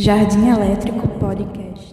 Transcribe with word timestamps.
Jardim 0.00 0.48
Elétrico 0.48 1.08
Podcast. 1.18 1.92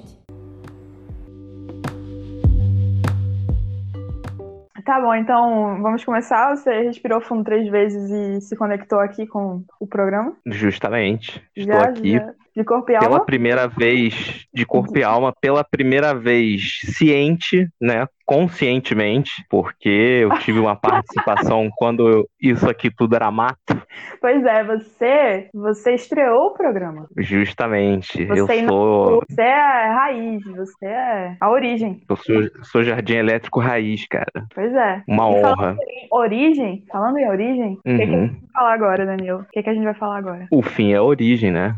Tá 4.85 5.01
bom, 5.01 5.15
então 5.15 5.81
vamos 5.81 6.05
começar. 6.05 6.55
Você 6.55 6.83
respirou 6.83 7.19
fundo 7.19 7.43
três 7.43 7.67
vezes 7.67 8.11
e 8.11 8.41
se 8.41 8.55
conectou 8.55 8.99
aqui 8.99 9.25
com 9.25 9.63
o 9.79 9.87
programa? 9.87 10.37
Justamente. 10.45 11.43
Estou 11.55 11.79
Já, 11.79 11.89
aqui 11.89 12.11
já. 12.11 12.33
De 12.55 12.63
corpo 12.63 12.91
e 12.91 12.97
pela 12.97 13.05
alma? 13.15 13.25
primeira 13.25 13.67
vez, 13.67 14.45
de 14.53 14.65
corpo 14.65 14.97
e 14.97 15.03
alma, 15.03 15.33
pela 15.41 15.63
primeira 15.63 16.13
vez 16.13 16.79
ciente, 16.83 17.67
né? 17.81 18.07
Conscientemente, 18.25 19.29
porque 19.49 19.89
eu 20.23 20.29
tive 20.39 20.59
uma 20.59 20.75
participação 20.75 21.69
quando 21.77 22.07
eu- 22.09 22.29
isso 22.41 22.67
aqui 22.69 22.89
tudo 22.89 23.15
era 23.15 23.29
mato. 23.29 23.75
Pois 24.21 24.43
é, 24.45 24.63
você, 24.63 25.49
você 25.53 25.93
estreou 25.93 26.47
o 26.47 26.53
programa. 26.53 27.07
Justamente. 27.17 28.21
Eu 28.23 28.47
Você 28.47 28.65
sou, 28.65 29.21
Você 29.29 29.41
é 29.41 29.53
a 29.53 29.93
raiz, 29.93 30.43
você 30.45 30.85
é 30.85 31.37
a 31.39 31.49
origem. 31.49 32.01
eu 32.09 32.15
sou, 32.15 32.35
sou 32.63 32.83
jardim 32.83 33.15
elétrico 33.15 33.59
raiz, 33.59 34.07
cara. 34.07 34.31
Pois 34.53 34.73
é. 34.73 35.03
Uma 35.07 35.29
E 35.29 35.41
falando 35.41 35.59
honra. 35.59 35.77
em 35.81 36.07
origem, 36.11 36.83
falando 36.91 37.17
em 37.17 37.27
origem, 37.27 37.73
o 37.73 37.81
que, 37.83 37.97
que 37.97 38.03
a 38.03 38.05
Uhum. 38.05 38.27
gente 38.27 38.39
vai 38.41 38.49
falar 38.53 38.73
agora, 38.73 39.05
Danilo? 39.05 39.39
O 39.41 39.45
que, 39.51 39.61
que 39.63 39.69
a 39.69 39.73
gente 39.73 39.83
vai 39.83 39.93
falar 39.95 40.17
agora? 40.17 40.47
O 40.51 40.61
fim 40.61 40.93
é 40.93 40.95
a 40.95 41.03
origem, 41.03 41.51
né? 41.51 41.75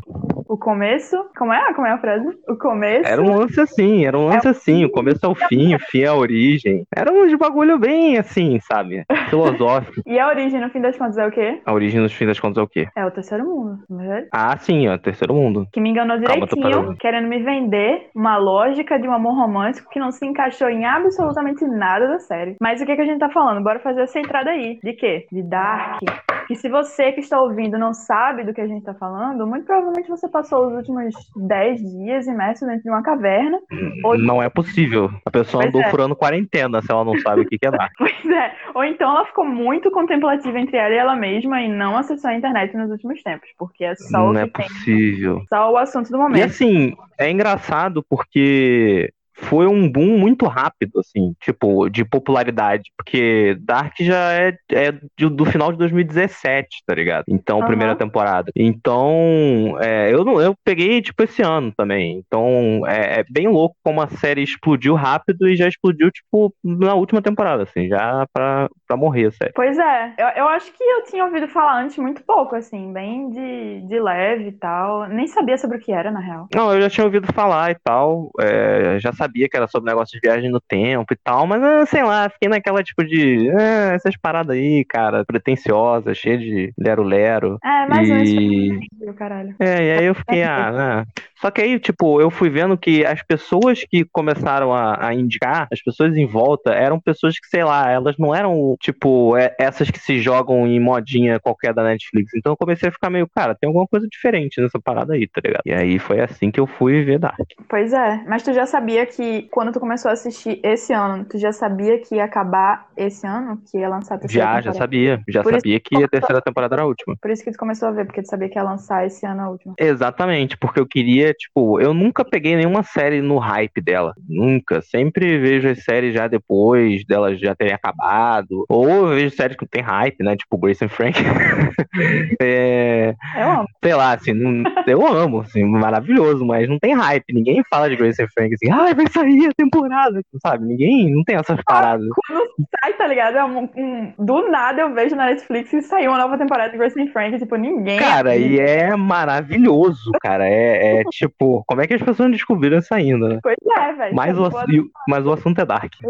O 0.48 0.56
começo. 0.68 1.16
Como 1.38 1.50
é? 1.50 1.72
Como 1.72 1.86
é 1.86 1.92
a 1.92 1.98
frase? 1.98 2.28
O 2.46 2.54
começo. 2.54 3.08
Era 3.08 3.22
um 3.22 3.38
lance 3.38 3.58
assim, 3.58 4.04
era 4.04 4.18
um 4.18 4.26
lance 4.26 4.46
assim. 4.46 4.84
O 4.84 4.90
começo 4.90 5.24
é 5.24 5.28
o 5.28 5.34
fim, 5.34 5.74
o 5.74 5.78
fim 5.78 6.02
é 6.02 6.08
a 6.08 6.14
origem. 6.14 6.84
Era 6.94 7.10
um 7.10 7.38
bagulho 7.38 7.78
bem 7.78 8.18
assim, 8.18 8.60
sabe? 8.60 9.02
Filosófico. 9.30 10.02
E 10.06 10.18
a 10.18 10.28
origem, 10.28 10.60
no 10.60 10.68
fim 10.68 10.82
das 10.82 10.98
contas, 10.98 11.16
é 11.16 11.26
o 11.26 11.30
quê? 11.30 11.62
A 11.64 11.72
origem, 11.72 12.02
nos 12.02 12.12
fim 12.12 12.26
das 12.26 12.38
contas, 12.38 12.58
é 12.58 12.62
o 12.62 12.68
quê? 12.68 12.86
É 12.94 13.06
o 13.06 13.10
terceiro 13.10 13.46
mundo, 13.46 13.78
não 13.88 14.12
é? 14.12 14.26
Ah, 14.30 14.58
sim, 14.58 14.88
ó, 14.88 14.98
terceiro 14.98 15.32
mundo. 15.32 15.66
Que 15.72 15.80
me 15.80 15.88
enganou 15.88 16.20
Calma, 16.20 16.46
direitinho, 16.46 16.62
parando. 16.62 16.96
querendo 16.98 17.28
me 17.28 17.42
vender 17.42 18.10
uma 18.14 18.36
lógica 18.36 18.98
de 18.98 19.08
um 19.08 19.12
amor 19.12 19.34
romântico 19.34 19.88
que 19.90 19.98
não 19.98 20.10
se 20.10 20.26
encaixou 20.26 20.68
em 20.68 20.84
absolutamente 20.84 21.64
nada 21.64 22.08
da 22.08 22.18
série. 22.18 22.56
Mas 22.60 22.82
o 22.82 22.84
que, 22.84 22.94
que 22.94 23.02
a 23.02 23.06
gente 23.06 23.20
tá 23.20 23.30
falando? 23.30 23.64
Bora 23.64 23.78
fazer 23.78 24.02
essa 24.02 24.18
entrada 24.18 24.50
aí. 24.50 24.78
De 24.82 24.92
quê? 24.92 25.26
De 25.32 25.42
Dark. 25.42 26.02
Que 26.46 26.54
se 26.54 26.68
você 26.68 27.12
que 27.12 27.20
está 27.20 27.40
ouvindo 27.40 27.78
não 27.78 27.92
sabe 27.94 28.44
do 28.44 28.54
que 28.54 28.60
a 28.60 28.66
gente 28.66 28.84
tá 28.84 28.94
falando, 28.94 29.46
muito 29.46 29.66
provavelmente 29.66 30.08
você 30.08 30.28
passou 30.28 30.57
os 30.66 30.72
últimos 30.74 31.14
10 31.36 31.80
dias 31.80 32.26
imerso 32.26 32.66
dentro 32.66 32.82
de 32.82 32.90
uma 32.90 33.02
caverna. 33.02 33.58
Ou, 34.04 34.18
Não 34.18 34.42
é 34.42 34.48
possível. 34.48 35.10
A 35.24 35.30
pessoa 35.30 35.62
Pois 35.62 35.68
andou 35.74 35.82
é. 35.82 35.90
furando 35.90 36.16
quarentena 36.16 36.82
se 36.82 36.90
ela 36.90 37.04
não 37.04 37.18
sabe 37.20 37.42
o 37.42 37.46
que 37.46 37.58
que 37.58 37.66
é 37.66 37.70
dar. 37.70 37.88
pois 37.98 38.26
é. 38.26 38.52
Ou 38.74 38.84
então 38.84 39.10
ela 39.10 39.24
ficou 39.26 39.44
muito 39.44 39.90
contemplativa 39.90 40.58
entre 40.58 40.76
ela 40.76 40.94
e 40.94 40.96
ela 40.98 41.16
mesma 41.16 41.60
e 41.60 41.68
não 41.68 41.96
acessou 41.96 42.30
a 42.30 42.34
internet 42.34 42.76
nos 42.76 42.90
últimos 42.90 43.22
tempos. 43.22 43.48
Porque 43.58 43.84
é 43.84 43.94
só 43.94 44.18
Não 44.18 44.32
o 44.32 44.38
é 44.38 44.46
que 44.46 44.52
tem. 44.52 44.66
possível. 44.66 45.42
Só 45.48 45.72
o 45.72 45.76
assunto 45.76 46.10
do 46.10 46.16
E 46.16 46.20
momento. 46.20 46.44
assim, 46.44 46.94
é 47.18 47.30
engraçado 47.30 48.04
porque 48.08 49.12
foi 49.40 49.66
um 49.66 49.90
boom 49.90 50.18
muito 50.18 50.46
rápido, 50.46 50.98
assim, 50.98 51.34
tipo, 51.40 51.88
de 51.88 52.04
popularidade. 52.04 52.90
Porque 52.96 53.56
Dark 53.60 53.94
já 54.00 54.32
é, 54.32 54.56
é 54.72 54.92
de- 54.92 55.28
do 55.30 55.44
final 55.44 55.70
de 55.72 55.78
2017, 55.78 56.82
tá 56.86 56.94
ligado? 56.94 57.24
Então, 57.28 57.58
Aham. 57.58 57.66
primeira 57.66 57.94
temporada. 57.96 58.50
Então, 58.56 59.76
é, 59.80 60.12
eu 60.12 60.24
não, 60.24 60.40
eu 60.40 60.54
peguei, 60.64 61.00
tipo, 61.00 61.22
esse 61.22 61.42
ano 61.42 61.72
também. 61.76 62.18
Então, 62.26 62.82
é, 62.86 63.20
é 63.20 63.24
bem 63.30 63.48
louco 63.48 63.76
como 63.82 64.00
a 64.02 64.08
série 64.08 64.42
explodiu 64.42 64.94
rápido 64.94 65.48
e 65.48 65.56
já 65.56 65.68
explodiu, 65.68 66.10
tipo, 66.10 66.52
na 66.62 66.94
última 66.94 67.22
temporada, 67.22 67.62
assim, 67.62 67.88
já 67.88 68.26
pra, 68.32 68.68
pra 68.86 68.96
morrer 68.96 69.26
a 69.26 69.30
série. 69.32 69.52
Pois 69.54 69.78
é, 69.78 70.14
eu, 70.18 70.26
eu 70.42 70.48
acho 70.48 70.72
que 70.72 70.82
eu 70.82 71.04
tinha 71.04 71.24
ouvido 71.24 71.48
falar 71.48 71.82
antes 71.82 71.96
muito 71.98 72.22
pouco, 72.24 72.56
assim, 72.56 72.92
bem 72.92 73.30
de, 73.30 73.80
de 73.86 74.00
leve 74.00 74.48
e 74.48 74.52
tal. 74.52 75.06
Nem 75.08 75.26
sabia 75.26 75.56
sobre 75.56 75.78
o 75.78 75.80
que 75.80 75.92
era, 75.92 76.10
na 76.10 76.20
real. 76.20 76.48
Não, 76.54 76.72
eu 76.74 76.80
já 76.82 76.90
tinha 76.90 77.04
ouvido 77.04 77.32
falar 77.32 77.70
e 77.70 77.76
tal, 77.84 78.30
é, 78.40 78.98
já 78.98 79.12
sabia 79.12 79.27
que 79.32 79.56
era 79.56 79.66
sobre 79.68 79.90
negócio 79.90 80.18
de 80.18 80.26
viagem 80.26 80.50
no 80.50 80.60
tempo 80.60 81.12
e 81.12 81.16
tal, 81.16 81.46
mas 81.46 81.62
ah, 81.62 81.86
sei 81.86 82.02
lá, 82.02 82.28
fiquei 82.28 82.48
naquela 82.48 82.82
tipo 82.82 83.04
de, 83.04 83.50
ah, 83.50 83.92
essas 83.94 84.16
paradas 84.16 84.56
aí, 84.56 84.84
cara, 84.84 85.24
pretensiosas, 85.24 86.16
cheia 86.16 86.38
de 86.38 86.72
lero-lero. 86.78 87.58
É, 87.62 87.86
mais 87.86 88.08
um 88.10 88.16
E, 88.16 88.78
isso, 89.00 89.14
caralho. 89.14 89.54
é, 89.60 89.84
e 89.84 89.92
aí 89.92 90.04
eu 90.06 90.14
fiquei, 90.14 90.42
ah, 90.44 90.72
né. 90.72 91.04
Só 91.40 91.50
que 91.50 91.60
aí, 91.62 91.78
tipo, 91.78 92.20
eu 92.20 92.30
fui 92.30 92.50
vendo 92.50 92.76
que 92.76 93.04
as 93.04 93.22
pessoas 93.22 93.84
que 93.88 94.04
começaram 94.12 94.72
a, 94.74 95.08
a 95.08 95.14
indicar, 95.14 95.68
as 95.72 95.80
pessoas 95.82 96.16
em 96.16 96.26
volta, 96.26 96.72
eram 96.72 97.00
pessoas 97.00 97.38
que, 97.38 97.46
sei 97.48 97.62
lá, 97.64 97.90
elas 97.90 98.16
não 98.18 98.34
eram, 98.34 98.76
tipo, 98.80 99.36
é- 99.36 99.54
essas 99.58 99.90
que 99.90 99.98
se 100.00 100.18
jogam 100.20 100.66
em 100.66 100.80
modinha 100.80 101.38
qualquer 101.38 101.72
da 101.72 101.84
Netflix. 101.84 102.32
Então 102.34 102.52
eu 102.52 102.56
comecei 102.56 102.88
a 102.88 102.92
ficar 102.92 103.10
meio, 103.10 103.28
cara, 103.34 103.54
tem 103.54 103.68
alguma 103.68 103.86
coisa 103.86 104.06
diferente 104.10 104.60
nessa 104.60 104.80
parada 104.80 105.14
aí, 105.14 105.28
tá 105.28 105.40
ligado? 105.44 105.62
E 105.64 105.72
aí 105.72 105.98
foi 105.98 106.20
assim 106.20 106.50
que 106.50 106.58
eu 106.58 106.66
fui 106.66 107.04
ver 107.04 107.18
Dark. 107.18 107.38
Pois 107.68 107.92
é, 107.92 108.24
mas 108.26 108.42
tu 108.42 108.52
já 108.52 108.66
sabia 108.66 109.06
que 109.06 109.42
quando 109.50 109.72
tu 109.72 109.80
começou 109.80 110.08
a 110.10 110.14
assistir 110.14 110.60
esse 110.64 110.92
ano, 110.92 111.24
tu 111.24 111.38
já 111.38 111.52
sabia 111.52 111.98
que 112.00 112.16
ia 112.16 112.24
acabar 112.24 112.88
esse 112.96 113.26
ano? 113.26 113.60
Que 113.70 113.78
ia 113.78 113.88
lançar 113.88 114.16
a 114.16 114.18
terceira 114.18 114.46
Já, 114.46 114.54
já 114.60 114.72
temporada? 114.72 114.78
sabia. 114.78 115.22
Já 115.28 115.42
Por 115.42 115.52
sabia 115.52 115.80
que 115.80 115.94
a 116.02 116.08
terceira 116.08 116.42
temporada 116.42 116.74
era 116.74 116.82
a 116.82 116.86
última. 116.86 117.16
Por 117.20 117.30
isso 117.30 117.44
que 117.44 117.50
tu 117.52 117.58
começou 117.58 117.88
a 117.88 117.92
ver, 117.92 118.04
porque 118.06 118.22
tu 118.22 118.28
sabia 118.28 118.48
que 118.48 118.58
ia 118.58 118.62
lançar 118.62 119.06
esse 119.06 119.24
ano 119.26 119.42
a 119.42 119.50
última. 119.50 119.74
Exatamente, 119.78 120.56
porque 120.56 120.80
eu 120.80 120.86
queria, 120.86 121.27
tipo, 121.34 121.80
eu 121.80 121.92
nunca 121.94 122.24
peguei 122.24 122.56
nenhuma 122.56 122.82
série 122.82 123.20
no 123.20 123.38
hype 123.38 123.80
dela. 123.80 124.14
Nunca. 124.28 124.80
Sempre 124.82 125.38
vejo 125.38 125.68
as 125.68 125.82
séries 125.84 126.14
já 126.14 126.26
depois 126.28 127.04
delas 127.06 127.38
já 127.40 127.54
terem 127.54 127.74
acabado. 127.74 128.64
Ou 128.68 128.88
eu 128.88 129.08
vejo 129.08 129.34
séries 129.34 129.56
que 129.56 129.66
tem 129.66 129.82
hype, 129.82 130.22
né? 130.22 130.36
Tipo 130.36 130.58
Grace 130.58 130.84
and 130.84 130.88
Frank. 130.88 131.18
é, 132.40 133.14
Eu 133.36 133.50
amo. 133.50 133.66
sei 133.82 133.94
lá, 133.94 134.12
assim, 134.12 134.32
não- 134.32 134.62
eu 134.86 135.06
amo, 135.06 135.40
assim, 135.40 135.64
maravilhoso, 135.64 136.44
mas 136.44 136.68
não 136.68 136.78
tem 136.78 136.94
hype. 136.94 137.24
Ninguém 137.32 137.62
fala 137.70 137.88
de 137.88 137.96
Grace 137.96 138.22
and 138.22 138.28
Frank 138.34 138.54
assim, 138.54 138.70
ai, 138.70 138.94
vai 138.94 139.06
sair 139.08 139.46
a 139.48 139.52
temporada, 139.56 140.20
sabe? 140.44 140.64
Ninguém, 140.64 141.10
não 141.14 141.22
tem 141.24 141.36
essas 141.36 141.60
paradas. 141.64 142.06
Quando 142.26 142.48
sai, 142.82 142.92
tá 142.94 143.06
ligado? 143.06 143.36
É 143.38 143.44
um- 143.44 143.68
um- 143.76 144.12
do 144.18 144.48
nada 144.50 144.82
eu 144.82 144.94
vejo 144.94 145.14
na 145.16 145.26
Netflix 145.26 145.70
que 145.70 145.82
saiu 145.82 146.10
uma 146.10 146.18
nova 146.18 146.38
temporada 146.38 146.70
de 146.70 146.78
Grace 146.78 147.00
and 147.00 147.08
Frank, 147.08 147.38
tipo, 147.38 147.56
ninguém. 147.56 147.98
Cara, 147.98 148.36
e 148.36 148.58
é 148.58 148.94
maravilhoso, 148.96 150.10
cara. 150.20 150.48
É, 150.48 151.00
é 151.00 151.02
tipo, 151.18 151.64
como 151.66 151.80
é 151.80 151.86
que 151.86 151.94
as 151.94 152.02
pessoas 152.02 152.30
descobriram 152.30 152.78
isso 152.78 152.92
ainda, 152.94 153.28
né? 153.28 153.38
Pois 153.42 153.56
é, 153.76 153.92
velho. 153.92 154.14
Mas 154.14 154.38
o, 154.38 154.48
Tipo, 154.48 154.70
e 154.72 154.80
o- 154.80 154.90
mas 155.08 155.26
o 155.26 155.32
assunto 155.32 155.60
é 155.60 155.64
dark. 155.64 155.92
É, 156.04 156.08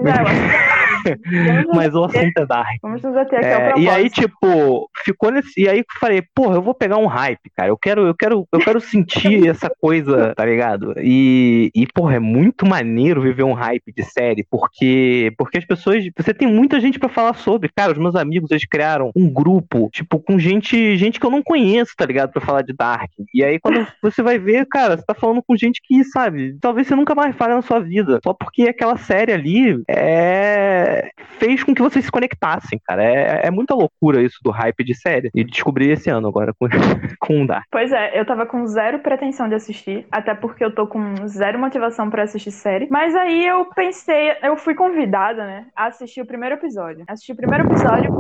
Mas 1.75 1.95
o 1.95 2.05
assunto 2.05 2.39
é 2.39 2.47
dark. 2.47 2.77
Vamos 2.83 3.05
ater 3.05 3.39
aqui 3.39 3.47
É, 3.47 3.73
e 3.79 3.89
aí, 3.89 4.11
tipo, 4.11 4.91
ficou 5.05 5.31
nesse. 5.31 5.61
E 5.61 5.69
aí 5.69 5.79
eu 5.79 5.85
falei, 6.01 6.23
porra, 6.35 6.57
eu 6.57 6.63
vou 6.63 6.75
pegar 6.75 6.97
um 6.97 7.07
hype, 7.07 7.51
cara. 7.57 7.69
Eu 7.69 7.77
quero, 7.77 8.07
eu 8.07 8.15
quero, 8.15 8.47
eu 8.53 8.59
quero 8.59 8.81
sentir 8.81 9.47
essa 9.49 9.71
coisa, 9.81 10.35
tá 10.35 10.45
ligado? 10.45 10.95
E, 10.99 11.71
e, 11.75 11.87
porra, 11.87 12.17
é 12.17 12.19
muito 12.19 12.67
maneiro 12.67 13.23
viver 13.23 13.45
um 13.45 13.53
hype 13.53 13.93
de 13.97 14.03
série, 14.03 14.45
porque, 14.51 15.33
porque 15.39 15.59
as 15.59 15.65
pessoas. 15.65 16.05
Você 16.17 16.35
tem 16.35 16.49
muita 16.49 16.81
gente 16.81 16.99
pra 16.99 17.09
falar 17.09 17.35
sobre. 17.35 17.71
Cara, 17.75 17.93
os 17.93 17.99
meus 17.99 18.15
amigos, 18.17 18.51
eles 18.51 18.67
criaram 18.67 19.11
um 19.17 19.31
grupo, 19.33 19.89
tipo, 19.93 20.19
com 20.19 20.39
gente, 20.39 20.97
gente 20.97 21.21
que 21.21 21.27
eu 21.27 21.31
não 21.31 21.43
conheço, 21.43 21.93
tá 21.97 22.05
ligado? 22.05 22.33
Pra 22.33 22.43
falar 22.43 22.63
de 22.63 22.73
Dark. 22.73 23.11
E 23.33 23.45
aí, 23.45 23.59
quando 23.59 23.87
você 24.03 24.23
vai 24.23 24.39
ver, 24.39 24.67
cara, 24.67 24.98
você 24.99 25.07
tá 25.07 25.15
falando 25.15 25.43
com 25.43 25.57
gente 25.57 25.81
que, 25.83 26.05
sabe, 26.05 26.57
talvez 26.61 26.87
você 26.87 26.95
nunca 26.95 27.15
mais 27.15 27.35
fale 27.37 27.55
na 27.55 27.63
sua 27.63 27.81
vida. 27.81 28.21
Só 28.23 28.33
porque 28.33 28.63
aquela 28.63 28.97
série 28.97 29.33
ali 29.33 29.83
é... 29.89 31.11
fez 31.39 31.63
com 31.63 31.75
que 31.75 31.83
vocês 31.83 32.05
se 32.05 32.11
conectassem, 32.11 32.81
cara. 32.85 33.05
É, 33.05 33.47
é 33.47 33.51
muita 33.51 33.75
loucura 33.75 34.23
isso 34.23 34.39
do 34.43 34.51
hype 34.51 34.85
de 34.85 34.95
série. 34.95 35.31
E 35.35 35.45
descobri 35.45 35.91
esse 35.91 36.11
ano 36.11 36.29
agora 36.29 36.53
com, 36.59 36.67
com 37.21 37.43
o 37.43 37.47
Dark. 37.47 37.67
Pois 37.71 37.93
é, 37.93 38.19
eu 38.19 38.27
tava 38.27 38.47
com 38.47 38.67
zero 38.67 39.01
pretensão 39.01 39.49
de 39.49 39.55
assistir, 39.55 40.07
até 40.11 40.35
porque 40.35 40.65
eu 40.65 40.75
tô 40.75 40.87
com 40.87 41.27
zero 41.27 41.59
motivação 41.59 42.11
pra 42.11 42.25
assistir 42.25 42.51
série. 42.51 42.89
Mas 42.91 43.15
aí 43.15 43.47
eu 43.47 43.67
pensei, 43.67 44.33
eu 44.43 44.57
fui 44.57 44.75
convidada, 44.75 45.45
né, 45.47 45.67
a 45.75 45.87
assistir 45.87 46.21
o 46.21 46.27
primeiro 46.27 46.57
episódio. 46.57 47.05
Assisti 47.07 47.33
o 47.33 47.37
primeiro 47.37 47.67
episódio, 47.67 48.11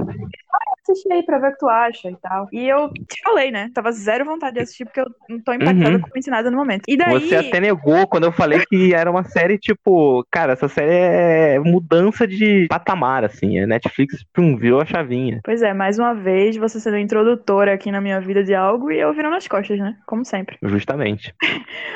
ah, 0.89 0.93
assisti 0.93 1.13
aí 1.13 1.23
pra 1.23 1.39
ver 1.39 1.49
o 1.49 1.53
que 1.53 1.59
tu 1.59 1.69
acha 1.69 2.11
e 2.11 2.17
tal. 2.17 2.49
E 2.53 2.69
eu 2.69 2.91
te 2.93 3.21
falei, 3.23 3.51
né, 3.51 3.71
tava 3.75 3.93
zero 3.93 4.25
vontade 4.25 4.55
de 4.55 4.63
assistir 4.63 4.85
porque 4.85 5.01
eu 5.01 5.07
não 5.29 5.41
tô 5.41 5.53
impactada 5.53 5.97
Uhum. 5.97 6.01
com 6.01 6.31
nada 6.31 6.51
no 6.51 6.57
momento. 6.57 6.83
E 6.89 6.97
daí. 6.97 7.21
Você 7.21 7.37
até 7.37 7.61
negou 7.61 8.07
quando 8.07 8.25
eu 8.25 8.33
falei 8.33 8.65
que 8.67 8.95
era 8.95 9.11
uma 9.11 9.25
série, 9.25 9.59
tipo, 9.59 10.25
cara, 10.31 10.53
essa 10.53 10.69
série 10.69 10.93
é 10.93 11.59
mudança 11.59 12.27
de 12.27 12.67
patamar, 12.69 13.25
assim. 13.25 13.59
A 13.61 13.67
Netflix 13.67 14.25
pum, 14.33 14.57
virou 14.57 14.81
a 14.81 14.85
chavinha. 14.85 15.41
Pois 15.45 15.63
é, 15.63 15.73
mais 15.73 15.99
uma 15.99 16.15
vez 16.15 16.57
você 16.57 16.81
sendo 16.81 16.99
introdutora 16.99 17.73
aqui 17.73 17.91
na 17.91 18.01
minha 18.01 18.21
vida 18.21 18.43
de 18.43 18.55
algo 18.55 18.91
e 18.91 18.99
eu 18.99 19.13
virando 19.13 19.37
as 19.37 19.47
costas, 19.49 19.79
né? 19.79 19.97
Como 20.07 20.25
sempre. 20.25 20.59
Justamente. 20.63 21.35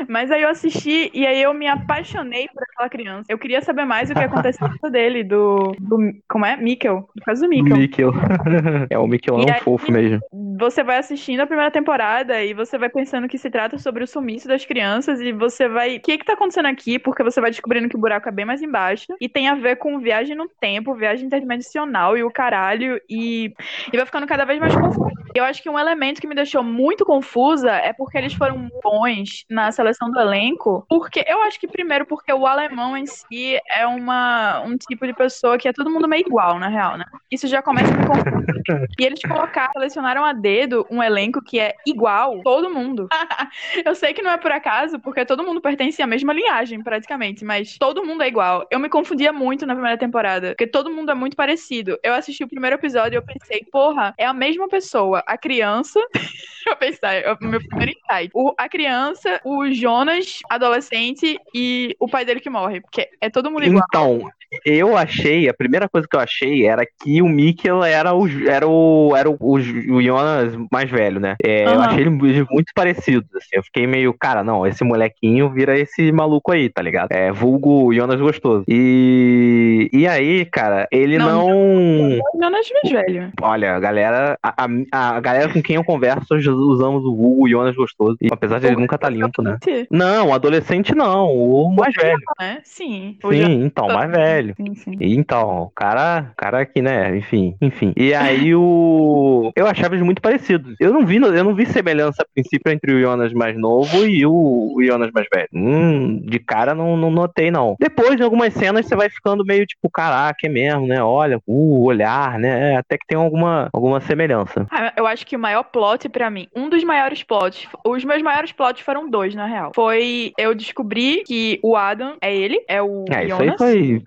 Mas 0.08 0.30
aí 0.30 0.42
eu 0.42 0.48
assisti 0.48 1.10
e 1.12 1.26
aí 1.26 1.42
eu 1.42 1.52
me 1.54 1.66
apaixonei 1.66 2.48
por 2.48 2.62
aquela 2.62 2.88
criança. 2.88 3.24
Eu 3.28 3.38
queria 3.38 3.60
saber 3.60 3.84
mais 3.84 4.10
o 4.10 4.14
que 4.14 4.20
aconteceu 4.20 4.68
dele, 4.90 5.24
do, 5.24 5.74
do. 5.78 5.98
Como 6.28 6.46
é? 6.46 6.56
Mikkel. 6.56 7.08
No 7.16 7.22
caso 7.24 7.42
do 7.42 7.48
Mikkel. 7.48 7.76
Mikkel. 7.76 8.12
é, 8.90 8.98
o 8.98 9.06
aí- 9.54 9.60
fofo 9.60 9.90
mesmo. 9.90 10.20
Você 10.62 10.84
vai 10.84 10.98
assistindo 10.98 11.40
a 11.40 11.46
primeira 11.46 11.72
temporada 11.72 12.40
e 12.40 12.54
você 12.54 12.78
vai 12.78 12.88
pensando 12.88 13.26
que 13.26 13.36
se 13.36 13.50
trata 13.50 13.78
sobre 13.78 14.04
o 14.04 14.06
sumiço 14.06 14.46
das 14.46 14.64
crianças 14.64 15.20
e 15.20 15.32
você 15.32 15.68
vai. 15.68 15.96
O 15.96 16.00
que 16.00 16.16
que 16.16 16.24
tá 16.24 16.34
acontecendo 16.34 16.66
aqui? 16.66 17.00
Porque 17.00 17.24
você 17.24 17.40
vai 17.40 17.50
descobrindo 17.50 17.88
que 17.88 17.96
o 17.96 17.98
buraco 17.98 18.28
é 18.28 18.32
bem 18.32 18.44
mais 18.44 18.62
embaixo 18.62 19.12
e 19.20 19.28
tem 19.28 19.48
a 19.48 19.56
ver 19.56 19.74
com 19.74 19.98
viagem 19.98 20.36
no 20.36 20.48
tempo, 20.60 20.94
viagem 20.94 21.26
interdimensional 21.26 22.16
e 22.16 22.22
o 22.22 22.30
caralho 22.30 23.00
e, 23.10 23.52
e 23.92 23.96
vai 23.96 24.06
ficando 24.06 24.24
cada 24.24 24.44
vez 24.44 24.60
mais 24.60 24.72
confuso. 24.72 25.10
Eu 25.34 25.44
acho 25.44 25.62
que 25.62 25.70
um 25.70 25.78
elemento 25.78 26.20
que 26.20 26.26
me 26.26 26.34
deixou 26.34 26.62
muito 26.62 27.04
confusa 27.04 27.70
é 27.70 27.92
porque 27.92 28.18
eles 28.18 28.34
foram 28.34 28.68
bons 28.82 29.44
na 29.48 29.72
seleção 29.72 30.10
do 30.10 30.20
elenco. 30.20 30.84
Porque 30.88 31.24
eu 31.26 31.42
acho 31.42 31.58
que, 31.58 31.66
primeiro, 31.66 32.04
porque 32.04 32.32
o 32.32 32.46
alemão 32.46 32.96
em 32.96 33.06
si 33.06 33.58
é 33.68 33.86
uma, 33.86 34.60
um 34.60 34.76
tipo 34.76 35.06
de 35.06 35.14
pessoa 35.14 35.56
que 35.56 35.66
é 35.66 35.72
todo 35.72 35.90
mundo 35.90 36.06
meio 36.06 36.26
igual, 36.26 36.58
na 36.58 36.68
real, 36.68 36.98
né? 36.98 37.04
Isso 37.30 37.48
já 37.48 37.62
começa 37.62 37.92
a 37.92 37.96
me 37.96 38.06
confundir. 38.06 38.88
e 39.00 39.04
eles 39.04 39.22
colocaram, 39.22 39.72
selecionaram 39.72 40.24
a 40.24 40.32
dedo 40.52 40.86
um 40.90 41.02
elenco 41.02 41.42
que 41.42 41.58
é 41.58 41.74
igual 41.86 42.42
todo 42.42 42.68
mundo. 42.68 43.08
eu 43.86 43.94
sei 43.94 44.12
que 44.12 44.20
não 44.20 44.30
é 44.30 44.36
por 44.36 44.52
acaso, 44.52 45.00
porque 45.00 45.24
todo 45.24 45.42
mundo 45.42 45.62
pertence 45.62 46.02
à 46.02 46.06
mesma 46.06 46.32
linhagem, 46.32 46.82
praticamente, 46.82 47.42
mas 47.42 47.78
todo 47.78 48.04
mundo 48.04 48.22
é 48.22 48.28
igual. 48.28 48.66
Eu 48.70 48.78
me 48.78 48.90
confundia 48.90 49.32
muito 49.32 49.64
na 49.64 49.74
primeira 49.74 49.96
temporada, 49.96 50.48
porque 50.48 50.66
todo 50.66 50.90
mundo 50.90 51.10
é 51.10 51.14
muito 51.14 51.34
parecido. 51.34 51.98
Eu 52.02 52.12
assisti 52.12 52.44
o 52.44 52.48
primeiro 52.48 52.76
episódio 52.76 53.16
e 53.16 53.18
eu 53.18 53.22
pensei, 53.22 53.64
porra, 53.72 54.12
é 54.18 54.26
a 54.26 54.34
mesma 54.34 54.68
pessoa. 54.68 55.22
A 55.26 55.38
criança. 55.38 55.98
eu 56.66 56.76
pensei, 56.76 57.22
é 57.24 57.32
o 57.32 57.44
meu 57.44 57.60
primeiro 57.66 57.92
insight. 57.92 58.30
O, 58.34 58.52
a 58.58 58.68
criança, 58.68 59.40
o 59.44 59.70
Jonas, 59.70 60.40
adolescente, 60.50 61.38
e 61.54 61.96
o 61.98 62.08
pai 62.08 62.24
dele 62.24 62.40
que 62.40 62.50
morre. 62.50 62.80
Porque 62.82 63.08
é 63.20 63.30
todo 63.30 63.50
mundo 63.50 63.64
igual. 63.64 63.84
Então, 63.88 64.30
eu 64.64 64.96
achei, 64.96 65.48
a 65.48 65.54
primeira 65.54 65.88
coisa 65.88 66.06
que 66.06 66.14
eu 66.14 66.20
achei 66.20 66.66
era 66.66 66.84
que 66.84 67.22
o 67.22 67.28
Mikkel 67.28 67.82
era 67.82 68.14
o, 68.14 68.28
era 68.46 68.68
o, 68.68 69.16
era 69.16 69.30
o, 69.30 69.36
o, 69.40 69.54
o 69.54 70.02
Jonas 70.02 70.31
mais 70.70 70.90
velho, 70.90 71.20
né? 71.20 71.36
É, 71.42 71.66
Eu 71.66 71.72
Aham. 71.72 71.84
achei 71.84 72.00
ele 72.00 72.10
muito 72.10 72.72
parecido, 72.74 73.26
assim. 73.36 73.50
Eu 73.52 73.62
fiquei 73.62 73.86
meio, 73.86 74.14
cara, 74.14 74.42
não, 74.42 74.66
esse 74.66 74.84
molequinho 74.84 75.50
vira 75.50 75.78
esse 75.78 76.10
maluco 76.12 76.52
aí, 76.52 76.68
tá 76.68 76.82
ligado? 76.82 77.12
É 77.12 77.30
vulgo 77.32 77.92
Jonas 77.92 78.20
gostoso. 78.20 78.64
E, 78.68 79.88
e 79.92 80.06
aí, 80.06 80.44
cara, 80.44 80.88
ele 80.90 81.18
Não, 81.18 81.48
não... 81.48 82.18
Jonas 82.40 82.66
mais 82.82 82.92
velho. 82.92 83.32
Olha, 83.40 83.74
a 83.74 83.80
galera, 83.80 84.38
a, 84.42 84.66
a, 84.92 85.16
a 85.16 85.20
galera 85.20 85.52
com 85.52 85.62
quem 85.62 85.76
eu 85.76 85.84
converso, 85.84 86.34
usamos 86.34 87.04
o 87.04 87.14
vulgo 87.14 87.48
Jonas 87.48 87.74
gostoso. 87.74 88.16
E, 88.20 88.28
apesar 88.30 88.58
de 88.58 88.66
ele 88.66 88.76
nunca 88.76 88.98
tá 88.98 89.08
limpo, 89.08 89.42
né? 89.42 89.58
Não, 89.90 90.28
o 90.28 90.34
adolescente 90.34 90.94
não, 90.94 91.28
o 91.28 91.74
mais 91.74 91.94
velho. 91.94 92.18
Né? 92.40 92.60
Sim. 92.64 93.16
Sim, 93.30 93.64
então, 93.64 93.88
mais 93.88 94.10
velho. 94.10 94.54
Sim, 94.56 94.74
sim. 94.74 94.96
Então, 95.00 95.62
o 95.62 95.70
cara, 95.70 96.32
cara 96.36 96.60
aqui, 96.60 96.80
né? 96.80 97.16
Enfim, 97.16 97.54
enfim. 97.60 97.92
E 97.96 98.14
aí 98.14 98.54
o. 98.54 99.52
Eu 99.56 99.66
achava 99.66 99.94
eles 99.94 100.04
muito 100.04 100.21
parecidos. 100.22 100.74
Eu 100.80 100.92
não 100.92 101.04
vi, 101.04 101.16
eu 101.16 101.44
não 101.44 101.54
vi 101.54 101.66
semelhança 101.66 102.22
a 102.22 102.26
princípio 102.32 102.72
entre 102.72 102.92
o 102.94 103.00
Jonas 103.00 103.32
mais 103.32 103.56
novo 103.58 104.06
e 104.06 104.24
o, 104.24 104.72
o 104.76 104.82
Jonas 104.84 105.10
mais 105.12 105.26
velho. 105.32 105.48
Hum, 105.52 106.20
de 106.24 106.38
cara 106.38 106.74
não, 106.74 106.96
não 106.96 107.10
notei, 107.10 107.50
não. 107.50 107.76
Depois, 107.78 108.18
em 108.18 108.22
algumas 108.22 108.54
cenas, 108.54 108.86
você 108.86 108.96
vai 108.96 109.10
ficando 109.10 109.44
meio 109.44 109.66
tipo, 109.66 109.90
caraca, 109.90 110.38
é 110.46 110.48
mesmo, 110.48 110.86
né? 110.86 111.02
Olha, 111.02 111.38
o 111.46 111.84
olhar, 111.84 112.38
né? 112.38 112.76
Até 112.76 112.96
que 112.96 113.06
tem 113.06 113.18
alguma, 113.18 113.68
alguma 113.72 114.00
semelhança. 114.00 114.66
Ah, 114.70 114.92
Eu 114.96 115.06
acho 115.06 115.26
que 115.26 115.36
o 115.36 115.38
maior 115.38 115.64
plot 115.64 116.08
pra 116.08 116.30
mim, 116.30 116.46
um 116.54 116.68
dos 116.68 116.84
maiores 116.84 117.22
plots, 117.22 117.66
os 117.84 118.04
meus 118.04 118.22
maiores 118.22 118.52
plots 118.52 118.82
foram 118.82 119.10
dois, 119.10 119.34
na 119.34 119.46
real. 119.46 119.72
Foi 119.74 120.32
eu 120.38 120.54
descobri 120.54 121.22
que 121.26 121.58
o 121.62 121.76
Adam 121.76 122.16
é 122.20 122.34
ele, 122.34 122.62
é 122.68 122.80
o 122.82 123.04
É, 123.10 123.24
isso 123.26 123.36
Jonas. 123.36 123.60
aí 123.60 124.02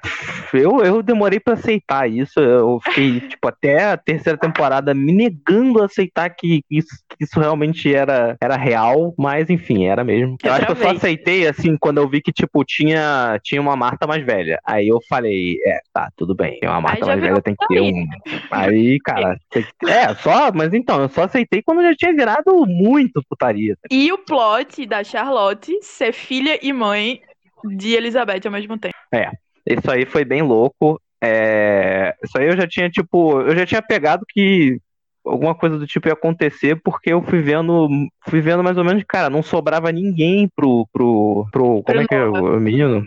foi. 0.50 0.62
Eu, 0.62 0.80
eu 0.84 1.04
demorei 1.04 1.40
pra 1.40 1.54
aceitar 1.56 2.10
isso. 2.10 2.40
Eu 2.40 2.80
fiquei, 2.84 3.20
tipo, 3.28 3.48
até 3.48 3.92
a 3.92 3.98
terceira 3.98 4.38
temporada 4.38 4.94
me 4.94 5.12
negando 5.12 5.82
a 5.82 5.86
aceitar 5.86 6.05
que 6.30 6.62
isso, 6.70 6.90
que 7.10 7.24
isso 7.24 7.40
realmente 7.40 7.94
era, 7.94 8.36
era 8.42 8.56
real, 8.56 9.14
mas 9.18 9.50
enfim, 9.50 9.86
era 9.86 10.04
mesmo. 10.04 10.38
Eu 10.44 10.54
acho 10.54 10.66
que 10.66 10.72
eu 10.72 10.76
só 10.76 10.90
aceitei, 10.92 11.48
assim, 11.48 11.78
quando 11.78 11.98
eu 12.00 12.10
vi 12.10 12.22
que, 12.22 12.32
tipo, 12.32 12.64
tinha, 12.64 13.40
tinha 13.44 13.62
uma 13.62 13.76
Marta 13.76 14.06
mais 14.08 14.24
velha. 14.26 14.60
Aí 14.66 14.88
eu 14.88 15.00
falei, 15.10 15.58
é, 15.66 15.80
tá, 15.94 16.10
tudo 16.16 16.36
bem. 16.36 16.60
Tem 16.60 16.70
uma 16.70 16.82
Marta 16.82 17.06
mais 17.06 17.20
velha, 17.20 17.42
tem 17.42 17.56
que 17.56 17.68
ter 17.68 17.82
um. 17.82 18.06
Aí, 18.52 19.00
cara, 19.00 19.38
que- 19.52 19.66
é, 19.88 20.14
só, 20.16 20.52
mas 20.54 20.74
então, 20.74 21.02
eu 21.02 21.10
só 21.10 21.24
aceitei 21.24 21.62
quando 21.62 21.82
já 21.84 21.96
tinha 21.96 22.14
virado 22.14 22.66
muito 22.68 23.22
putaria. 23.30 23.76
E 23.92 24.12
o 24.12 24.18
plot 24.18 24.86
da 24.86 25.04
Charlotte 25.04 25.72
ser 25.82 26.12
filha 26.14 26.60
e 26.62 26.72
mãe 26.74 27.22
de 27.78 27.94
Elizabeth 27.94 28.42
ao 28.46 28.52
mesmo 28.52 28.78
tempo. 28.78 28.94
Isso 29.68 29.90
aí 29.90 30.06
foi 30.06 30.24
bem 30.24 30.42
louco. 30.42 31.02
É, 31.24 32.14
Isso 32.24 32.38
aí 32.38 32.48
eu 32.48 32.56
já 32.58 32.68
tinha, 32.68 32.90
tipo, 32.90 33.42
eu 33.42 33.56
já 33.56 33.66
tinha 33.66 33.82
pegado 33.82 34.24
que 34.30 34.78
alguma 35.26 35.56
coisa 35.56 35.78
do 35.78 35.88
tipo 35.88 36.08
ia 36.08 36.14
acontecer, 36.14 36.80
porque 36.84 37.12
eu 37.12 37.22
fui 37.22 37.42
vendo, 37.42 37.88
fui 38.28 38.42
vendo 38.42 38.64
mais 38.64 38.78
ou 38.78 38.84
menos, 38.84 39.04
cara, 39.08 39.30
não 39.30 39.42
sobrava 39.42 39.92
ninguém 39.92 40.50
pro, 40.56 40.88
pro, 40.92 41.48
pro 41.52 41.84
como 41.84 42.02
é 42.02 42.08
que 42.08 42.16
é 42.16 42.26
o 42.26 42.60
menino? 42.60 43.06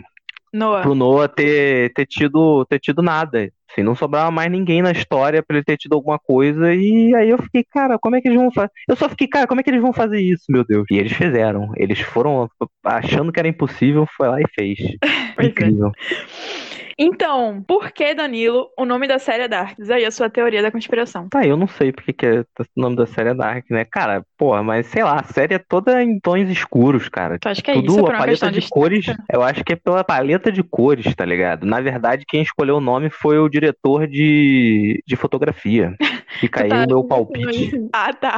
Noah. 0.51 0.81
Pro 0.81 0.95
Noah 0.95 1.27
ter, 1.27 1.93
ter 1.93 2.05
tido, 2.05 2.65
ter 2.65 2.79
tido 2.79 3.01
nada. 3.01 3.51
Assim, 3.71 3.83
não 3.83 3.95
sobrava 3.95 4.31
mais 4.31 4.51
ninguém 4.51 4.81
na 4.81 4.91
história 4.91 5.43
pra 5.43 5.57
ele 5.57 5.63
ter 5.63 5.77
tido 5.77 5.93
alguma 5.93 6.17
coisa. 6.17 6.73
E 6.73 7.13
aí 7.15 7.29
eu 7.29 7.37
fiquei, 7.37 7.63
cara, 7.63 7.99
como 7.99 8.15
é 8.15 8.21
que 8.21 8.27
eles 8.27 8.39
vão 8.39 8.51
fazer? 8.51 8.71
Eu 8.87 8.95
só 8.95 9.07
fiquei, 9.07 9.27
cara, 9.27 9.45
como 9.45 9.61
é 9.61 9.63
que 9.63 9.69
eles 9.69 9.81
vão 9.81 9.93
fazer 9.93 10.19
isso, 10.19 10.45
meu 10.49 10.65
Deus? 10.65 10.85
E 10.89 10.97
eles 10.97 11.13
fizeram. 11.13 11.71
Eles 11.75 11.99
foram 11.99 12.49
achando 12.83 13.31
que 13.31 13.39
era 13.39 13.47
impossível, 13.47 14.07
foi 14.17 14.27
lá 14.27 14.41
e 14.41 14.45
fez. 14.53 14.77
Pois 15.35 15.53
é. 15.55 16.68
Então, 16.99 17.63
por 17.65 17.91
que, 17.91 18.13
Danilo, 18.13 18.67
o 18.77 18.85
nome 18.85 19.07
da 19.07 19.17
série 19.17 19.43
é 19.43 19.47
Dark? 19.47 19.77
Diz 19.77 19.89
aí 19.89 20.05
a 20.05 20.11
sua 20.11 20.29
teoria 20.29 20.61
da 20.61 20.69
conspiração. 20.71 21.29
Tá, 21.29 21.45
eu 21.45 21.55
não 21.55 21.67
sei 21.67 21.91
porque 21.93 22.11
que 22.11 22.25
é, 22.25 22.41
o 22.41 22.65
nome 22.75 22.95
da 22.97 23.05
série 23.05 23.29
é 23.29 23.33
Dark, 23.33 23.65
né? 23.69 23.85
Cara, 23.85 24.23
porra, 24.37 24.61
mas 24.61 24.87
sei 24.87 25.03
lá, 25.03 25.19
a 25.19 25.23
série 25.23 25.55
é 25.55 25.59
toda 25.59 26.03
em 26.03 26.19
tons 26.19 26.49
escuros, 26.49 27.07
cara. 27.07 27.39
Tu 27.39 27.47
acha 27.47 27.61
que 27.61 27.71
é 27.71 27.75
Tudo, 27.75 27.93
isso? 27.93 28.05
A 28.05 28.17
paleta 28.17 28.51
de 28.51 28.59
de 28.59 28.69
cores, 28.69 29.05
eu 29.31 29.41
acho 29.41 29.63
que 29.63 29.73
é 29.73 29.75
pela 29.75 30.03
paleta 30.03 30.51
de 30.51 30.61
cores, 30.61 31.15
tá 31.15 31.25
ligado? 31.25 31.65
Na 31.65 31.79
verdade, 31.79 32.25
quem 32.27 32.41
escolheu 32.41 32.77
o 32.77 32.81
nome 32.81 33.09
foi 33.09 33.39
o 33.39 33.47
diretor 33.47 34.05
de, 34.07 35.01
de 35.07 35.15
fotografia. 35.15 35.95
Fica 36.39 36.63
aí 36.63 36.69
Tá, 36.69 36.83
o 36.83 36.87
meu 36.87 36.97
eu 36.99 37.03
palpite. 37.03 37.71
Ah, 37.91 38.13
tá. 38.13 38.37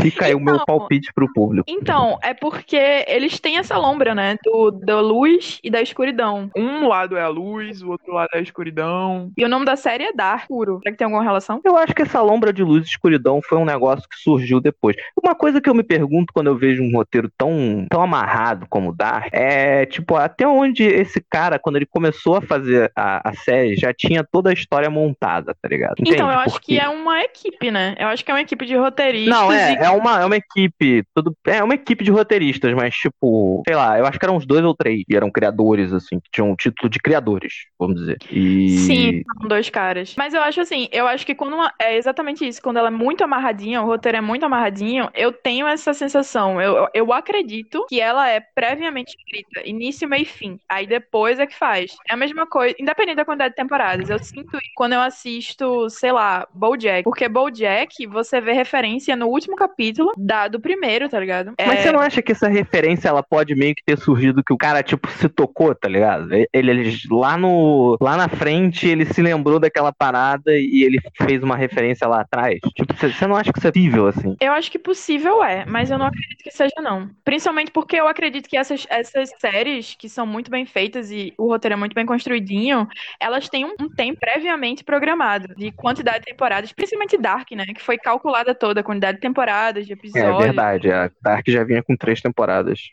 Fica 0.00 0.26
aí 0.26 0.34
o 0.34 0.40
meu 0.40 0.54
Então, 0.54 0.64
palpite 0.64 1.12
pro 1.14 1.30
público. 1.32 1.64
Então, 1.68 2.18
é 2.22 2.32
porque 2.32 3.04
eles 3.06 3.38
têm 3.38 3.58
essa 3.58 3.76
lombra, 3.76 4.14
né? 4.14 4.36
Do, 4.44 4.70
da 4.70 5.00
luz 5.00 5.58
e 5.62 5.70
da 5.70 5.82
escuridão. 5.82 6.50
Um 6.56 6.88
lado 6.88 7.16
é 7.16 7.22
a 7.22 7.28
luz, 7.32 7.82
o 7.82 7.90
outro 7.90 8.12
lado 8.14 8.28
é 8.34 8.38
a 8.38 8.42
escuridão. 8.42 9.30
E 9.36 9.44
o 9.44 9.48
nome 9.48 9.64
da 9.64 9.76
série 9.76 10.04
é 10.04 10.12
Dark, 10.12 10.46
puro. 10.48 10.78
Será 10.82 10.92
que 10.92 10.98
tem 10.98 11.04
alguma 11.04 11.22
relação? 11.22 11.60
Eu 11.64 11.76
acho 11.76 11.94
que 11.94 12.02
essa 12.02 12.20
lombra 12.20 12.52
de 12.52 12.62
luz 12.62 12.84
e 12.86 12.88
escuridão 12.90 13.40
foi 13.42 13.58
um 13.58 13.64
negócio 13.64 14.08
que 14.08 14.16
surgiu 14.16 14.60
depois. 14.60 14.96
Uma 15.22 15.34
coisa 15.34 15.60
que 15.60 15.68
eu 15.68 15.74
me 15.74 15.82
pergunto 15.82 16.32
quando 16.32 16.46
eu 16.48 16.56
vejo 16.56 16.82
um 16.82 16.92
roteiro 16.94 17.30
tão, 17.36 17.86
tão 17.90 18.02
amarrado 18.02 18.66
como 18.68 18.90
o 18.90 18.94
Dark 18.94 19.28
é, 19.32 19.86
tipo, 19.86 20.14
até 20.16 20.46
onde 20.46 20.84
esse 20.84 21.20
cara, 21.20 21.58
quando 21.58 21.76
ele 21.76 21.86
começou 21.86 22.36
a 22.36 22.42
fazer 22.42 22.92
a, 22.94 23.30
a 23.30 23.34
série, 23.34 23.76
já 23.76 23.92
tinha 23.92 24.22
toda 24.24 24.50
a 24.50 24.52
história 24.52 24.90
montada, 24.90 25.54
tá 25.60 25.68
ligado? 25.68 25.94
Então, 25.98 26.12
Entende? 26.12 26.22
eu 26.32 26.38
acho 26.38 26.60
que 26.60 26.78
é 26.78 26.88
uma 26.88 27.20
equipe, 27.22 27.70
né? 27.70 27.94
Eu 27.98 28.08
acho 28.08 28.24
que 28.24 28.30
é 28.30 28.34
uma 28.34 28.40
equipe 28.40 28.66
de 28.66 28.76
roteiristas. 28.76 29.34
Não, 29.34 29.52
é, 29.52 29.72
e- 29.72 29.76
é 29.76 29.90
uma, 29.90 30.20
é 30.20 30.24
uma 30.26 30.36
equipe, 30.36 31.04
tudo, 31.14 31.34
é 31.46 31.62
uma 31.62 31.74
equipe 31.74 32.04
de 32.04 32.10
roteiristas, 32.10 32.72
mas 32.74 32.94
tipo, 32.94 33.62
sei 33.66 33.74
lá, 33.76 33.98
eu 33.98 34.06
acho 34.06 34.18
que 34.18 34.24
eram 34.24 34.36
uns 34.36 34.46
dois 34.46 34.64
ou 34.64 34.74
três 34.74 35.02
que 35.08 35.16
eram 35.16 35.30
criadores, 35.30 35.92
assim, 35.92 36.18
que 36.20 36.30
tinham 36.30 36.50
o 36.52 36.56
título 36.56 36.88
de 36.90 36.98
criadores, 37.22 37.52
vamos 37.78 37.96
dizer. 38.00 38.18
E... 38.30 38.68
Sim, 38.86 39.22
são 39.38 39.48
dois 39.48 39.70
caras. 39.70 40.14
Mas 40.16 40.34
eu 40.34 40.42
acho 40.42 40.60
assim, 40.60 40.88
eu 40.92 41.06
acho 41.06 41.24
que 41.24 41.34
quando 41.34 41.54
uma- 41.54 41.72
é 41.80 41.96
exatamente 41.96 42.46
isso, 42.46 42.60
quando 42.62 42.78
ela 42.78 42.88
é 42.88 42.90
muito 42.90 43.22
amarradinha, 43.24 43.82
o 43.82 43.86
roteiro 43.86 44.18
é 44.18 44.20
muito 44.20 44.44
amarradinho, 44.44 45.08
eu 45.14 45.32
tenho 45.32 45.66
essa 45.66 45.94
sensação. 45.94 46.60
Eu, 46.60 46.88
eu- 46.94 47.12
acredito 47.12 47.84
que 47.90 48.00
ela 48.00 48.26
é 48.28 48.40
previamente 48.40 49.14
escrita, 49.16 49.68
início, 49.68 50.08
meio 50.08 50.22
e 50.22 50.24
fim. 50.24 50.58
Aí 50.68 50.86
depois 50.86 51.38
é 51.38 51.46
que 51.46 51.54
faz. 51.54 51.94
É 52.08 52.14
a 52.14 52.16
mesma 52.16 52.46
coisa, 52.46 52.74
independente 52.80 53.16
da 53.16 53.24
quantidade 53.24 53.50
de 53.50 53.56
temporadas. 53.56 54.08
Eu 54.08 54.18
sinto 54.18 54.58
quando 54.74 54.94
eu 54.94 55.00
assisto, 55.00 55.90
sei 55.90 56.10
lá, 56.10 56.48
BoJack. 56.54 57.02
Porque 57.04 57.28
BoJack, 57.28 58.06
você 58.06 58.40
vê 58.40 58.52
referência 58.52 59.14
no 59.14 59.26
último 59.28 59.54
capítulo 59.56 60.12
da, 60.16 60.48
do 60.48 60.58
primeiro, 60.58 61.06
tá 61.08 61.20
ligado? 61.20 61.52
Mas 61.60 61.80
É- 61.80 61.82
você 61.82 61.92
não 61.92 62.00
acha 62.00 62.22
que 62.22 62.32
essa 62.32 62.48
referência 62.48 63.08
ela 63.08 63.22
pode 63.22 63.54
meio 63.54 63.74
que 63.74 63.82
ter 63.84 63.98
surgido 63.98 64.42
que 64.42 64.52
o 64.52 64.58
cara, 64.58 64.82
tipo, 64.82 65.08
se 65.10 65.28
tocou, 65.28 65.74
tá 65.74 65.88
ligado? 65.88 66.32
Ele, 66.32 66.48
ele- 66.52 66.90
lá, 67.10 67.36
no, 67.36 67.96
lá 68.00 68.16
na 68.16 68.28
frente 68.28 68.86
ele 68.86 69.04
se 69.04 69.22
lembrou 69.22 69.58
daquela 69.58 69.92
parada 69.92 70.52
e 70.56 70.82
ele 70.84 70.98
fez 71.22 71.42
uma 71.42 71.56
referência 71.56 72.06
lá 72.06 72.20
atrás. 72.20 72.58
Tipo, 72.74 72.94
você, 72.94 73.26
não 73.26 73.36
acha 73.36 73.52
que 73.52 73.58
isso 73.58 73.68
é 73.68 73.72
possível, 73.72 74.06
assim? 74.06 74.36
Eu 74.40 74.52
acho 74.52 74.70
que 74.70 74.78
possível 74.78 75.44
é, 75.44 75.64
mas 75.66 75.90
eu 75.90 75.98
não 75.98 76.06
acredito 76.06 76.42
que 76.42 76.50
seja, 76.50 76.74
não. 76.80 77.10
Principalmente 77.24 77.70
porque 77.70 77.96
eu 77.96 78.08
acredito 78.08 78.48
que 78.48 78.56
essas, 78.56 78.86
essas 78.88 79.30
séries, 79.38 79.94
que 79.98 80.08
são 80.08 80.26
muito 80.26 80.50
bem 80.50 80.66
feitas 80.66 81.10
e 81.10 81.32
o 81.38 81.48
roteiro 81.48 81.74
é 81.74 81.76
muito 81.76 81.94
bem 81.94 82.06
construidinho, 82.06 82.88
elas 83.20 83.48
têm 83.48 83.64
um, 83.64 83.74
um 83.80 83.88
tempo 83.88 84.20
previamente 84.20 84.84
programado 84.84 85.54
de 85.56 85.72
quantidade 85.72 86.20
de 86.20 86.26
temporadas, 86.26 86.72
principalmente 86.72 87.16
Dark, 87.16 87.50
né? 87.52 87.66
Que 87.66 87.82
foi 87.82 87.98
calculada 87.98 88.54
toda 88.54 88.80
a 88.80 88.84
quantidade 88.84 89.16
de 89.16 89.22
temporadas, 89.22 89.86
de 89.86 89.92
É 89.92 89.94
episódios, 89.94 90.38
verdade, 90.38 90.90
a 90.90 91.10
Dark 91.20 91.48
já 91.48 91.64
vinha 91.64 91.82
com 91.82 91.96
três 91.96 92.20
temporadas. 92.20 92.90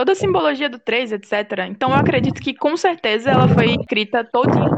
Toda 0.00 0.12
a 0.12 0.14
simbologia 0.14 0.70
do 0.70 0.78
3, 0.78 1.12
etc. 1.12 1.66
Então 1.68 1.90
eu 1.90 1.96
acredito 1.96 2.40
que 2.40 2.54
com 2.54 2.74
certeza 2.74 3.30
ela 3.30 3.46
foi 3.46 3.74
escrita 3.74 4.24
todinha. 4.24 4.70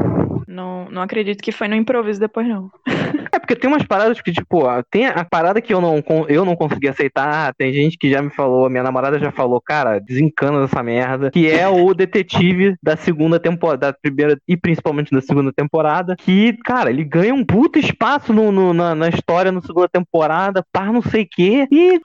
Não, 0.45 0.89
não 0.91 1.01
acredito 1.01 1.41
que 1.41 1.53
foi 1.53 1.69
no 1.69 1.75
improviso 1.75 2.19
depois, 2.19 2.45
não. 2.45 2.69
É 3.33 3.39
porque 3.39 3.55
tem 3.55 3.67
umas 3.69 3.83
paradas 3.83 4.21
que, 4.21 4.31
tipo, 4.31 4.61
tem 4.91 5.07
a 5.07 5.25
parada 5.25 5.59
que 5.59 5.73
eu 5.73 5.81
não, 5.81 6.03
eu 6.29 6.45
não 6.45 6.55
consegui 6.55 6.87
aceitar. 6.87 7.53
Tem 7.57 7.73
gente 7.73 7.97
que 7.97 8.09
já 8.09 8.21
me 8.21 8.29
falou, 8.29 8.69
minha 8.69 8.83
namorada 8.83 9.17
já 9.17 9.31
falou, 9.31 9.59
cara, 9.59 9.99
desencana 9.99 10.61
dessa 10.61 10.83
merda. 10.83 11.31
Que 11.31 11.49
é 11.49 11.67
o 11.67 11.93
detetive 11.93 12.75
da 12.81 12.95
segunda 12.95 13.39
temporada, 13.39 13.87
da 13.87 13.93
primeira 13.93 14.37
e 14.47 14.55
principalmente 14.55 15.11
da 15.11 15.19
segunda 15.21 15.51
temporada. 15.51 16.15
Que, 16.15 16.53
cara, 16.63 16.89
ele 16.91 17.03
ganha 17.03 17.33
um 17.33 17.43
puto 17.43 17.79
espaço 17.79 18.31
no, 18.31 18.51
no- 18.51 18.73
na, 18.73 18.93
na 18.93 19.09
história 19.09 19.51
na 19.51 19.61
segunda 19.61 19.89
temporada, 19.89 20.63
par 20.71 20.93
não 20.93 21.01
sei 21.01 21.23
o 21.23 21.27
quê. 21.29 21.67
E 21.71 21.95
é, 21.95 21.99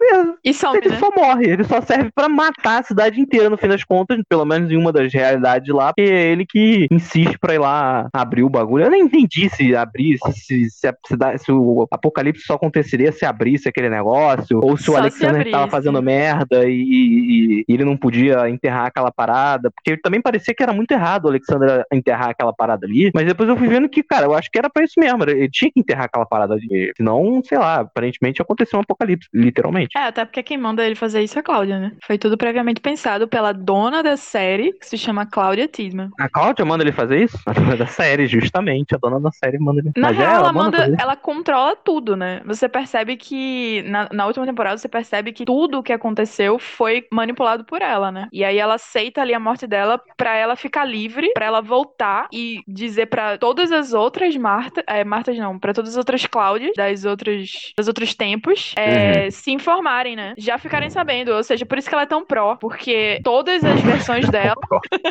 E 0.44 0.54
some, 0.54 0.78
ele 0.78 0.88
né? 0.88 0.96
só 0.98 1.10
morre, 1.14 1.46
ele 1.46 1.64
só 1.64 1.80
serve 1.82 2.10
pra 2.14 2.28
matar 2.28 2.80
a 2.80 2.82
cidade 2.82 3.20
inteira 3.20 3.50
no 3.50 3.58
fim 3.58 3.68
das 3.68 3.84
contas, 3.84 4.18
pelo 4.28 4.46
menos 4.46 4.70
em 4.70 4.76
uma 4.76 4.92
das 4.92 5.12
realidades 5.12 5.68
lá, 5.74 5.92
porque 5.92 6.10
é 6.10 6.32
ele 6.32 6.46
que 6.46 6.86
insiste 6.90 7.38
pra 7.38 7.54
ir 7.54 7.58
lá 7.58 8.08
abrir 8.14 8.42
o 8.44 8.48
bagulho. 8.48 8.84
Eu 8.84 8.90
nem 8.90 9.02
entendi 9.02 9.48
se 9.50 9.76
abrir, 9.76 10.16
se, 10.24 10.32
se, 10.32 10.70
se, 10.70 10.88
a 10.88 10.94
cidade- 11.06 11.17
se 11.38 11.52
o 11.52 11.86
apocalipse 11.90 12.42
só 12.44 12.54
aconteceria 12.54 13.12
se 13.12 13.24
abrisse 13.24 13.68
aquele 13.68 13.88
negócio, 13.88 14.60
ou 14.62 14.76
se 14.76 14.84
Só 14.84 14.92
o 14.92 14.94
se 14.94 15.00
Alexander 15.00 15.44
tava 15.44 15.56
abrisse. 15.64 15.70
fazendo 15.70 16.02
merda 16.02 16.64
e, 16.68 16.72
e- 16.72 17.64
e 17.68 17.72
ele 17.72 17.84
não 17.84 17.96
podia 17.96 18.48
enterrar 18.48 18.86
aquela 18.86 19.10
parada, 19.10 19.70
porque 19.70 19.96
também 19.96 20.20
parecia 20.20 20.54
que 20.54 20.62
era 20.62 20.72
muito 20.72 20.90
errado 20.92 21.24
o 21.26 21.28
Alexander 21.28 21.84
enterrar 21.92 22.30
aquela 22.30 22.52
parada 22.52 22.86
ali, 22.86 23.10
mas 23.14 23.26
depois 23.26 23.48
eu 23.48 23.56
fui 23.56 23.68
vendo 23.68 23.88
que, 23.88 24.02
cara, 24.02 24.26
eu 24.26 24.34
acho 24.34 24.50
que 24.50 24.58
era 24.58 24.70
pra 24.70 24.84
isso 24.84 24.94
mesmo, 24.98 25.22
ele 25.24 25.48
tinha 25.50 25.70
que 25.70 25.80
enterrar 25.80 26.04
aquela 26.06 26.26
parada 26.26 26.54
ali, 26.54 26.92
senão, 26.96 27.40
sei 27.44 27.58
lá, 27.58 27.80
aparentemente 27.80 28.40
aconteceu 28.42 28.78
um 28.78 28.82
apocalipse, 28.82 29.28
literalmente. 29.32 29.96
É, 29.96 30.02
até 30.04 30.24
porque 30.24 30.42
quem 30.42 30.58
manda 30.58 30.84
ele 30.84 30.94
fazer 30.94 31.22
isso 31.22 31.38
é 31.38 31.40
a 31.40 31.42
Cláudia, 31.42 31.78
né? 31.78 31.92
Foi 32.06 32.18
tudo 32.18 32.36
previamente 32.36 32.80
pensado 32.80 33.26
pela 33.28 33.52
dona 33.52 34.02
da 34.02 34.16
série, 34.16 34.72
que 34.72 34.86
se 34.86 34.96
chama 34.98 35.26
Cláudia 35.26 35.68
Tisman. 35.68 36.10
A 36.18 36.28
Cláudia 36.28 36.64
manda 36.64 36.82
ele 36.84 36.92
fazer 36.92 37.22
isso? 37.24 37.38
A 37.46 37.52
dona 37.52 37.76
da 37.76 37.86
série, 37.86 38.26
justamente. 38.26 38.94
A 38.94 38.98
dona 38.98 39.20
da 39.20 39.30
série 39.32 39.58
manda 39.58 39.80
ele. 39.80 39.90
Na 39.96 40.08
Mas 40.08 40.16
é, 40.18 40.20
real, 40.20 40.34
ela 40.36 40.52
manda 40.52 40.78
manda. 40.88 40.96
Ela 41.08 41.16
controla 41.16 41.74
tudo, 41.74 42.14
né? 42.14 42.42
Você 42.44 42.68
percebe 42.68 43.16
que 43.16 43.82
na, 43.82 44.08
na 44.12 44.26
última 44.26 44.44
temporada 44.44 44.76
você 44.76 44.88
percebe 44.88 45.32
que 45.32 45.44
tudo 45.46 45.78
o 45.78 45.82
que 45.82 45.92
aconteceu 45.92 46.58
foi 46.58 47.06
manipulado 47.10 47.64
por 47.64 47.80
ela, 47.80 48.12
né? 48.12 48.28
E 48.30 48.44
aí 48.44 48.58
ela 48.58 48.74
aceita 48.74 49.22
ali 49.22 49.32
a 49.32 49.40
morte 49.40 49.66
dela 49.66 50.00
pra 50.16 50.36
ela 50.36 50.54
ficar 50.54 50.84
livre, 50.84 51.32
pra 51.32 51.46
ela 51.46 51.62
voltar 51.62 52.28
e 52.32 52.60
dizer 52.68 53.06
pra 53.06 53.38
todas 53.38 53.72
as 53.72 53.92
outras 53.92 54.36
Marta, 54.36 54.84
é, 54.86 55.02
Martas 55.02 55.36
não, 55.38 55.58
pra 55.58 55.72
todas 55.72 55.92
as 55.92 55.96
outras 55.96 56.26
Cláudias 56.26 56.72
das 56.76 57.04
outras 57.04 57.72
dos 57.76 57.88
outros 57.88 58.14
tempos, 58.14 58.74
é, 58.76 59.30
se 59.30 59.50
informarem, 59.50 60.14
né? 60.14 60.34
Já 60.36 60.58
ficarem 60.58 60.90
sabendo, 60.90 61.32
ou 61.32 61.42
seja, 61.42 61.64
por 61.64 61.78
isso 61.78 61.88
que 61.88 61.94
ela 61.94 62.02
é 62.02 62.06
tão 62.06 62.24
pró, 62.24 62.56
porque 62.56 63.20
todas 63.24 63.64
as 63.64 63.80
versões 63.80 64.28
dela, 64.30 64.60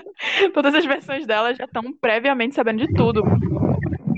todas 0.53 0.75
as 0.75 0.85
versões 0.85 1.25
dela 1.25 1.53
já 1.55 1.65
estão 1.65 1.83
previamente 1.99 2.53
sabendo 2.53 2.85
de 2.85 2.93
tudo. 2.93 3.23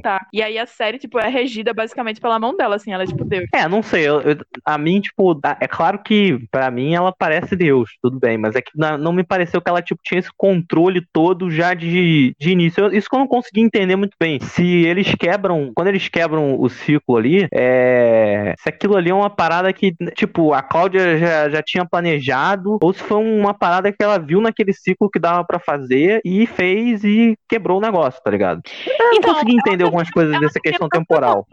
Tá. 0.02 0.26
E 0.34 0.42
aí 0.42 0.58
a 0.58 0.66
série, 0.66 0.98
tipo, 0.98 1.20
é 1.20 1.28
regida 1.28 1.74
basicamente 1.74 2.20
pela 2.22 2.40
mão 2.40 2.56
dela, 2.56 2.76
assim, 2.76 2.92
ela 2.92 3.04
é 3.04 3.08
tipo 3.08 3.24
Deus. 3.26 3.46
É, 3.54 3.68
não 3.68 3.82
sei. 3.84 4.08
eu- 4.08 4.22
eu- 4.22 4.38
a 4.66 4.78
mim, 4.78 5.02
tipo, 5.02 5.40
é 5.60 5.68
claro 5.68 6.00
que 6.00 6.40
pra 6.52 6.72
mim 6.72 6.94
ela 6.96 7.14
parece 7.18 7.56
Deus, 7.56 7.92
tudo 8.02 8.18
bem, 8.20 8.38
mas 8.38 8.56
é 8.56 8.62
que 8.62 8.72
não 8.76 9.12
me 9.12 9.24
pareceu 9.24 9.62
que 9.62 9.70
ela, 9.70 9.82
tipo, 9.82 10.00
tinha 10.04 10.20
esse 10.20 10.30
controle 10.38 11.02
todo 11.12 11.50
já 11.52 11.74
de, 11.74 12.34
de 12.40 12.52
início. 12.52 12.86
Eu- 12.86 12.94
isso 12.94 13.10
que 13.10 13.16
eu 13.16 13.20
não 13.20 13.28
consegui 13.28 13.62
entender 13.62 13.96
muito 13.96 14.16
bem. 14.20 14.40
Se 14.40 14.64
eles 14.86 15.14
quebram, 15.16 15.72
quando 15.76 15.88
eles 15.90 16.08
quebram 16.08 16.60
o 16.60 16.70
ciclo 16.70 17.18
ali, 17.18 17.48
é. 17.54 18.54
Se 18.60 18.70
aquilo 18.70 18.96
ali 18.98 19.10
é 19.10 19.14
uma 19.14 19.30
parada 19.30 19.72
que, 19.74 19.94
tipo, 20.16 20.54
a 20.54 20.62
Cláudia 20.62 21.18
já, 21.18 21.50
já 21.50 21.62
tinha 21.62 21.86
planejado, 21.86 22.78
ou 22.82 22.94
se 22.94 23.02
foi 23.04 23.18
uma 23.18 23.54
parada 23.54 23.92
que 23.92 24.04
ela 24.04 24.18
viu 24.18 24.42
naquele 24.42 24.74
ciclo 24.74 25.10
que 25.10 25.20
dava 25.20 25.44
pra 25.44 25.60
fazer 25.60 26.22
e 26.26 26.46
fez 26.48 27.04
e 27.04 27.36
quebrou 27.48 27.78
o 27.78 27.82
negócio, 27.82 28.22
tá 28.24 28.32
ligado? 28.32 28.62
Eu 28.88 28.98
não 28.98 29.14
Então, 29.16 29.34
consegui 29.34 29.56
entender 29.56 29.84
algumas 29.90 30.10
coisas 30.10 30.34
ela 30.34 30.42
dessa 30.42 30.60
questão 30.60 30.88
temporal. 30.88 31.46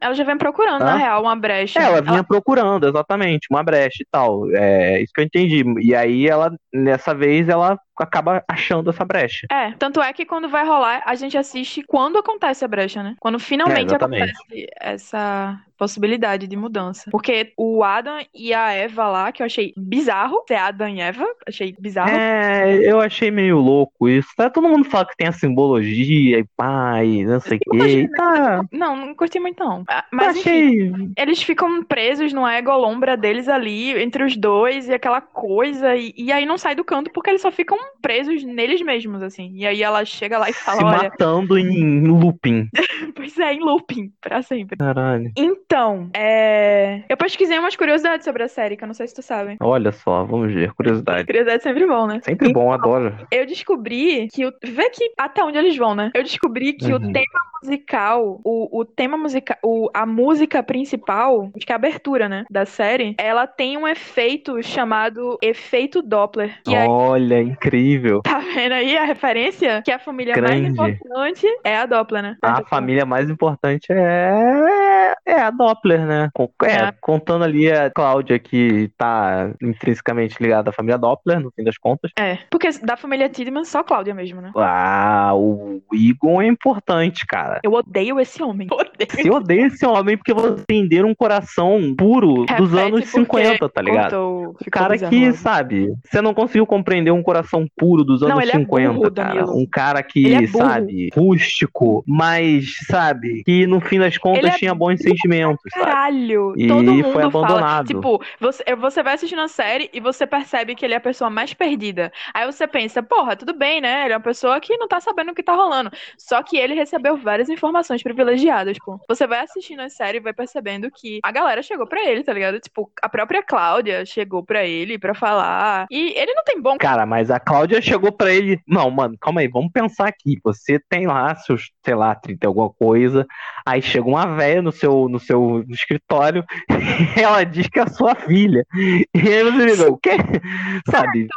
Ela 0.00 0.14
já 0.14 0.24
vem 0.24 0.36
procurando, 0.36 0.80
Tá. 0.80 0.84
na 0.86 0.96
real, 0.96 1.22
uma 1.22 1.36
brecha. 1.36 1.78
É, 1.80 1.84
ela 1.84 2.00
vinha 2.02 2.24
procurando, 2.24 2.88
exatamente, 2.88 3.46
uma 3.50 3.62
brecha 3.62 4.02
e 4.02 4.06
tal. 4.10 4.50
É 4.52 5.00
isso 5.00 5.12
que 5.14 5.20
eu 5.20 5.24
entendi. 5.24 5.64
E 5.80 5.94
aí 5.94 6.28
ela, 6.28 6.50
nessa 6.72 7.14
vez, 7.14 7.48
ela 7.48 7.78
acaba 7.98 8.42
achando 8.48 8.90
essa 8.90 9.04
brecha. 9.04 9.46
É, 9.50 9.72
tanto 9.72 10.00
é 10.00 10.12
que 10.12 10.24
quando 10.24 10.48
vai 10.48 10.64
rolar, 10.66 11.02
a 11.06 11.14
gente 11.14 11.36
assiste 11.36 11.82
quando 11.82 12.18
acontece 12.18 12.64
a 12.64 12.68
brecha, 12.68 13.02
né? 13.02 13.14
Quando 13.20 13.38
finalmente 13.38 13.92
É, 13.92 13.96
acontece 13.96 14.66
essa 14.80 15.60
possibilidade 15.76 16.46
de 16.46 16.56
mudança. 16.56 17.10
Porque 17.10 17.52
o 17.56 17.82
Adam 17.82 18.18
e 18.34 18.54
a 18.54 18.72
Eva 18.72 19.08
lá, 19.08 19.32
que 19.32 19.42
eu 19.42 19.46
achei 19.46 19.72
bizarro, 19.76 20.44
ser 20.46 20.54
Adam 20.54 20.88
e 20.88 21.00
Eva, 21.00 21.26
achei 21.46 21.74
bizarro. 21.78 22.10
É, 22.10 22.78
eu 22.90 23.00
achei 23.00 23.30
meio 23.30 23.58
louco 23.58 24.08
isso. 24.08 24.28
Tá, 24.36 24.48
todo 24.48 24.68
mundo 24.68 24.84
fala 24.88 25.06
que 25.06 25.16
tem 25.16 25.26
a 25.28 25.32
simbologia 25.32 26.38
e 26.38 26.44
pai, 26.56 27.24
não 27.24 27.40
sei 27.40 27.58
o 27.58 27.60
quê. 27.70 28.08
Tá, 28.16 28.62
Não, 28.72 28.96
não 28.96 29.14
curti 29.14 29.40
muito 29.40 29.62
não. 29.64 29.84
Ah, 29.88 30.04
Mas 30.12 30.36
enfim, 30.36 30.92
achei. 30.92 30.92
eles 31.16 31.42
ficam 31.42 31.82
presos 31.84 32.32
no 32.32 32.46
ego 32.46 32.70
lombra 32.76 33.16
deles 33.16 33.48
ali, 33.48 34.00
entre 34.00 34.24
os 34.24 34.36
dois, 34.36 34.88
e 34.88 34.94
aquela 34.94 35.20
coisa, 35.20 35.96
e, 35.96 36.12
e 36.16 36.32
aí 36.32 36.46
não 36.46 36.58
sai 36.58 36.74
do 36.74 36.84
canto 36.84 37.10
porque 37.12 37.30
eles 37.30 37.42
só 37.42 37.50
ficam 37.50 37.76
presos 38.00 38.44
neles 38.44 38.80
mesmos, 38.82 39.22
assim. 39.22 39.52
E 39.54 39.66
aí 39.66 39.82
ela 39.82 40.04
chega 40.04 40.38
lá 40.38 40.48
e 40.48 40.52
Se 40.52 40.64
fala, 40.64 40.84
olha, 40.84 41.02
matando 41.04 41.58
em 41.58 42.06
looping. 42.06 42.68
pois 43.14 43.36
é, 43.38 43.54
em 43.54 43.60
looping, 43.60 44.12
pra 44.20 44.42
sempre. 44.42 44.76
Caralho. 44.76 45.32
Então, 45.36 46.10
é... 46.14 47.02
eu 47.08 47.16
pesquisei 47.16 47.58
umas 47.58 47.76
curiosidades 47.76 48.24
sobre 48.24 48.42
a 48.42 48.48
série, 48.48 48.76
que 48.76 48.84
eu 48.84 48.88
não 48.88 48.94
sei 48.94 49.06
se 49.06 49.14
tu 49.14 49.22
sabe. 49.22 49.56
Olha 49.60 49.92
só, 49.92 50.24
vamos 50.24 50.52
ver. 50.52 50.72
Curiosidade. 50.74 51.26
Curiosidade 51.26 51.60
é 51.60 51.62
sempre 51.62 51.86
bom, 51.86 52.06
né? 52.06 52.20
Sempre 52.22 52.52
bom, 52.52 52.72
adoro. 52.72 53.14
Eu 53.30 53.46
descobri 53.46 54.28
que 54.32 54.46
o. 54.46 54.52
Vê 54.64 54.90
que 54.90 55.12
até 55.18 55.42
onde 55.42 55.58
eles 55.58 55.76
vão, 55.76 55.94
né? 55.94 56.10
Eu 56.14 56.22
descobri 56.22 56.72
que 56.72 56.92
Uhum. 56.92 57.08
o 57.08 57.12
tema 57.12 57.42
musical, 57.62 58.40
o, 58.44 58.80
o 58.80 58.84
tema 58.84 59.16
musical, 59.16 59.56
o, 59.62 59.88
a 59.94 60.04
música 60.04 60.62
principal, 60.62 61.50
acho 61.56 61.64
que 61.66 61.72
é 61.72 61.74
a 61.74 61.76
abertura, 61.76 62.28
né? 62.28 62.44
Da 62.50 62.66
série, 62.66 63.14
ela 63.18 63.46
tem 63.46 63.76
um 63.76 63.86
efeito 63.86 64.62
chamado 64.62 65.38
efeito 65.40 66.02
Doppler. 66.02 66.58
Aí, 66.66 66.88
Olha, 66.88 67.42
incrível. 67.76 68.20
tá 68.22 68.38
vendo 68.54 68.72
aí 68.72 68.96
a 68.96 69.04
referência? 69.04 69.82
Que 69.82 69.90
a 69.90 69.98
família 69.98 70.34
mais 70.40 70.60
Grande. 70.60 70.72
importante 70.72 71.46
é 71.64 71.76
a 71.76 71.86
Doppler, 71.86 72.22
né? 72.22 72.36
A 72.42 72.62
família 72.64 73.04
mais 73.06 73.28
importante 73.30 73.86
é, 73.90 75.14
é 75.26 75.40
a 75.40 75.50
Doppler, 75.50 76.04
né? 76.06 76.30
Com- 76.34 76.50
é, 76.64 76.72
É. 76.88 76.92
contando 77.00 77.44
ali 77.44 77.70
a 77.70 77.90
Cláudia, 77.90 78.38
que 78.38 78.90
tá 78.96 79.50
intrinsecamente 79.62 80.36
ligada 80.40 80.70
à 80.70 80.72
família 80.72 80.98
Doppler, 80.98 81.40
no 81.40 81.50
fim 81.54 81.64
das 81.64 81.76
contas. 81.78 82.10
É, 82.18 82.38
porque 82.50 82.68
da 82.82 82.96
família 82.96 83.28
Tidman, 83.28 83.64
só 83.64 83.82
Cláudia 83.82 84.14
mesmo, 84.14 84.40
né? 84.40 84.50
Ah, 84.56 85.32
o 85.34 85.80
Egon 85.92 86.42
é 86.42 86.46
importante, 86.46 87.26
cara. 87.26 87.60
Eu 87.62 87.72
odeio 87.72 88.18
esse 88.20 88.42
homem. 88.42 88.68
Odeio. 88.92 89.10
Você 89.10 89.30
odeia 89.30 89.66
esse 89.66 89.86
homem 89.86 90.16
porque 90.16 90.32
você 90.34 90.62
entender 90.70 91.04
um 91.04 91.14
coração 91.14 91.94
puro 91.96 92.44
dos 92.46 92.70
Repete 92.72 92.78
anos 92.78 93.00
porque 93.10 93.42
50, 93.42 93.68
tá 93.68 93.82
ligado? 93.82 94.02
cortou, 94.10 94.56
O 94.66 94.70
cara 94.70 94.96
que, 94.98 95.32
sabe, 95.32 95.92
você 96.04 96.20
não 96.20 96.34
conseguiu 96.34 96.66
compreender 96.66 97.10
um 97.10 97.22
coração 97.22 97.61
puro 97.76 98.04
dos 98.04 98.22
anos 98.22 98.34
Não, 98.34 98.42
ele 98.42 98.50
é 98.50 98.58
50, 98.58 98.92
burro, 98.92 99.12
cara. 99.12 99.46
Um 99.46 99.66
cara 99.66 100.02
que, 100.02 100.34
é 100.34 100.46
sabe, 100.46 101.10
rústico, 101.14 102.04
mas, 102.06 102.76
sabe, 102.86 103.42
que 103.44 103.66
no 103.66 103.80
fim 103.80 103.98
das 103.98 104.18
contas 104.18 104.54
é 104.54 104.58
tinha 104.58 104.74
bons 104.74 105.00
sentimentos, 105.00 105.62
sabe? 105.72 105.86
Caralho! 105.86 106.54
E 106.56 106.68
Todo 106.68 106.82
mundo 106.92 107.04
foi 107.04 107.22
fala. 107.22 107.26
abandonado. 107.26 107.86
Tipo, 107.86 108.22
você, 108.40 108.64
você 108.76 109.02
vai 109.02 109.14
assistindo 109.14 109.40
a 109.40 109.48
série 109.48 109.90
e 109.92 110.00
você 110.00 110.26
percebe 110.26 110.74
que 110.74 110.84
ele 110.84 110.94
é 110.94 110.96
a 110.96 111.00
pessoa 111.00 111.30
mais 111.30 111.52
perdida. 111.54 112.12
Aí 112.34 112.46
você 112.46 112.66
pensa, 112.66 113.02
porra, 113.02 113.36
tudo 113.36 113.54
bem, 113.54 113.80
né? 113.80 114.04
Ele 114.04 114.14
é 114.14 114.16
uma 114.16 114.22
pessoa 114.22 114.60
que 114.60 114.76
não 114.76 114.88
tá 114.88 115.00
sabendo 115.00 115.32
o 115.32 115.34
que 115.34 115.42
tá 115.42 115.54
rolando. 115.54 115.90
Só 116.18 116.42
que 116.42 116.56
ele 116.56 116.74
recebeu 116.74 117.16
várias 117.16 117.48
informações 117.48 118.02
privilegiadas, 118.02 118.76
pô. 118.84 118.98
Você 119.08 119.26
vai 119.26 119.40
assistindo 119.40 119.80
a 119.80 119.88
série 119.88 120.18
e 120.18 120.20
vai 120.20 120.32
percebendo 120.32 120.90
que 120.90 121.20
a 121.22 121.30
galera 121.30 121.62
chegou 121.62 121.86
pra 121.86 122.04
ele, 122.04 122.22
tá 122.22 122.32
ligado? 122.32 122.58
Tipo, 122.60 122.90
a 123.02 123.08
própria 123.08 123.42
Cláudia 123.42 124.04
chegou 124.04 124.44
pra 124.44 124.64
ele 124.64 124.98
pra 124.98 125.14
falar. 125.14 125.86
E 125.90 126.14
ele 126.16 126.34
não 126.34 126.44
tem 126.44 126.60
bom. 126.60 126.76
Cara, 126.78 127.06
mas 127.06 127.30
a 127.30 127.38
Cláudia 127.38 127.51
chegou 127.82 128.12
pra 128.12 128.32
ele. 128.32 128.60
Não, 128.66 128.90
mano, 128.90 129.16
calma 129.20 129.40
aí, 129.40 129.48
vamos 129.48 129.70
pensar 129.72 130.08
aqui. 130.08 130.38
Você 130.44 130.80
tem 130.88 131.06
lá 131.06 131.34
seus, 131.34 131.70
sei 131.84 131.94
lá, 131.94 132.14
30 132.14 132.46
e 132.46 132.48
alguma 132.48 132.70
coisa. 132.70 133.26
Aí 133.66 133.82
chega 133.82 134.06
uma 134.06 134.26
velha 134.26 134.62
no 134.62 134.72
seu, 134.72 135.08
no 135.08 135.18
seu 135.18 135.64
escritório 135.68 136.44
ela 137.16 137.44
diz 137.44 137.68
que 137.68 137.78
é 137.78 137.82
a 137.82 137.86
sua 137.86 138.14
filha. 138.14 138.64
E 138.74 139.06
aí 139.14 139.42
você 139.44 139.76
fica, 139.76 139.90
o 139.90 139.98
quê? 139.98 140.10
Sabe? 140.90 141.28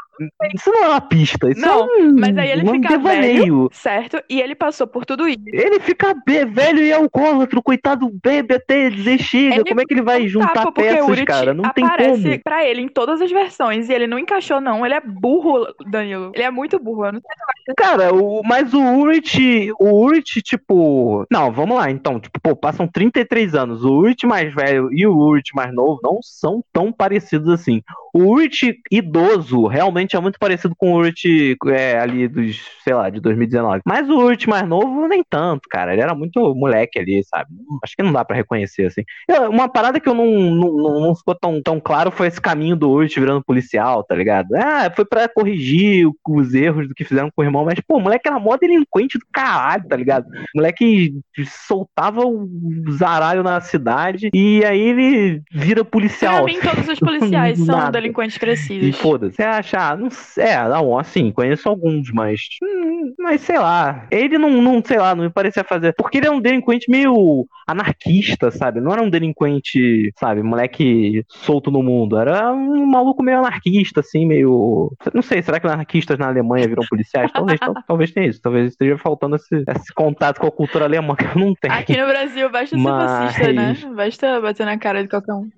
Isso 0.53 0.71
não 0.71 0.83
é 0.83 0.87
uma 0.89 1.01
pista, 1.01 1.49
isso 1.49 1.61
Não, 1.61 1.81
é 1.81 2.01
um, 2.01 2.15
mas 2.19 2.37
aí 2.37 2.51
ele 2.51 2.69
um 2.69 2.73
fica 2.73 2.89
devaneio. 2.89 3.69
Certo? 3.71 4.21
E 4.29 4.41
ele 4.41 4.55
passou 4.55 4.87
por 4.87 5.05
tudo 5.05 5.27
isso. 5.27 5.41
Ele 5.47 5.79
fica 5.79 6.13
velho 6.25 6.83
e 6.83 6.93
alcoólatra, 6.93 7.61
coitado, 7.61 8.09
bebe 8.23 8.55
até 8.55 8.89
dizer 8.89 9.17
chega. 9.19 9.55
Ele 9.55 9.65
Como 9.65 9.81
é 9.81 9.85
que 9.85 9.93
ele 9.93 10.01
vai 10.01 10.21
Não 10.21 10.27
juntar 10.27 10.71
peças, 10.71 11.23
cara? 11.23 11.53
Não 11.53 11.71
tem 11.71 11.85
aparece 11.85 12.23
como. 12.23 12.43
pra 12.43 12.65
ele 12.65 12.81
em 12.81 12.87
todas 12.87 13.21
as 13.21 13.31
versões 13.31 13.89
e 13.89 13.93
ele 13.93 14.07
não 14.07 14.19
encaixou, 14.19 14.61
não. 14.61 14.85
Ele 14.85 14.95
é 14.95 15.01
burro, 15.01 15.67
Danilo. 15.87 16.31
Ele 16.33 16.43
é 16.43 16.51
muito 16.51 16.79
burro. 16.79 17.05
Eu 17.05 17.13
não 17.13 17.21
sei. 17.21 17.75
Cara, 17.75 18.13
o, 18.13 18.41
mas 18.43 18.73
o 18.73 18.81
Urit, 18.81 19.71
o 19.79 20.03
Urit, 20.03 20.41
tipo. 20.41 21.25
Não, 21.31 21.51
vamos 21.51 21.77
lá, 21.77 21.89
então. 21.89 22.19
Tipo, 22.19 22.39
pô, 22.39 22.55
passam 22.55 22.87
33 22.87 23.55
anos. 23.55 23.83
O 23.83 23.91
Urit 23.91 24.25
mais 24.25 24.53
velho 24.53 24.89
e 24.91 25.05
o 25.05 25.15
Urit 25.15 25.51
mais 25.55 25.73
novo 25.73 25.99
não 26.03 26.19
são 26.21 26.63
tão 26.71 26.91
parecidos 26.91 27.49
assim. 27.49 27.81
O 28.15 28.29
Urich 28.29 28.79
idoso 28.89 29.67
realmente 29.67 30.15
é 30.15 30.19
muito 30.21 30.39
parecido 30.39 30.73
com 30.77 30.93
o 30.93 30.95
Urich 30.99 31.57
é, 31.67 31.99
ali 31.99 32.29
dos, 32.29 32.61
sei 32.81 32.93
lá, 32.93 33.09
de 33.09 33.19
2019. 33.19 33.81
Mas 33.85 34.09
o 34.09 34.15
Urich 34.15 34.47
mais 34.47 34.65
novo, 34.65 35.05
nem 35.05 35.21
tanto, 35.21 35.67
cara. 35.69 35.91
Ele 35.91 36.01
era 36.01 36.15
muito 36.15 36.55
moleque 36.55 36.97
ali, 36.97 37.21
sabe? 37.25 37.49
Acho 37.83 37.93
que 37.93 38.01
não 38.01 38.13
dá 38.13 38.23
para 38.23 38.37
reconhecer, 38.37 38.85
assim. 38.85 39.03
Eu, 39.27 39.49
uma 39.49 39.67
parada 39.67 39.99
que 39.99 40.07
eu 40.07 40.13
não, 40.13 40.27
não, 40.27 41.01
não 41.01 41.13
ficou 41.13 41.35
tão, 41.35 41.61
tão 41.61 41.77
claro 41.77 42.09
foi 42.09 42.27
esse 42.27 42.39
caminho 42.39 42.77
do 42.77 42.89
Urich 42.89 43.19
virando 43.19 43.43
policial, 43.43 44.01
tá 44.01 44.15
ligado? 44.15 44.55
Ah, 44.55 44.89
foi 44.95 45.03
para 45.03 45.27
corrigir 45.27 46.07
os 46.25 46.53
erros 46.53 46.87
do 46.87 46.95
que 46.95 47.03
fizeram 47.03 47.29
com 47.35 47.41
o 47.41 47.45
irmão, 47.45 47.65
mas, 47.65 47.81
pô, 47.85 47.97
o 47.97 48.01
moleque 48.01 48.29
era 48.29 48.39
mó 48.39 48.55
delinquente 48.55 49.19
do 49.19 49.25
caralho, 49.29 49.89
tá 49.89 49.95
ligado? 49.97 50.25
O 50.25 50.59
moleque 50.59 51.19
soltava 51.67 52.21
o 52.21 52.47
zaralho 52.91 53.43
na 53.43 53.59
cidade 53.59 54.29
e 54.33 54.63
aí 54.63 54.79
ele 54.79 55.41
vira 55.51 55.83
policial. 55.83 56.45
Pra 56.45 56.53
mim, 56.53 56.61
todos 56.61 56.87
os 56.87 56.99
policiais 57.01 57.59
são 57.65 57.91
delinquentes 57.91 58.04
crescidos. 58.13 58.87
E 58.87 58.91
foda-se. 58.91 59.35
Você 59.35 59.43
acha, 59.43 59.77
ah, 59.77 59.95
não 59.95 60.09
sei, 60.09 60.45
é, 60.45 60.67
não, 60.67 60.97
assim, 60.97 61.31
conheço 61.31 61.67
alguns, 61.67 62.11
mas. 62.11 62.41
Hum, 62.63 63.13
mas 63.19 63.41
sei 63.41 63.57
lá. 63.57 64.07
Ele 64.11 64.37
não, 64.37 64.49
não, 64.61 64.81
sei 64.83 64.97
lá, 64.97 65.15
não 65.15 65.23
me 65.23 65.29
parecia 65.29 65.63
fazer. 65.63 65.93
Porque 65.93 66.17
ele 66.17 66.27
é 66.27 66.31
um 66.31 66.39
delinquente 66.39 66.89
meio 66.89 67.47
anarquista, 67.67 68.51
sabe? 68.51 68.79
Não 68.79 68.91
era 68.91 69.01
um 69.01 69.09
delinquente, 69.09 70.13
sabe, 70.17 70.43
moleque 70.43 71.23
solto 71.27 71.71
no 71.71 71.81
mundo. 71.81 72.17
Era 72.17 72.51
um 72.53 72.85
maluco 72.85 73.23
meio 73.23 73.39
anarquista, 73.39 74.01
assim, 74.01 74.25
meio. 74.25 74.91
Não 75.13 75.21
sei, 75.21 75.41
será 75.41 75.59
que 75.59 75.67
anarquistas 75.67 76.17
na 76.17 76.27
Alemanha 76.27 76.67
viram 76.67 76.83
policiais? 76.89 77.31
Talvez, 77.31 77.59
tal, 77.59 77.73
talvez 77.87 78.11
tenha 78.11 78.27
isso. 78.27 78.41
Talvez 78.41 78.71
esteja 78.71 78.97
faltando 78.97 79.35
esse, 79.35 79.63
esse 79.67 79.93
contato 79.93 80.39
com 80.39 80.47
a 80.47 80.51
cultura 80.51 80.85
alemã 80.85 81.15
que 81.15 81.25
eu 81.25 81.35
não 81.35 81.53
tenho. 81.55 81.73
Aqui 81.73 81.97
no 81.97 82.07
Brasil 82.07 82.49
basta 82.49 82.77
mas... 82.77 83.33
ser 83.33 83.43
fascista, 83.43 83.53
né? 83.53 83.95
Basta 83.95 84.41
bater 84.41 84.65
na 84.65 84.77
cara 84.77 85.03
de 85.03 85.09
qualquer 85.09 85.33
um. 85.33 85.49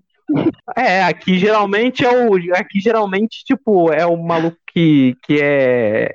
É, 0.75 1.03
aqui 1.03 1.37
geralmente 1.37 2.05
é 2.05 2.09
o. 2.09 2.35
Aqui 2.55 2.79
geralmente, 2.79 3.43
tipo, 3.45 3.91
é 3.91 4.05
o 4.05 4.17
maluco 4.17 4.57
que, 4.73 5.15
que 5.23 5.39
é. 5.41 6.13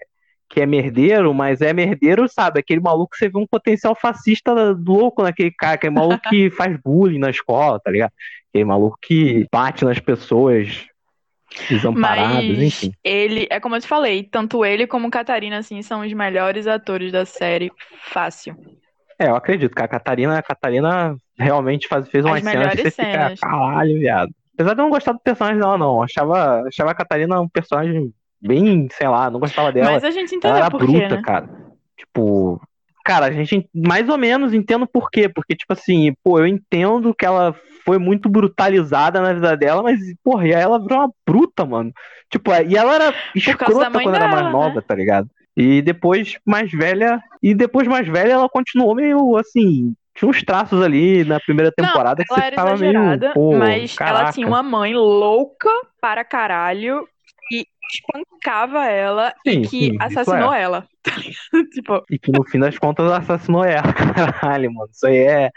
Que 0.48 0.60
é 0.60 0.66
merdeiro, 0.66 1.32
mas 1.32 1.62
é 1.62 1.72
merdeiro, 1.72 2.28
sabe? 2.28 2.60
Aquele 2.60 2.80
maluco 2.80 3.12
que 3.12 3.18
você 3.18 3.28
vê 3.28 3.38
um 3.38 3.46
potencial 3.46 3.94
fascista 3.94 4.52
louco 4.52 5.22
naquele 5.22 5.50
cara, 5.50 5.74
aquele 5.74 5.94
maluco 5.94 6.28
que 6.28 6.50
faz 6.52 6.76
bullying 6.84 7.18
na 7.18 7.30
escola, 7.30 7.80
tá 7.80 7.90
ligado? 7.90 8.12
Aquele 8.50 8.66
maluco 8.66 8.98
que 9.00 9.46
bate 9.50 9.82
nas 9.82 9.98
pessoas 9.98 10.86
desamparadas, 11.70 12.44
mas 12.44 12.62
enfim. 12.62 12.92
Ele, 13.02 13.46
é 13.50 13.58
como 13.60 13.76
eu 13.76 13.80
te 13.80 13.86
falei, 13.86 14.24
tanto 14.24 14.62
ele 14.62 14.86
como 14.86 15.10
Catarina, 15.10 15.58
assim, 15.58 15.80
são 15.80 16.02
os 16.02 16.12
melhores 16.12 16.66
atores 16.66 17.10
da 17.10 17.24
série, 17.24 17.70
fácil. 18.04 18.54
É, 19.18 19.28
eu 19.28 19.36
acredito 19.36 19.74
que 19.74 19.82
a 19.82 19.88
Catarina, 19.88 20.38
a 20.38 20.42
Catarina 20.42 21.16
realmente 21.38 21.88
faz, 21.88 22.08
fez 22.08 22.24
umas 22.24 22.42
cenas 22.42 22.72
que 22.72 22.82
você 22.82 22.90
cenas. 22.90 23.32
fica, 23.32 23.46
caralho, 23.48 23.98
viado. 23.98 24.32
Apesar 24.54 24.74
de 24.74 24.80
eu 24.80 24.84
não 24.84 24.90
gostar 24.90 25.12
do 25.12 25.20
personagem 25.20 25.60
dela, 25.60 25.78
não. 25.78 26.02
Achava, 26.02 26.62
achava 26.66 26.90
a 26.90 26.94
Catarina 26.94 27.40
um 27.40 27.48
personagem 27.48 28.12
bem, 28.40 28.88
sei 28.92 29.08
lá, 29.08 29.30
não 29.30 29.40
gostava 29.40 29.72
dela. 29.72 29.92
Mas 29.92 30.04
a 30.04 30.10
gente 30.10 30.34
entendeu 30.34 30.56
ela 30.56 30.66
era 30.66 30.70
por 30.70 30.80
bruta, 30.80 30.98
quê, 30.98 31.08
né? 31.08 31.22
cara. 31.22 31.48
Tipo, 31.96 32.60
cara, 33.04 33.26
a 33.26 33.30
gente 33.30 33.68
mais 33.74 34.08
ou 34.08 34.18
menos 34.18 34.52
entendo 34.52 34.86
por 34.86 35.10
quê. 35.10 35.28
Porque, 35.28 35.54
tipo 35.56 35.72
assim, 35.72 36.12
pô, 36.22 36.38
eu 36.38 36.46
entendo 36.46 37.14
que 37.14 37.24
ela 37.24 37.54
foi 37.84 37.98
muito 37.98 38.28
brutalizada 38.28 39.20
na 39.20 39.32
vida 39.32 39.56
dela, 39.56 39.82
mas, 39.82 39.98
porra, 40.22 40.48
e 40.48 40.54
aí 40.54 40.62
ela 40.62 40.80
virou 40.80 40.98
uma 40.98 41.12
bruta, 41.26 41.64
mano. 41.64 41.92
Tipo, 42.30 42.52
e 42.52 42.76
ela 42.76 42.94
era 42.94 43.14
escrota 43.34 43.90
quando 43.90 44.12
dela, 44.12 44.16
era 44.16 44.28
mais 44.28 44.52
nova, 44.52 44.76
né? 44.76 44.84
tá 44.86 44.94
ligado? 44.94 45.28
E 45.56 45.82
depois, 45.82 46.38
mais 46.46 46.70
velha. 46.70 47.22
E 47.42 47.54
depois, 47.54 47.86
mais 47.86 48.06
velha, 48.08 48.32
ela 48.32 48.48
continuou 48.48 48.94
meio 48.94 49.36
assim. 49.36 49.94
Tinha 50.14 50.28
uns 50.28 50.42
traços 50.42 50.82
ali 50.82 51.24
na 51.24 51.40
primeira 51.40 51.72
temporada 51.72 52.22
não, 52.28 52.36
que 52.36 52.42
você 52.42 52.50
ficava 52.50 52.76
meio. 52.76 53.32
Pô, 53.32 53.56
mas 53.56 53.94
caraca. 53.94 54.20
ela 54.20 54.32
tinha 54.32 54.46
uma 54.46 54.62
mãe 54.62 54.94
louca 54.94 55.70
para 56.00 56.24
caralho 56.24 57.06
que 57.48 57.66
espancava 57.92 58.86
ela 58.86 59.32
sim, 59.46 59.60
e 59.60 59.62
que 59.62 59.68
sim, 59.90 59.96
assassinou 60.00 60.52
é. 60.52 60.62
ela. 60.62 60.86
tipo... 61.72 62.04
E 62.10 62.18
que 62.18 62.30
no 62.30 62.44
fim 62.44 62.58
das 62.58 62.78
contas 62.78 63.10
assassinou 63.10 63.64
ela. 63.64 63.92
Caralho, 64.14 64.72
mano. 64.72 64.88
Isso 64.92 65.06
aí 65.06 65.16
é. 65.18 65.50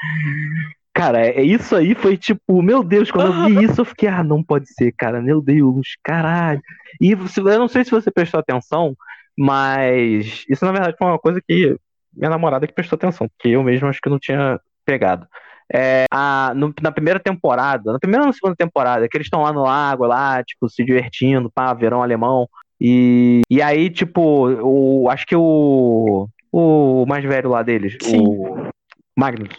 Cara, 0.93 1.27
é 1.27 1.41
isso 1.41 1.75
aí 1.75 1.93
foi 1.93 2.15
tipo, 2.15 2.61
meu 2.61 2.81
Deus, 2.81 3.11
quando 3.11 3.33
eu 3.33 3.45
vi 3.45 3.65
isso, 3.65 3.81
eu 3.81 3.85
fiquei, 3.85 4.07
ah, 4.07 4.23
não 4.23 4.41
pode 4.41 4.73
ser, 4.73 4.93
cara, 4.93 5.21
meu 5.21 5.41
Deus, 5.41 5.97
caralho. 6.01 6.61
E 7.01 7.13
você, 7.13 7.41
eu 7.41 7.59
não 7.59 7.67
sei 7.67 7.83
se 7.83 7.91
você 7.91 8.09
prestou 8.09 8.39
atenção, 8.39 8.95
mas 9.37 10.45
isso 10.49 10.63
na 10.63 10.71
verdade 10.71 10.95
foi 10.97 11.07
uma 11.07 11.19
coisa 11.19 11.41
que 11.45 11.75
minha 12.15 12.29
namorada 12.29 12.67
que 12.67 12.73
prestou 12.73 12.97
atenção, 12.97 13.27
porque 13.27 13.49
eu 13.49 13.63
mesmo 13.63 13.87
acho 13.87 13.99
que 14.01 14.09
não 14.09 14.19
tinha 14.19 14.59
pegado. 14.85 15.27
É, 15.73 16.05
a, 16.11 16.53
no, 16.55 16.73
na 16.81 16.91
primeira 16.91 17.19
temporada, 17.19 17.91
na 17.91 17.99
primeira 17.99 18.23
ou 18.23 18.27
na 18.27 18.33
segunda 18.33 18.55
temporada, 18.55 19.07
que 19.09 19.17
eles 19.17 19.25
estão 19.25 19.41
lá 19.41 19.51
no 19.51 19.63
lago, 19.63 20.05
lá, 20.05 20.43
tipo, 20.43 20.69
se 20.69 20.83
divertindo, 20.83 21.51
pá, 21.51 21.73
verão 21.73 22.03
alemão. 22.03 22.47
E, 22.79 23.41
e 23.49 23.61
aí, 23.61 23.89
tipo, 23.89 24.21
o, 24.61 25.09
acho 25.09 25.25
que 25.25 25.35
o, 25.35 26.27
o 26.51 27.05
mais 27.07 27.23
velho 27.23 27.49
lá 27.49 27.63
deles, 27.63 27.97
Sim. 28.01 28.19
o 28.19 28.69
Magnus. 29.17 29.55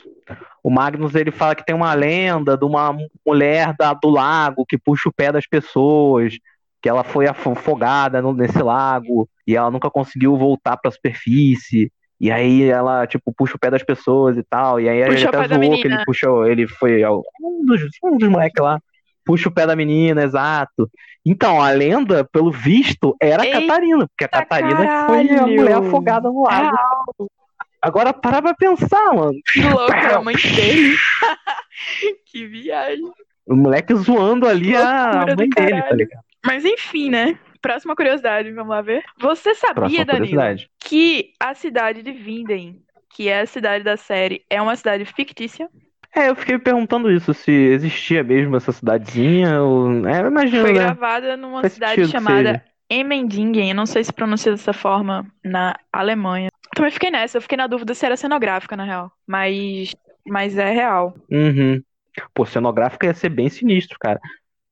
O 0.63 0.71
Magnus 0.71 1.15
ele 1.15 1.31
fala 1.31 1.55
que 1.55 1.65
tem 1.65 1.75
uma 1.75 1.95
lenda 1.95 2.57
de 2.57 2.65
uma 2.65 2.97
mulher 3.25 3.75
da, 3.79 3.93
do 3.95 4.09
lago 4.09 4.67
que 4.67 4.77
puxa 4.77 5.09
o 5.09 5.13
pé 5.13 5.31
das 5.31 5.47
pessoas 5.47 6.37
que 6.83 6.89
ela 6.89 7.03
foi 7.03 7.27
afogada 7.27 8.21
nesse 8.33 8.63
lago 8.63 9.29
e 9.47 9.57
ela 9.57 9.71
nunca 9.71 9.91
conseguiu 9.91 10.37
voltar 10.37 10.77
para 10.77 10.89
a 10.89 10.93
superfície. 10.93 11.91
E 12.21 12.31
aí 12.31 12.63
ela, 12.65 13.07
tipo, 13.07 13.33
puxa 13.37 13.57
o 13.57 13.59
pé 13.59 13.71
das 13.71 13.83
pessoas 13.83 14.37
e 14.39 14.43
tal. 14.43 14.81
E 14.81 14.89
aí 14.89 15.05
Puxa 15.05 15.19
ele 15.19 15.27
até 15.37 15.49
zoou 15.49 15.81
que 15.81 15.87
ele 15.87 16.05
puxou, 16.05 16.47
ele 16.47 16.67
foi 16.67 17.05
um 17.07 17.65
dos, 17.67 17.81
um 18.03 18.17
dos 18.17 18.29
moleques 18.29 18.63
lá, 18.63 18.81
puxa 19.25 19.49
o 19.49 19.53
pé 19.53 19.67
da 19.67 19.77
menina, 19.77 20.23
exato. 20.23 20.91
Então, 21.25 21.61
a 21.61 21.71
lenda, 21.73 22.25
pelo 22.25 22.51
visto, 22.51 23.15
era 23.21 23.43
a 23.43 23.47
Eita, 23.47 23.61
Catarina, 23.61 24.07
porque 24.09 24.25
a 24.25 24.29
Catarina 24.29 25.07
foi 25.07 25.21
a 25.23 25.29
caralho. 25.29 25.57
mulher 25.57 25.75
afogada 25.77 26.29
no 26.31 26.43
lago. 26.45 26.77
Agora 27.83 28.13
para 28.13 28.41
pra 28.41 28.55
pensar, 28.55 29.13
mano. 29.13 29.35
Que 29.53 29.61
louco, 29.63 29.93
é 29.93 30.15
a 30.15 30.23
mãe 30.23 30.35
dele. 30.57 30.97
que 32.27 32.47
viagem. 32.47 33.05
O 33.47 33.55
moleque 33.55 33.95
zoando 33.95 34.47
ali 34.47 34.75
a 34.75 35.25
mãe 35.37 35.37
dele, 35.37 35.51
tá 35.51 35.63
caralho. 35.63 35.97
ligado? 35.97 36.23
Mas 36.45 36.65
enfim, 36.65 37.11
né? 37.11 37.39
Próxima 37.61 37.95
curiosidade, 37.97 38.53
vamos 38.53 38.71
lá 38.71 38.81
ver. 38.81 39.03
Você 39.21 39.55
sabia, 39.55 40.05
Danilo. 40.05 40.41
Que 40.87 41.33
a 41.41 41.53
cidade 41.53 42.01
de 42.03 42.13
Vinden, 42.13 42.81
que 43.13 43.29
é 43.29 43.41
a 43.41 43.47
cidade 43.47 43.83
da 43.83 43.97
série, 43.97 44.45
é 44.49 44.63
uma 44.63 44.77
cidade 44.77 45.05
fictícia? 45.05 45.69
É, 46.15 46.31
eu 46.31 46.37
fiquei 46.37 46.59
perguntando 46.59 47.11
isso, 47.11 47.35
se 47.35 47.51
existia 47.51 48.23
mesmo 48.23 48.57
essa 48.57 48.73
cidadezinha. 48.73 49.61
Ou... 49.61 50.07
É, 50.07 50.21
imagino, 50.21 50.63
Foi 50.63 50.73
né? 50.73 50.79
gravada 50.79 51.37
numa 51.37 51.61
Faz 51.61 51.73
cidade 51.73 52.07
chamada 52.07 52.53
seja. 52.53 52.65
Emmendingen, 52.89 53.69
eu 53.71 53.75
não 53.75 53.85
sei 53.85 54.05
se 54.05 54.13
pronuncia 54.13 54.53
dessa 54.53 54.73
forma 54.73 55.27
na 55.45 55.77
Alemanha. 55.93 56.49
Também 56.75 56.91
fiquei 56.91 57.11
nessa, 57.11 57.37
eu 57.37 57.43
fiquei 57.43 57.59
na 57.59 57.67
dúvida 57.67 57.93
se 57.93 58.07
era 58.07 58.17
cenográfica, 58.17 58.77
na 58.77 58.85
real. 58.85 59.11
Mas, 59.27 59.95
mas 60.27 60.57
é 60.57 60.71
real. 60.71 61.15
Uhum. 61.31 61.83
Pô, 62.33 62.47
cenográfica 62.47 63.07
ia 63.07 63.15
ser 63.15 63.29
bem 63.29 63.51
sinistro, 63.51 63.99
cara. 63.99 64.21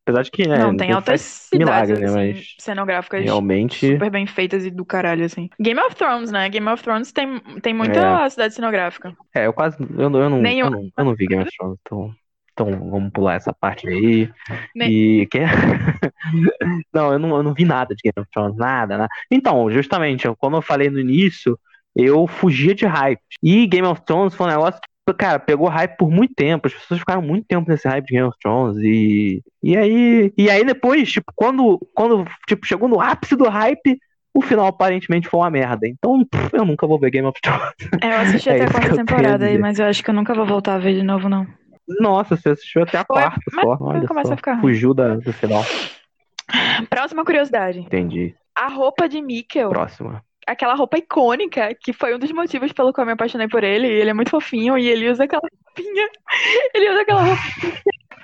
Apesar 0.07 0.23
de 0.23 0.31
que, 0.31 0.47
né, 0.47 0.59
não, 0.59 0.77
tem 0.77 0.93
altas 0.93 1.07
faz 1.07 1.21
cidades 1.23 1.89
milagre, 1.89 1.99
né? 2.01 2.07
assim, 2.07 2.33
Mas 2.39 2.55
cenográficas 2.59 3.25
realmente. 3.25 3.93
super 3.93 4.11
bem 4.11 4.27
feitas 4.27 4.67
e 4.67 4.71
do 4.71 4.85
caralho, 4.85 5.25
assim. 5.25 5.49
Game 5.59 5.81
of 5.81 5.95
Thrones, 5.97 6.31
né? 6.31 6.47
Game 6.51 6.69
of 6.69 6.83
Thrones 6.83 7.11
tem, 7.11 7.41
tem 7.63 7.73
muita 7.73 8.25
É. 8.25 8.29
cidade 8.29 8.53
cenográfica. 8.55 9.17
É, 9.35 9.47
eu 9.47 9.53
quase. 9.55 9.79
Eu, 9.97 10.11
não- 10.11 10.21
eu, 10.21 10.29
não, 10.29 10.39
Nem 10.43 10.61
eu, 10.61 10.71
não, 10.71 10.91
eu 10.97 11.05
não 11.05 11.15
vi 11.15 11.27
Game 11.27 11.43
of 11.43 11.51
Thrones, 11.57 11.79
então. 11.87 12.15
Então 12.53 12.71
vamos 12.89 13.11
pular 13.13 13.35
essa 13.35 13.53
parte 13.53 13.89
aí. 13.89 14.31
Nem- 14.77 14.91
E. 15.23 15.27
Que... 15.27 15.41
não, 16.93 17.13
eu 17.13 17.19
não, 17.19 17.37
eu 17.37 17.43
não 17.43 17.55
vi 17.55 17.65
nada 17.65 17.95
de 17.95 18.01
Game 18.03 18.15
of 18.23 18.31
Thrones, 18.31 18.57
nada, 18.57 18.97
nada. 18.99 19.11
Então, 19.31 19.71
justamente, 19.71 20.29
como 20.39 20.57
eu 20.57 20.63
falei 20.63 20.91
no 20.91 21.01
início, 21.01 21.59
eu 21.97 22.27
fugia 22.27 22.75
de 22.75 22.87
hype. 22.87 23.21
E 23.43 23.67
Game 23.67 23.87
of 23.87 24.03
Thrones 24.05 24.35
foi 24.35 24.47
um 24.47 24.51
negócio 24.51 24.81
cara, 25.13 25.39
pegou 25.39 25.69
hype 25.69 25.97
por 25.97 26.11
muito 26.11 26.35
tempo. 26.35 26.67
As 26.67 26.73
pessoas 26.73 27.01
ficaram 27.01 27.21
muito 27.21 27.47
tempo 27.47 27.69
nesse 27.69 27.87
hype 27.87 28.07
de 28.07 28.15
Game 28.15 28.27
of 28.27 28.39
Thrones. 28.41 28.79
E, 28.79 29.43
e 29.63 29.77
aí. 29.77 30.33
E 30.39 30.49
aí 30.49 30.65
depois, 30.65 31.11
tipo, 31.11 31.33
quando, 31.35 31.79
quando 31.95 32.25
tipo, 32.47 32.65
chegou 32.67 32.89
no 32.89 33.01
ápice 33.01 33.37
do 33.37 33.49
hype. 33.49 33.99
O 34.37 34.43
final 34.43 34.67
aparentemente 34.67 35.29
foi 35.29 35.39
uma 35.39 35.51
merda. 35.51 35.87
Então, 35.87 36.25
pff, 36.25 36.51
eu 36.53 36.65
nunca 36.65 36.89
vou 36.89 36.99
ver 36.99 37.11
Game 37.11 37.29
of 37.29 37.41
Thrones. 37.41 37.73
É, 38.03 38.15
eu 38.15 38.19
assisti 38.19 38.51
É 38.51 38.55
até 38.55 38.65
a 38.65 38.71
quarta 38.71 38.97
temporada 38.97 39.47
aí, 39.47 39.57
mas 39.57 39.79
eu 39.79 39.87
acho 39.87 40.03
que 40.03 40.11
eu 40.11 40.15
nunca 40.15 40.35
vou 40.35 40.45
voltar 40.45 40.75
a 40.75 40.79
ver 40.79 40.95
de 40.95 41.05
novo, 41.05 41.29
não. 41.29 41.47
Nossa, 42.01 42.37
você 42.37 42.49
assistiu 42.49 42.83
até 42.83 42.99
a 42.99 43.05
quarta 43.05 43.41
só. 43.53 43.77
Olha 43.81 44.09
começa 44.09 44.29
só. 44.29 44.35
a 44.35 44.37
ficar. 44.37 44.61
Fugiu 44.61 44.93
da, 44.93 45.15
do 45.17 45.33
final. 45.33 45.65
Próxima 46.91 47.25
curiosidade. 47.25 47.81
Entendi. 47.81 48.35
A 48.55 48.69
roupa 48.69 49.09
de 49.09 49.21
Mikkel, 49.21 49.71
Próxima. 49.71 50.23
Aquela 50.47 50.75
roupa 50.75 50.99
icônica, 50.99 51.75
que 51.81 51.93
foi 51.93 52.15
um 52.15 52.19
dos 52.19 52.31
motivos 52.33 52.73
pelo 52.73 52.93
qual 52.93 53.05
eu 53.05 53.07
me 53.07 53.13
apaixonei 53.13 53.49
por 53.49 53.65
ele. 53.65 53.87
Ele 53.87 54.11
é 54.11 54.15
muito 54.15 54.31
fofinho 54.31 54.77
e 54.79 54.89
ele 54.89 55.11
usa 55.11 55.25
aquela 55.25 55.43
roupinha. 55.43 56.09
Ele 56.75 56.91
usa 56.91 57.03
aquela 57.03 57.23
roupinha. 57.23 57.83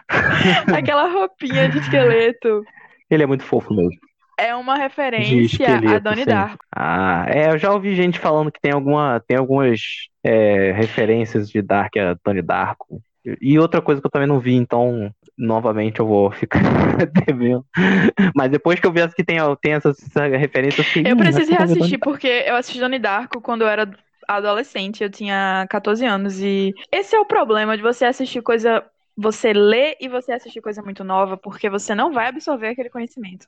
aquela 0.77 1.09
roupinha 1.09 1.69
de 1.69 1.79
esqueleto. 1.79 2.65
Ele 3.09 3.23
é 3.23 3.27
muito 3.27 3.45
fofo 3.45 3.73
mesmo. 3.75 3.99
É 4.39 4.55
uma 4.55 4.77
referência 4.77 5.77
a 5.95 5.99
Donnie. 5.99 6.25
Darko. 6.25 6.65
Ah, 6.75 7.27
é, 7.29 7.53
eu 7.53 7.59
já 7.59 7.73
ouvi 7.73 7.95
gente 7.95 8.19
falando 8.19 8.51
que 8.51 8.61
tem 8.61 8.73
alguma, 8.73 9.23
tem 9.27 9.37
algumas 9.37 9.81
é, 10.25 10.73
referências 10.73 11.51
de 11.51 11.61
Dark 11.61 11.95
a 11.97 12.17
Tony 12.23 12.41
Darko. 12.41 13.03
E 13.41 13.59
outra 13.59 13.83
coisa 13.83 14.01
que 14.01 14.07
eu 14.07 14.11
também 14.11 14.29
não 14.29 14.41
vi, 14.41 14.55
então, 14.55 15.15
novamente 15.37 16.01
eu 16.01 16.07
vou 16.07 16.31
ficar 16.33 16.61
devendo. 17.27 17.65
Mas 18.35 18.51
depois 18.51 18.81
que 18.81 18.87
eu 18.87 18.93
vi 18.93 19.07
que 19.15 19.25
tem, 19.25 19.39
tem 19.61 19.73
essa, 19.75 19.91
essa 19.91 20.27
referência, 20.27 20.81
eu 20.81 20.85
fiquei, 20.87 21.05
Eu 21.05 21.17
"Hum, 21.17 21.17
preciso 21.17 21.51
eu 21.59 21.67
ver 21.67 21.77
reassistir 21.77 21.99
porque 22.01 22.27
eu 22.47 22.57
assisti 22.57 22.81
Donnie 22.81 22.99
Darko 22.99 23.41
quando 23.41 23.63
eu 23.63 23.69
era 23.69 23.91
adolescente, 24.29 25.03
eu 25.03 25.11
tinha 25.11 25.67
14 25.69 26.05
anos 26.07 26.41
e 26.41 26.73
esse 26.93 27.15
é 27.17 27.21
o 27.21 27.25
problema 27.27 27.77
de 27.77 27.83
você 27.83 28.05
assistir 28.05 28.43
coisa, 28.43 28.85
você 29.17 29.53
ler 29.53 29.97
e 30.01 30.09
você 30.09 30.33
assistir 30.33 30.61
coisa 30.61 30.83
muito 30.83 31.03
nova, 31.03 31.37
porque 31.37 31.69
você 31.69 31.95
não 31.95 32.13
vai 32.13 32.29
absorver 32.29 32.69
aquele 32.69 32.91
conhecimento. 32.91 33.47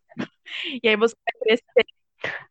E 0.83 0.89
aí 0.89 0.97
você 0.97 1.15
vai 1.27 1.41
crescer, 1.49 1.87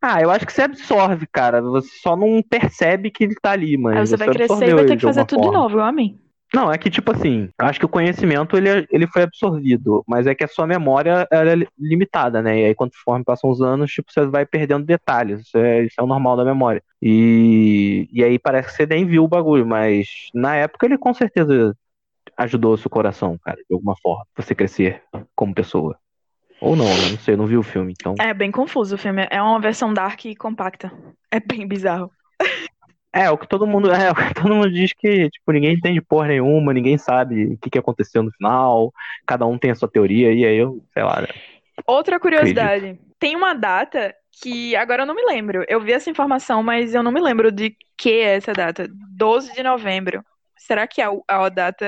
Ah, 0.01 0.21
eu 0.21 0.29
acho 0.31 0.45
que 0.45 0.53
você 0.53 0.63
absorve, 0.63 1.27
cara. 1.27 1.61
Você 1.61 1.89
só 2.01 2.15
não 2.15 2.41
percebe 2.43 3.11
que 3.11 3.23
ele 3.23 3.35
tá 3.35 3.51
ali, 3.51 3.77
mas 3.77 3.95
aí 3.95 4.05
você 4.05 4.17
vai 4.17 4.29
crescer 4.29 4.69
e 4.69 4.73
vai 4.73 4.83
ter 4.85 4.97
que 4.97 5.03
fazer 5.03 5.23
tudo 5.25 5.41
de 5.43 5.49
forma. 5.49 5.51
novo, 5.51 5.75
igual 5.75 5.87
a 5.87 5.91
mim. 5.91 6.19
Não, 6.53 6.71
é 6.71 6.77
que 6.77 6.89
tipo 6.89 7.11
assim, 7.11 7.49
acho 7.57 7.79
que 7.79 7.85
o 7.85 7.89
conhecimento 7.89 8.57
ele, 8.57 8.69
é- 8.69 8.87
ele 8.91 9.07
foi 9.07 9.21
absorvido, 9.23 10.03
mas 10.07 10.27
é 10.27 10.35
que 10.35 10.43
a 10.43 10.47
sua 10.47 10.67
memória 10.67 11.25
ela 11.31 11.51
é 11.51 11.55
li- 11.55 11.67
limitada, 11.79 12.41
né? 12.41 12.59
E 12.59 12.65
aí, 12.65 12.75
conforme 12.75 13.23
passam 13.23 13.49
os 13.49 13.61
anos, 13.61 13.89
tipo, 13.91 14.11
você 14.11 14.25
vai 14.25 14.45
perdendo 14.45 14.85
detalhes. 14.85 15.41
Isso 15.41 15.57
é, 15.57 15.83
isso 15.85 15.95
é 15.97 16.03
o 16.03 16.07
normal 16.07 16.35
da 16.35 16.43
memória. 16.43 16.83
E, 17.01 18.07
e 18.11 18.23
aí 18.23 18.37
parece 18.37 18.69
que 18.69 18.75
você 18.75 18.85
nem 18.85 19.05
viu 19.05 19.23
o 19.23 19.27
bagulho, 19.29 19.65
mas 19.65 20.07
na 20.33 20.55
época 20.55 20.85
ele 20.85 20.97
com 20.97 21.13
certeza 21.13 21.75
ajudou 22.37 22.73
o 22.73 22.77
seu 22.77 22.89
coração, 22.89 23.37
cara, 23.43 23.57
de 23.57 23.73
alguma 23.73 23.95
forma, 24.01 24.25
você 24.35 24.53
crescer 24.53 25.01
como 25.35 25.53
pessoa. 25.55 25.97
Ou 26.59 26.75
não, 26.75 26.85
eu 26.85 27.09
não 27.11 27.17
sei, 27.17 27.35
não 27.35 27.47
vi 27.47 27.57
o 27.57 27.63
filme, 27.63 27.93
então. 27.97 28.13
É 28.19 28.33
bem 28.33 28.51
confuso 28.51 28.95
o 28.95 28.97
filme, 28.97 29.27
é 29.31 29.41
uma 29.41 29.59
versão 29.59 29.93
dark 29.93 30.25
e 30.25 30.35
compacta. 30.35 30.91
É 31.31 31.39
bem 31.39 31.67
bizarro. 31.67 32.11
É, 33.13 33.29
o 33.29 33.37
que 33.37 33.47
todo 33.47 33.67
mundo, 33.67 33.91
é, 33.91 34.09
o 34.11 34.15
que 34.15 34.33
todo 34.33 34.53
mundo 34.53 34.71
diz 34.71 34.93
que, 34.93 35.29
tipo, 35.29 35.51
ninguém 35.51 35.73
entende 35.73 36.01
porra 36.01 36.27
nenhuma, 36.27 36.73
ninguém 36.73 36.97
sabe 36.97 37.53
o 37.53 37.57
que, 37.57 37.69
que 37.69 37.79
aconteceu 37.79 38.23
no 38.23 38.31
final, 38.31 38.93
cada 39.25 39.45
um 39.45 39.57
tem 39.57 39.71
a 39.71 39.75
sua 39.75 39.89
teoria, 39.89 40.31
e 40.31 40.45
aí 40.45 40.55
eu, 40.55 40.83
sei 40.93 41.03
lá, 41.03 41.21
né? 41.21 41.27
Outra 41.85 42.19
curiosidade, 42.19 42.99
tem 43.19 43.35
uma 43.35 43.53
data 43.53 44.13
que 44.41 44.75
agora 44.75 45.03
eu 45.03 45.05
não 45.05 45.15
me 45.15 45.23
lembro. 45.25 45.65
Eu 45.67 45.81
vi 45.81 45.91
essa 45.91 46.09
informação, 46.09 46.63
mas 46.63 46.93
eu 46.93 47.03
não 47.03 47.11
me 47.11 47.19
lembro 47.19 47.51
de 47.51 47.75
que 47.97 48.09
é 48.09 48.35
essa 48.35 48.53
data. 48.53 48.87
12 48.89 49.53
de 49.53 49.63
novembro. 49.63 50.23
Será 50.57 50.87
que 50.87 51.01
é 51.01 51.05
a, 51.05 51.45
a 51.45 51.49
data 51.49 51.85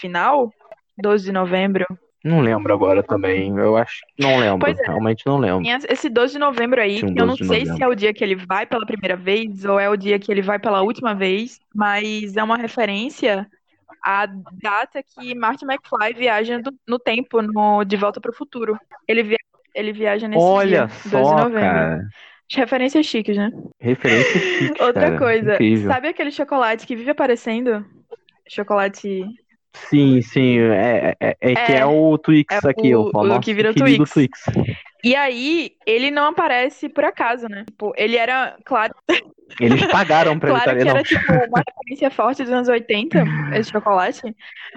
final? 0.00 0.52
12 0.98 1.24
de 1.24 1.32
novembro. 1.32 1.86
Não 2.26 2.40
lembro 2.40 2.72
agora 2.74 3.02
também. 3.02 3.56
Eu 3.56 3.76
acho 3.76 4.00
que 4.16 4.22
não 4.22 4.38
lembro. 4.38 4.68
É. 4.70 4.86
Realmente 4.86 5.24
não 5.26 5.38
lembro. 5.38 5.64
Esse 5.88 6.08
12 6.08 6.34
de 6.34 6.38
novembro 6.38 6.80
aí, 6.80 6.96
um 7.04 7.14
que 7.14 7.20
eu 7.20 7.26
não 7.26 7.36
12 7.36 7.40
de 7.42 7.46
sei 7.46 7.66
se 7.66 7.82
é 7.82 7.88
o 7.88 7.94
dia 7.94 8.12
que 8.12 8.22
ele 8.24 8.34
vai 8.34 8.66
pela 8.66 8.84
primeira 8.86 9.16
vez 9.16 9.64
ou 9.64 9.78
é 9.78 9.88
o 9.88 9.96
dia 9.96 10.18
que 10.18 10.30
ele 10.30 10.42
vai 10.42 10.58
pela 10.58 10.82
última 10.82 11.14
vez, 11.14 11.58
mas 11.74 12.36
é 12.36 12.42
uma 12.42 12.56
referência 12.56 13.46
à 14.04 14.26
data 14.62 15.02
que 15.02 15.34
Marty 15.34 15.64
McFly 15.64 16.14
viaja 16.14 16.60
no 16.86 16.98
tempo, 16.98 17.42
no 17.42 17.84
De 17.84 17.96
Volta 17.96 18.20
para 18.20 18.30
o 18.30 18.34
Futuro. 18.34 18.78
Ele, 19.08 19.22
via- 19.22 19.38
ele 19.74 19.92
viaja 19.92 20.28
nesse 20.28 20.44
Olha 20.44 20.86
dia, 20.86 20.86
12 20.86 21.08
de 21.08 21.10
só, 21.10 21.36
novembro. 21.36 21.60
cara. 21.60 22.08
As 22.50 22.56
Referências 22.56 23.06
chiques, 23.06 23.36
né? 23.36 23.50
Referência 23.80 24.38
chique, 24.40 24.82
Outra 24.82 24.92
cara. 24.92 25.18
coisa, 25.18 25.54
Incrível. 25.54 25.90
sabe 25.90 26.08
aquele 26.08 26.30
chocolate 26.30 26.86
que 26.86 26.94
vive 26.96 27.10
aparecendo? 27.10 27.84
Chocolate. 28.48 29.24
Sim, 29.88 30.20
sim. 30.22 30.58
É, 30.58 31.14
é, 31.20 31.36
é 31.40 31.54
que 31.54 31.72
É, 31.72 31.78
é 31.78 31.86
o 31.86 32.18
Twix 32.18 32.64
é 32.64 32.68
aqui. 32.70 32.88
o- 32.88 33.06
eu 33.06 33.10
falo, 33.12 33.36
o 33.36 33.40
que 33.40 33.54
vira 33.54 33.72
Twix. 33.72 34.10
Twix. 34.12 34.40
E 35.04 35.14
aí, 35.14 35.72
ele 35.86 36.10
não 36.10 36.26
aparece 36.26 36.88
por 36.88 37.04
acaso, 37.04 37.48
né? 37.48 37.64
Tipo, 37.64 37.92
ele 37.96 38.16
era, 38.16 38.56
claro, 38.64 38.92
Eles 39.60 39.86
pagaram 39.86 40.38
pra 40.38 40.50
claro 40.50 40.72
ele 40.72 40.82
que 40.82 40.88
estar 40.88 40.90
era 40.90 40.98
ali. 41.00 41.04
tipo 41.04 41.32
uma 41.48 41.62
referência 41.66 42.10
forte 42.10 42.42
dos 42.42 42.52
anos 42.52 42.68
80, 42.68 43.24
esse 43.54 43.70
chocolate, 43.70 44.20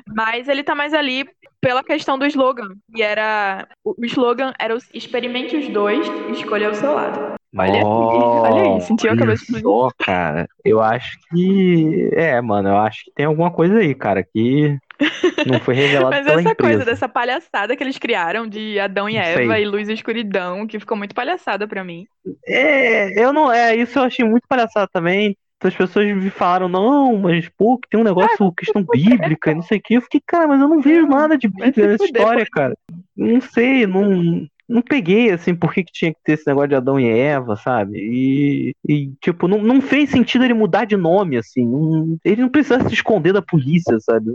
mas 0.08 0.48
ele 0.48 0.64
tá 0.64 0.76
mais 0.76 0.94
ali 0.94 1.28
pela 1.60 1.84
questão 1.84 2.18
do 2.18 2.26
slogan. 2.28 2.70
E 2.96 3.02
era. 3.02 3.68
O 3.84 3.96
slogan 4.06 4.54
era 4.60 4.76
o 4.76 4.80
experimente 4.94 5.58
os 5.58 5.68
dois 5.70 6.12
escolha 6.28 6.70
o 6.70 6.74
seu 6.74 6.94
lado. 6.94 7.20
Olha 7.58 7.80
aí, 7.80 8.40
olha 8.44 8.62
aí, 8.62 8.82
sentiu 8.82 9.12
a 9.12 9.16
cabeça 9.16 9.44
só, 9.60 9.90
cara. 9.98 10.48
Eu 10.64 10.82
acho 10.82 11.18
que. 11.32 12.10
É, 12.14 12.40
mano, 12.42 12.70
eu 12.70 12.78
acho 12.78 13.04
que 13.06 13.12
tem 13.16 13.26
alguma 13.26 13.52
coisa 13.52 13.80
aí, 13.80 13.96
cara, 13.96 14.24
que 14.24 14.78
não 15.48 15.60
foi 15.60 15.76
revelado 15.76 16.10
Mas 16.16 16.26
pela 16.26 16.40
essa 16.42 16.52
empresa. 16.52 16.56
coisa 16.74 16.86
dessa 16.86 17.10
palhaçada 17.10 17.76
que 17.76 17.84
eles 17.84 17.98
criaram 17.98 18.48
de 18.48 18.80
Adão 18.80 19.10
e 19.10 19.14
Não 19.16 19.22
Eva 19.22 19.54
sei. 19.54 19.64
e 19.64 19.66
luz 19.66 19.90
e 19.90 19.94
escuridão, 19.94 20.68
que 20.68 20.80
ficou 20.80 20.98
muito 20.98 21.16
palhaçada 21.16 21.68
pra 21.68 21.84
mim. 21.84 22.06
É, 22.46 23.24
eu 23.24 23.32
não. 23.34 23.52
É, 23.52 23.76
isso 23.76 23.98
eu 24.00 24.04
achei 24.04 24.26
muito 24.26 24.48
palhaçada 24.48 24.88
também. 24.92 25.36
As 25.62 25.76
pessoas 25.76 26.08
me 26.08 26.30
falaram, 26.30 26.70
não, 26.70 27.18
mas 27.18 27.50
pô, 27.50 27.78
que 27.78 27.90
tem 27.90 28.00
um 28.00 28.04
negócio, 28.04 28.50
questão 28.54 28.82
bíblica, 28.82 29.52
e 29.52 29.56
não 29.56 29.62
sei 29.62 29.78
o 29.78 29.82
que. 29.82 29.94
Eu 29.96 30.02
fiquei, 30.02 30.22
cara, 30.26 30.48
mas 30.48 30.62
eu 30.62 30.70
não 30.70 30.80
vejo 30.80 31.06
nada 31.06 31.38
de 31.38 31.50
Bíblia 31.50 31.88
nessa 31.88 32.06
história, 32.06 32.46
cara. 32.50 32.78
Não 33.16 33.42
sei, 33.42 33.86
não, 33.86 34.48
não 34.70 34.82
peguei, 34.82 35.32
assim, 35.32 35.54
por 35.54 35.74
que, 35.74 35.84
que 35.84 35.92
tinha 35.92 36.14
que 36.14 36.20
ter 36.24 36.34
esse 36.34 36.48
negócio 36.48 36.70
de 36.70 36.76
Adão 36.76 36.98
e 36.98 37.10
Eva, 37.10 37.58
sabe? 37.58 37.98
E, 37.98 38.74
e 38.88 39.12
tipo, 39.22 39.50
não, 39.50 39.62
não 39.62 39.82
fez 39.82 40.10
sentido 40.12 40.46
ele 40.46 40.54
mudar 40.54 40.86
de 40.86 40.96
nome, 40.96 41.36
assim. 41.36 41.66
não- 41.66 42.18
ele 42.24 42.42
não 42.42 42.50
precisava 42.50 42.88
se 42.88 42.94
esconder 42.96 43.34
da 43.34 43.42
polícia, 43.42 44.00
sabe? 44.00 44.32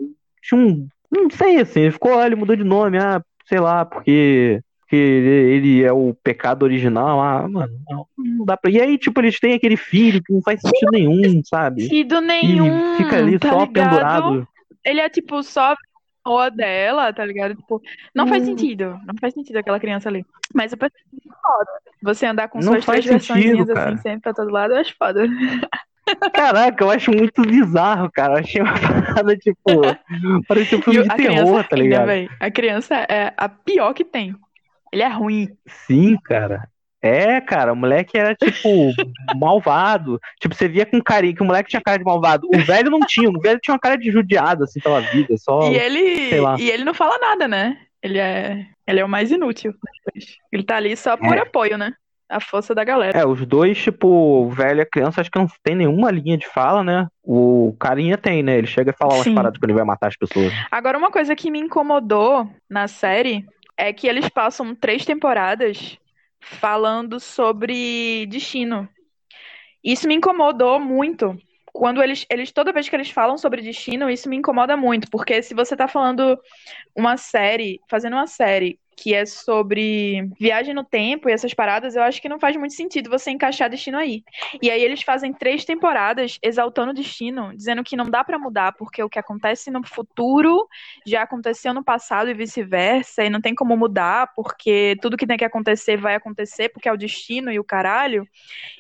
Tinha 0.47 0.61
um. 0.61 0.89
Não 1.11 1.31
sei, 1.31 1.59
assim, 1.61 1.81
ele 1.81 1.93
ficou, 1.93 2.21
ele 2.23 2.35
mudou 2.37 2.57
de 2.57 2.65
nome, 2.65 2.99
ah, 2.99 3.23
sei 3.47 3.61
lá, 3.61 3.85
porque. 3.85 4.61
Porque 4.81 4.97
ele 4.97 5.31
ele 5.57 5.83
é 5.83 5.93
o 5.93 6.15
pecado 6.23 6.63
original, 6.63 7.19
ah, 7.21 7.49
mano, 7.49 7.73
não, 7.89 8.07
não 8.19 8.45
dá 8.45 8.57
pra. 8.57 8.71
E 8.71 8.81
aí, 8.81 8.99
tipo, 8.99 9.19
eles 9.21 9.41
têm 9.41 9.55
aquele 9.55 9.77
filho 9.77 10.23
que 10.23 10.33
não 10.33 10.43
faz 10.43 10.61
sentido 10.61 10.91
nenhum, 10.93 11.43
sabe? 11.45 11.83
Sentido 11.83 12.21
E 12.21 12.27
nenhum. 12.27 12.69
fica 12.97 13.17
ali 13.17 13.39
tá 13.39 13.51
só 13.51 13.65
ligado? 13.65 13.91
pendurado. 13.91 14.49
Ele 14.85 15.01
é 15.01 15.09
tipo 15.09 15.43
só 15.43 15.75
a 16.27 16.49
dela, 16.49 17.13
tá 17.13 17.25
ligado? 17.25 17.55
Tipo, 17.55 17.81
não 18.15 18.27
faz 18.27 18.43
Hum. 18.43 18.47
sentido. 18.47 18.85
Não 19.07 19.15
faz 19.21 19.35
sentido 19.35 19.57
aquela 19.57 19.81
criança 19.81 20.09
ali. 20.09 20.25
Mas 20.55 20.73
eu 20.73 20.79
pensei 20.79 21.01
que 21.11 21.29
foda. 21.43 21.71
Você 22.03 22.27
andar 22.27 22.49
com 22.49 22.61
Não 22.61 22.73
suas 22.73 22.85
faz 22.85 23.05
três 23.05 23.25
sentido, 23.25 23.73
assim, 23.73 23.97
sempre 23.99 24.21
pra 24.21 24.35
todo 24.35 24.51
lado, 24.51 24.75
eu 24.75 24.79
acho 24.79 24.95
foda. 24.99 25.25
Caraca, 26.33 26.85
eu 26.85 26.91
acho 26.91 27.11
muito 27.11 27.43
bizarro, 27.43 28.11
cara. 28.13 28.35
Eu 28.35 28.39
achei 28.39 28.61
uma 28.63 28.73
parada, 28.79 29.37
tipo, 29.37 29.63
parecia 30.47 30.79
um 30.79 30.83
filme 30.83 31.03
de 31.03 31.17
terror, 31.17 31.45
criança 31.45 31.69
tá 31.69 31.77
ligado? 31.77 32.11
A 32.41 32.51
criança 32.51 32.95
é 33.09 33.33
a 33.37 33.49
pior 33.49 33.93
que 33.95 34.05
tem. 34.05 34.35
Ele 34.93 35.03
é 35.03 35.09
ruim. 35.09 35.49
Sim, 35.87 36.17
cara. 36.25 36.69
É, 37.03 37.39
cara, 37.41 37.73
o 37.73 37.77
moleque 37.77 38.17
era, 38.17 38.35
tipo, 38.35 38.69
malvado. 39.37 40.19
Tipo, 40.41 40.55
você 40.55 40.67
via 40.67 40.87
com 40.87 41.03
carinho 41.03 41.35
que 41.35 41.43
o 41.43 41.45
moleque 41.45 41.69
tinha 41.69 41.83
cara 41.83 41.99
de 41.99 42.05
malvado. 42.05 42.49
O 42.55 42.59
velho 42.61 42.91
não 42.91 43.01
tinha, 43.01 43.29
o 43.29 43.41
velho 43.41 43.61
tinha 43.61 43.75
uma 43.75 43.81
cara 43.81 43.97
de 43.97 44.11
judiado, 44.11 44.65
assim, 44.65 44.81
pela 44.81 45.01
vida. 45.01 45.37
Só. 45.37 45.71
E 45.71 45.77
ele, 45.77 46.31
e 46.59 46.71
ele 46.71 46.85
não 46.85 46.95
fala 46.95 47.19
nada, 47.19 47.47
né? 47.47 47.77
Ele 48.03 48.19
é, 48.19 48.67
ele 48.87 49.01
é 49.01 49.05
o 49.05 49.09
mais 49.09 49.31
inútil. 49.31 49.75
Ele 50.51 50.63
tá 50.63 50.77
ali 50.77 50.97
só 50.97 51.17
por 51.17 51.37
É. 51.37 51.41
apoio, 51.41 51.77
né? 51.77 51.93
A 52.29 52.41
força 52.41 52.75
da 52.75 52.83
galera. 52.83 53.19
É, 53.19 53.27
os 53.27 53.45
dois, 53.47 53.77
tipo, 53.77 54.09
o 54.09 54.51
velho 54.51 54.79
e 54.79 54.83
a 54.83 54.87
criança, 54.87 55.21
acho 55.21 55.31
que 55.31 55.39
não 55.39 55.47
tem 55.63 55.75
nenhuma 55.75 56.11
linha 56.11 56.39
de 56.39 56.47
fala, 56.49 56.83
né? 56.83 57.07
O 57.23 57.77
carinha 57.79 58.17
tem, 58.17 58.43
né? 58.43 58.57
Ele 58.57 58.67
chega 58.67 58.91
a 58.91 58.95
falar 58.95 59.15
umas 59.15 59.25
Sim. 59.25 59.35
paradas 59.35 59.59
quando 59.59 59.71
ele 59.71 59.79
vai 59.79 59.85
matar 59.85 60.09
as 60.09 60.17
pessoas. 60.17 60.53
Agora, 60.71 60.97
uma 60.97 61.11
coisa 61.11 61.37
que 61.37 61.51
me 61.51 61.59
incomodou 61.59 62.49
na 62.69 62.89
série 62.89 63.45
é 63.77 63.93
que 63.93 64.07
eles 64.07 64.29
passam 64.29 64.75
três 64.75 65.05
temporadas 65.05 65.99
falando 66.41 67.21
sobre 67.21 68.27
destino. 68.27 68.89
Isso 69.83 70.09
me 70.09 70.15
incomodou 70.15 70.81
muito. 70.81 71.37
Quando 71.73 72.03
eles, 72.03 72.25
eles, 72.31 72.53
toda 72.53 72.73
vez 72.73 72.89
que 72.89 72.95
eles 72.95 73.11
falam 73.11 73.37
sobre 73.37 73.61
destino, 73.61 74.09
isso 74.09 74.29
me 74.29 74.37
incomoda 74.37 74.77
muito, 74.77 75.11
porque 75.11 75.43
se 75.43 75.55
você 75.55 75.77
tá 75.77 75.89
falando 75.89 76.39
uma 76.95 77.17
série, 77.17 77.81
fazendo 77.91 78.15
uma 78.15 78.29
série 78.29 78.79
que 78.97 79.15
é 79.15 79.27
sobre 79.27 80.29
viagem 80.39 80.75
no 80.75 80.85
tempo 80.85 81.29
e 81.29 81.33
essas 81.33 81.55
paradas, 81.55 81.97
eu 81.97 82.03
acho 82.03 82.21
que 82.21 82.29
não 82.29 82.39
faz 82.39 82.57
muito 82.57 82.75
sentido 82.75 83.11
você 83.11 83.31
encaixar 83.31 83.69
destino 83.69 83.99
aí. 83.99 84.23
E 84.63 84.71
aí 84.71 84.83
eles 84.83 85.03
fazem 85.03 85.33
três 85.33 85.65
temporadas 85.65 86.39
exaltando 86.43 86.91
o 86.91 86.95
destino, 86.95 87.55
dizendo 87.55 87.85
que 87.85 87.97
não 87.97 88.07
dá 88.07 88.25
pra 88.25 88.39
mudar, 88.39 88.73
porque 88.73 89.03
o 89.03 89.09
que 89.09 89.19
acontece 89.19 89.71
no 89.71 89.87
futuro 89.87 90.69
já 91.07 91.23
aconteceu 91.23 91.75
no 91.75 91.85
passado 91.85 92.31
e 92.31 92.35
vice-versa, 92.35 93.25
e 93.25 93.31
não 93.31 93.41
tem 93.41 93.55
como 93.55 93.77
mudar, 93.77 94.33
porque 94.35 94.97
tudo 95.01 95.17
que 95.17 95.27
tem 95.27 95.37
que 95.37 95.45
acontecer 95.45 95.97
vai 95.97 96.15
acontecer, 96.15 96.69
porque 96.69 96.89
é 96.89 96.93
o 96.93 96.97
destino 96.97 97.51
e 97.51 97.59
o 97.59 97.65
caralho. 97.65 98.27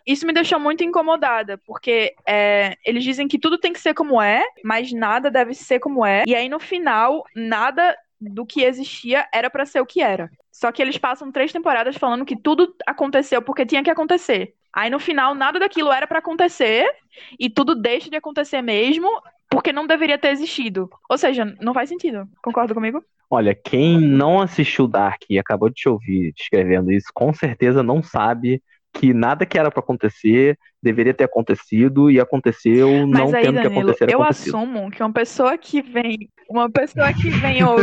Isso 0.06 0.26
me 0.26 0.32
deixou 0.32 0.58
muito 0.58 0.84
incomodada, 0.84 1.58
porque 1.58 2.14
é, 2.26 2.76
eles 2.84 3.04
dizem 3.04 3.28
que 3.28 3.38
tudo 3.38 3.58
tem 3.58 3.72
que 3.72 3.80
ser 3.80 3.94
como 3.94 4.20
é, 4.20 4.44
mas 4.62 4.92
nada 4.92 5.30
deve 5.30 5.54
ser 5.54 5.80
como 5.80 6.04
é, 6.04 6.24
e 6.26 6.34
aí 6.34 6.48
no 6.48 6.60
final, 6.60 7.24
nada 7.34 7.96
do 8.30 8.46
que 8.46 8.62
existia 8.62 9.26
era 9.32 9.50
pra 9.50 9.66
ser 9.66 9.80
o 9.80 9.86
que 9.86 10.00
era. 10.00 10.30
Só 10.50 10.70
que 10.70 10.80
eles 10.80 10.98
passam 10.98 11.32
três 11.32 11.52
temporadas 11.52 11.96
falando 11.96 12.24
que 12.24 12.36
tudo 12.36 12.74
aconteceu 12.86 13.42
porque 13.42 13.66
tinha 13.66 13.82
que 13.82 13.90
acontecer. 13.90 14.54
Aí 14.72 14.90
no 14.90 14.98
final, 14.98 15.34
nada 15.34 15.58
daquilo 15.58 15.92
era 15.92 16.06
pra 16.06 16.18
acontecer, 16.18 16.88
e 17.38 17.48
tudo 17.48 17.74
deixa 17.74 18.10
de 18.10 18.16
acontecer 18.16 18.60
mesmo, 18.60 19.08
porque 19.48 19.72
não 19.72 19.86
deveria 19.86 20.18
ter 20.18 20.30
existido. 20.30 20.90
Ou 21.08 21.16
seja, 21.16 21.44
não 21.60 21.72
faz 21.72 21.88
sentido. 21.88 22.28
Concorda 22.42 22.74
comigo? 22.74 23.04
Olha, 23.30 23.54
quem 23.54 24.00
não 24.00 24.40
assistiu 24.40 24.86
Dark 24.86 25.22
e 25.30 25.38
acabou 25.38 25.68
de 25.68 25.76
te 25.76 25.88
ouvir 25.88 26.32
descrevendo 26.32 26.92
isso, 26.92 27.06
com 27.14 27.32
certeza 27.32 27.82
não 27.82 28.02
sabe 28.02 28.62
que 28.94 29.12
nada 29.12 29.44
que 29.44 29.58
era 29.58 29.70
para 29.70 29.80
acontecer 29.80 30.56
deveria 30.82 31.14
ter 31.14 31.24
acontecido 31.24 32.10
e 32.10 32.20
aconteceu 32.20 33.06
Mas 33.06 33.30
não 33.30 33.34
aí, 33.34 33.42
tendo 33.42 33.56
que 33.56 33.62
Danilo, 33.62 33.80
acontecer. 33.80 34.12
eu 34.12 34.22
acontecido. 34.22 34.56
assumo 34.56 34.90
que 34.90 35.02
uma 35.02 35.12
pessoa 35.12 35.58
que 35.58 35.82
vem. 35.82 36.28
Uma 36.48 36.70
pessoa 36.70 37.10
que 37.12 37.30
vem 37.30 37.64
ou 37.64 37.78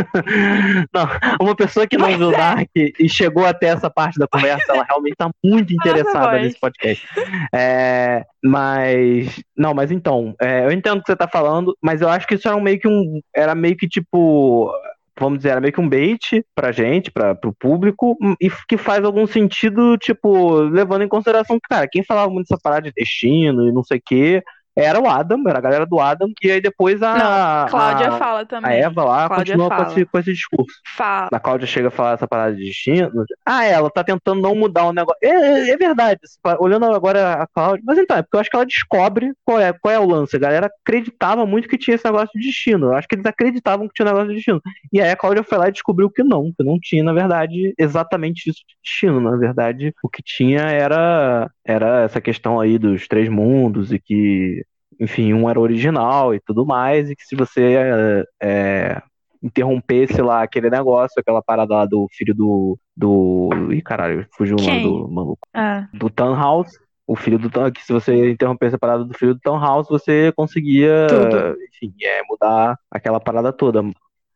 Não, 0.94 1.08
uma 1.40 1.54
pessoa 1.56 1.86
que 1.86 1.98
não 1.98 2.06
Pois 2.06 2.16
viu 2.18 2.32
é. 2.32 2.36
Dark 2.36 2.70
e 2.76 3.08
chegou 3.08 3.44
até 3.44 3.66
essa 3.66 3.90
parte 3.90 4.18
da 4.18 4.26
conversa, 4.28 4.72
ela 4.72 4.84
realmente 4.84 5.16
tá 5.16 5.28
muito 5.44 5.72
interessada 5.72 6.30
voz. 6.30 6.42
nesse 6.42 6.60
podcast. 6.60 7.06
É, 7.52 8.24
mas. 8.42 9.42
Não, 9.56 9.74
mas 9.74 9.90
então, 9.90 10.34
é, 10.40 10.64
eu 10.64 10.70
entendo 10.70 10.98
o 10.98 11.02
que 11.02 11.06
você 11.10 11.16
tá 11.16 11.26
falando, 11.28 11.76
mas 11.82 12.00
eu 12.00 12.08
acho 12.08 12.26
que 12.26 12.34
isso 12.34 12.46
era 12.48 12.56
um 12.56 12.60
meio 12.62 12.78
que 12.78 12.88
um. 12.88 13.20
Era 13.34 13.54
meio 13.54 13.76
que 13.76 13.88
tipo. 13.88 14.72
Vamos 15.18 15.38
dizer, 15.38 15.50
era 15.50 15.60
meio 15.60 15.72
que 15.72 15.80
um 15.80 15.88
bait 15.88 16.44
pra 16.54 16.72
gente, 16.72 17.10
pra, 17.10 17.34
pro 17.34 17.52
público, 17.52 18.16
e 18.40 18.50
que 18.66 18.78
faz 18.78 19.04
algum 19.04 19.26
sentido, 19.26 19.96
tipo, 19.98 20.54
levando 20.60 21.02
em 21.02 21.08
consideração 21.08 21.58
que, 21.60 21.68
cara, 21.68 21.86
quem 21.90 22.02
falava 22.02 22.32
muito 22.32 22.48
dessa 22.48 22.60
parada 22.60 22.82
de 22.82 22.92
destino 22.96 23.68
e 23.68 23.72
não 23.72 23.84
sei 23.84 23.98
o 23.98 24.02
quê, 24.04 24.42
era 24.76 25.00
o 25.00 25.08
Adam, 25.08 25.42
era 25.46 25.58
a 25.58 25.60
galera 25.62 25.86
do 25.86 26.00
Adam, 26.00 26.28
e 26.42 26.50
aí 26.50 26.60
depois 26.60 27.02
a. 27.02 27.14
Não, 27.14 27.70
Cláudia 27.70 28.08
a, 28.08 28.18
fala 28.18 28.40
a 28.40 28.46
também. 28.46 28.80
Eva 28.80 29.04
lá 29.04 29.28
Cláudia 29.28 29.56
continua 29.56 29.76
com 29.76 29.90
esse, 29.90 30.04
com 30.06 30.18
esse 30.18 30.32
discurso. 30.32 30.80
Fala. 30.96 31.28
A 31.32 31.40
Cláudia 31.40 31.66
chega 31.66 31.88
a 31.88 31.90
falar 31.90 32.12
essa 32.12 32.26
parada 32.28 32.54
de 32.56 32.64
destino. 32.64 33.24
Ah, 33.44 33.64
ela 33.64 33.90
tá 33.90 34.02
tentando 34.02 34.40
não 34.40 34.54
mudar 34.54 34.84
o 34.86 34.92
negócio. 34.92 35.18
É, 35.22 35.28
é- 35.28 35.70
é 35.70 35.76
verdade. 35.76 36.20
Olhando 36.58 36.86
agora 36.86 37.42
a 37.42 37.46
Cláudia. 37.46 37.82
Mas 37.86 37.98
então, 37.98 38.16
é 38.16 38.22
porque 38.22 38.36
eu 38.36 38.40
acho 38.40 38.50
que 38.50 38.56
ela 38.56 38.66
descobre 38.66 39.32
qual 39.44 39.60
é, 39.60 39.72
qual 39.72 39.92
é 39.94 39.98
o 39.98 40.06
lance. 40.06 40.36
A 40.36 40.40
galera 40.40 40.70
acreditava 40.84 41.44
muito 41.46 41.68
que 41.68 41.78
tinha 41.78 41.94
esse 41.94 42.04
negócio 42.04 42.30
de 42.38 42.46
destino. 42.46 42.86
Eu 42.86 42.94
acho 42.94 43.06
que 43.08 43.14
eles 43.14 43.26
acreditavam 43.26 43.86
que 43.88 43.94
tinha 43.94 44.06
um 44.06 44.08
negócio 44.10 44.28
de 44.28 44.34
destino. 44.36 44.60
E 44.92 45.00
aí 45.00 45.10
a 45.10 45.16
Cláudia 45.16 45.42
foi 45.42 45.58
lá 45.58 45.68
e 45.68 45.72
descobriu 45.72 46.10
que 46.10 46.22
não, 46.22 46.52
que 46.56 46.64
não 46.64 46.78
tinha, 46.80 47.02
na 47.04 47.12
verdade, 47.12 47.74
exatamente 47.78 48.48
isso 48.50 48.60
de 48.66 48.74
destino. 48.82 49.20
Na 49.20 49.36
verdade, 49.36 49.94
o 50.02 50.08
que 50.08 50.22
tinha 50.22 50.60
era, 50.62 51.50
era 51.64 52.02
essa 52.02 52.20
questão 52.20 52.60
aí 52.60 52.78
dos 52.78 53.06
três 53.08 53.28
mundos 53.28 53.92
e 53.92 53.98
que, 53.98 54.61
enfim, 54.98 55.32
um 55.32 55.48
era 55.48 55.60
original 55.60 56.34
e 56.34 56.40
tudo 56.40 56.64
mais, 56.64 57.10
e 57.10 57.16
que 57.16 57.24
se 57.24 57.34
você 57.34 58.24
é, 58.42 59.02
interrompesse 59.42 60.22
lá 60.22 60.42
aquele 60.42 60.70
negócio, 60.70 61.18
aquela 61.18 61.42
parada 61.42 61.74
lá 61.74 61.86
do 61.86 62.06
filho 62.12 62.34
do. 62.34 62.78
do. 62.96 63.50
Ih, 63.72 63.82
caralho, 63.82 64.26
fugiu 64.32 64.56
o 64.58 64.62
nome 64.62 64.82
do 64.82 65.08
maluco. 65.08 65.48
É. 65.54 65.86
Do 65.92 66.08
Tannhaus. 66.08 66.70
O 67.04 67.16
filho 67.16 67.36
do 67.36 67.50
Tan, 67.50 67.70
que 67.70 67.84
se 67.84 67.92
você 67.92 68.30
interrompesse 68.30 68.76
a 68.76 68.78
parada 68.78 69.04
do 69.04 69.12
filho 69.12 69.34
do 69.34 69.40
Tannhaus, 69.40 69.88
você 69.88 70.32
conseguia, 70.36 71.08
Tudo. 71.08 71.56
enfim, 71.68 71.92
é, 72.00 72.22
mudar 72.28 72.78
aquela 72.88 73.18
parada 73.18 73.52
toda. 73.52 73.82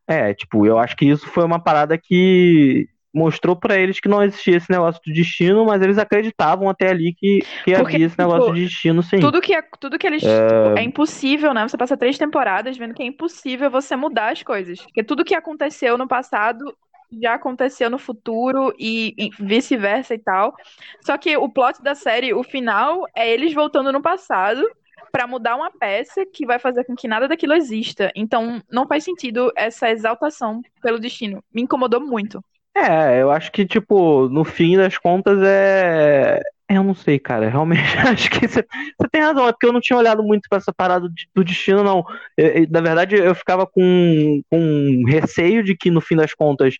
É, 0.06 0.34
tipo, 0.34 0.66
eu 0.66 0.76
acho 0.76 0.96
que 0.96 1.06
isso 1.06 1.26
foi 1.28 1.44
uma 1.44 1.60
parada 1.60 1.96
que 1.96 2.88
mostrou 3.16 3.56
pra 3.56 3.78
eles 3.78 3.98
que 3.98 4.08
não 4.08 4.22
existia 4.22 4.58
esse 4.58 4.70
negócio 4.70 5.00
de 5.02 5.12
destino, 5.12 5.64
mas 5.64 5.80
eles 5.80 5.96
acreditavam 5.96 6.68
até 6.68 6.90
ali 6.90 7.14
que, 7.14 7.40
que 7.64 7.74
Porque, 7.74 7.94
havia 7.96 8.06
esse 8.06 8.18
negócio 8.18 8.42
tipo, 8.42 8.54
de 8.54 8.64
destino, 8.64 9.02
sim. 9.02 9.20
Tudo 9.20 9.40
que, 9.40 9.54
é, 9.54 9.62
tudo 9.80 9.98
que 9.98 10.06
eles. 10.06 10.20
tipo, 10.20 10.78
é 10.78 10.82
impossível, 10.82 11.54
né? 11.54 11.66
Você 11.66 11.78
passa 11.78 11.96
três 11.96 12.18
temporadas 12.18 12.76
vendo 12.76 12.92
que 12.92 13.02
é 13.02 13.06
impossível 13.06 13.70
você 13.70 13.96
mudar 13.96 14.32
as 14.32 14.42
coisas. 14.42 14.82
Porque 14.82 15.02
tudo 15.02 15.24
que 15.24 15.34
aconteceu 15.34 15.96
no 15.96 16.06
passado 16.06 16.76
já 17.22 17.34
aconteceu 17.34 17.88
no 17.88 17.98
futuro 17.98 18.74
e, 18.78 19.14
e 19.16 19.30
vice-versa 19.38 20.14
e 20.14 20.18
tal. 20.18 20.54
Só 21.00 21.16
que 21.16 21.36
o 21.38 21.48
plot 21.48 21.82
da 21.82 21.94
série, 21.94 22.34
o 22.34 22.42
final, 22.42 23.06
é 23.16 23.30
eles 23.32 23.54
voltando 23.54 23.90
no 23.92 24.02
passado 24.02 24.62
pra 25.10 25.26
mudar 25.26 25.56
uma 25.56 25.70
peça 25.70 26.26
que 26.26 26.44
vai 26.44 26.58
fazer 26.58 26.84
com 26.84 26.94
que 26.94 27.08
nada 27.08 27.26
daquilo 27.26 27.54
exista. 27.54 28.12
Então, 28.14 28.60
não 28.70 28.86
faz 28.86 29.04
sentido 29.04 29.50
essa 29.56 29.88
exaltação 29.88 30.60
pelo 30.82 30.98
destino. 30.98 31.42
Me 31.54 31.62
incomodou 31.62 32.00
muito. 32.00 32.44
É, 32.78 33.22
eu 33.22 33.30
acho 33.30 33.50
que, 33.52 33.64
tipo, 33.66 34.28
no 34.28 34.44
fim 34.44 34.76
das 34.76 34.98
contas 34.98 35.38
é. 35.42 36.40
Eu 36.68 36.82
não 36.84 36.94
sei, 36.94 37.18
cara. 37.18 37.48
Realmente 37.48 37.80
acho 37.98 38.28
que 38.30 38.46
você 38.48 38.62
tem 39.10 39.20
razão. 39.22 39.46
É 39.48 39.52
porque 39.52 39.66
eu 39.66 39.72
não 39.72 39.80
tinha 39.80 39.96
olhado 39.98 40.22
muito 40.22 40.48
pra 40.48 40.58
essa 40.58 40.72
parada 40.74 41.08
de- 41.08 41.28
do 41.34 41.44
destino, 41.44 41.82
não. 41.82 42.04
Eu- 42.36 42.48
eu- 42.64 42.66
na 42.70 42.80
verdade, 42.80 43.16
eu 43.16 43.34
ficava 43.34 43.66
com, 43.66 44.42
com 44.50 45.04
receio 45.06 45.62
de 45.62 45.76
que, 45.76 45.90
no 45.90 46.00
fim 46.00 46.16
das 46.16 46.34
contas, 46.34 46.74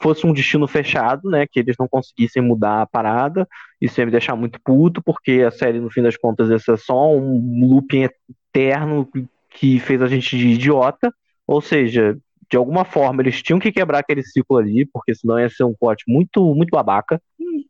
fosse 0.00 0.26
um 0.26 0.32
destino 0.32 0.66
fechado, 0.66 1.28
né? 1.30 1.46
Que 1.46 1.60
eles 1.60 1.76
não 1.78 1.88
conseguissem 1.88 2.42
mudar 2.42 2.82
a 2.82 2.86
parada. 2.86 3.46
Isso 3.80 4.00
ia 4.00 4.06
me 4.06 4.12
deixar 4.12 4.36
muito 4.36 4.58
puto, 4.64 5.02
porque 5.02 5.42
a 5.46 5.50
série, 5.50 5.80
no 5.80 5.90
fim 5.90 6.02
das 6.02 6.16
contas, 6.16 6.48
é 6.50 6.76
só 6.76 7.10
um 7.14 7.66
looping 7.68 8.08
eterno 8.54 9.08
que 9.50 9.78
fez 9.80 10.00
a 10.02 10.06
gente 10.06 10.36
de 10.38 10.48
idiota. 10.48 11.12
Ou 11.46 11.60
seja, 11.60 12.16
de 12.52 12.56
alguma 12.58 12.84
forma 12.84 13.22
eles 13.22 13.42
tinham 13.42 13.58
que 13.58 13.72
quebrar 13.72 14.00
aquele 14.00 14.22
ciclo 14.22 14.58
ali, 14.58 14.84
porque 14.84 15.14
senão 15.14 15.40
ia 15.40 15.48
ser 15.48 15.64
um 15.64 15.72
plot 15.72 16.04
muito, 16.06 16.54
muito 16.54 16.68
babaca. 16.68 17.18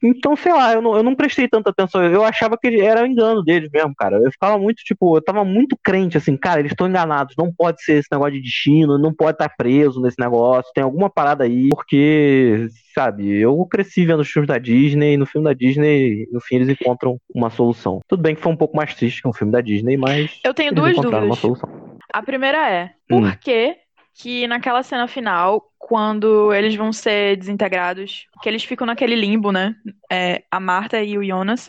Então, 0.02 0.34
sei 0.34 0.52
lá, 0.52 0.72
eu 0.72 0.82
não, 0.82 0.96
eu 0.96 1.04
não 1.04 1.14
prestei 1.14 1.46
tanta 1.46 1.70
atenção. 1.70 2.02
Eu 2.02 2.24
achava 2.24 2.58
que 2.58 2.66
era 2.80 3.04
o 3.04 3.06
engano 3.06 3.44
deles 3.44 3.70
mesmo, 3.72 3.94
cara. 3.96 4.16
Eu 4.16 4.32
ficava 4.32 4.58
muito, 4.58 4.78
tipo, 4.82 5.16
eu 5.16 5.22
tava 5.22 5.44
muito 5.44 5.76
crente, 5.80 6.16
assim, 6.16 6.36
cara, 6.36 6.58
eles 6.58 6.72
estão 6.72 6.88
enganados. 6.88 7.36
Não 7.38 7.52
pode 7.54 7.80
ser 7.84 7.98
esse 8.00 8.08
negócio 8.10 8.32
de 8.34 8.40
destino, 8.42 8.98
não 8.98 9.14
pode 9.14 9.36
estar 9.36 9.48
preso 9.56 10.00
nesse 10.02 10.18
negócio. 10.18 10.72
Tem 10.74 10.82
alguma 10.82 11.08
parada 11.08 11.44
aí, 11.44 11.68
porque, 11.68 12.66
sabe, 12.92 13.38
eu 13.38 13.64
cresci 13.66 14.04
vendo 14.04 14.20
os 14.20 14.28
filmes 14.28 14.48
da 14.48 14.58
Disney, 14.58 15.14
e 15.14 15.16
no 15.16 15.26
filme 15.26 15.44
da 15.44 15.54
Disney, 15.54 16.26
no 16.32 16.40
fim, 16.40 16.56
eles 16.56 16.68
encontram 16.70 17.18
uma 17.32 17.50
solução. 17.50 18.00
Tudo 18.08 18.20
bem 18.20 18.34
que 18.34 18.40
foi 18.40 18.50
um 18.50 18.56
pouco 18.56 18.76
mais 18.76 18.92
triste 18.96 19.22
que 19.22 19.28
um 19.28 19.32
filme 19.32 19.52
da 19.52 19.60
Disney, 19.60 19.96
mas. 19.96 20.40
Eu 20.44 20.52
tenho 20.52 20.74
duas 20.74 20.96
dúvidas. 20.96 21.38
solução. 21.38 21.68
A 22.12 22.20
primeira 22.22 22.68
é, 22.68 22.90
Hum. 23.10 23.20
por 23.22 23.36
que 23.38 23.76
que 24.14 24.46
naquela 24.46 24.82
cena 24.82 25.08
final, 25.08 25.72
quando 25.78 26.52
eles 26.52 26.74
vão 26.74 26.92
ser 26.92 27.36
desintegrados, 27.36 28.26
que 28.42 28.48
eles 28.48 28.64
ficam 28.64 28.86
naquele 28.86 29.14
limbo, 29.14 29.50
né? 29.52 29.74
É, 30.10 30.42
a 30.50 30.60
Marta 30.60 31.02
e 31.02 31.16
o 31.18 31.24
Jonas, 31.24 31.68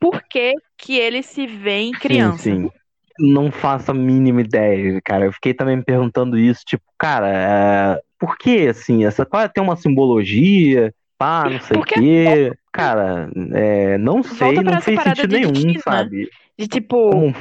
por 0.00 0.22
que 0.22 0.54
que 0.76 0.98
eles 0.98 1.26
se 1.26 1.46
veem 1.46 1.92
criança? 1.92 2.44
Sim, 2.44 2.62
sim. 2.62 2.70
Não 3.18 3.52
faço 3.52 3.90
a 3.90 3.94
mínima 3.94 4.40
ideia, 4.40 5.00
cara. 5.04 5.26
Eu 5.26 5.32
fiquei 5.32 5.52
também 5.52 5.76
me 5.76 5.84
perguntando 5.84 6.38
isso, 6.38 6.62
tipo, 6.64 6.82
cara, 6.98 7.28
é, 7.28 8.02
por 8.18 8.36
que 8.38 8.68
assim? 8.68 9.04
Essa 9.04 9.26
qual 9.26 9.46
tem 9.48 9.62
uma 9.62 9.76
simbologia, 9.76 10.94
pá, 11.18 11.48
não 11.48 11.60
sei 11.60 11.76
o 11.78 11.84
quê. 11.84 12.52
Cara, 12.72 13.30
é, 13.52 13.98
não 13.98 14.22
sei, 14.22 14.54
não 14.62 14.80
fez 14.80 15.00
sentido 15.02 15.34
nenhum, 15.34 15.52
né? 15.52 15.74
sabe? 15.84 16.28
De 16.58 16.66
tipo, 16.66 17.10
Como- 17.10 17.34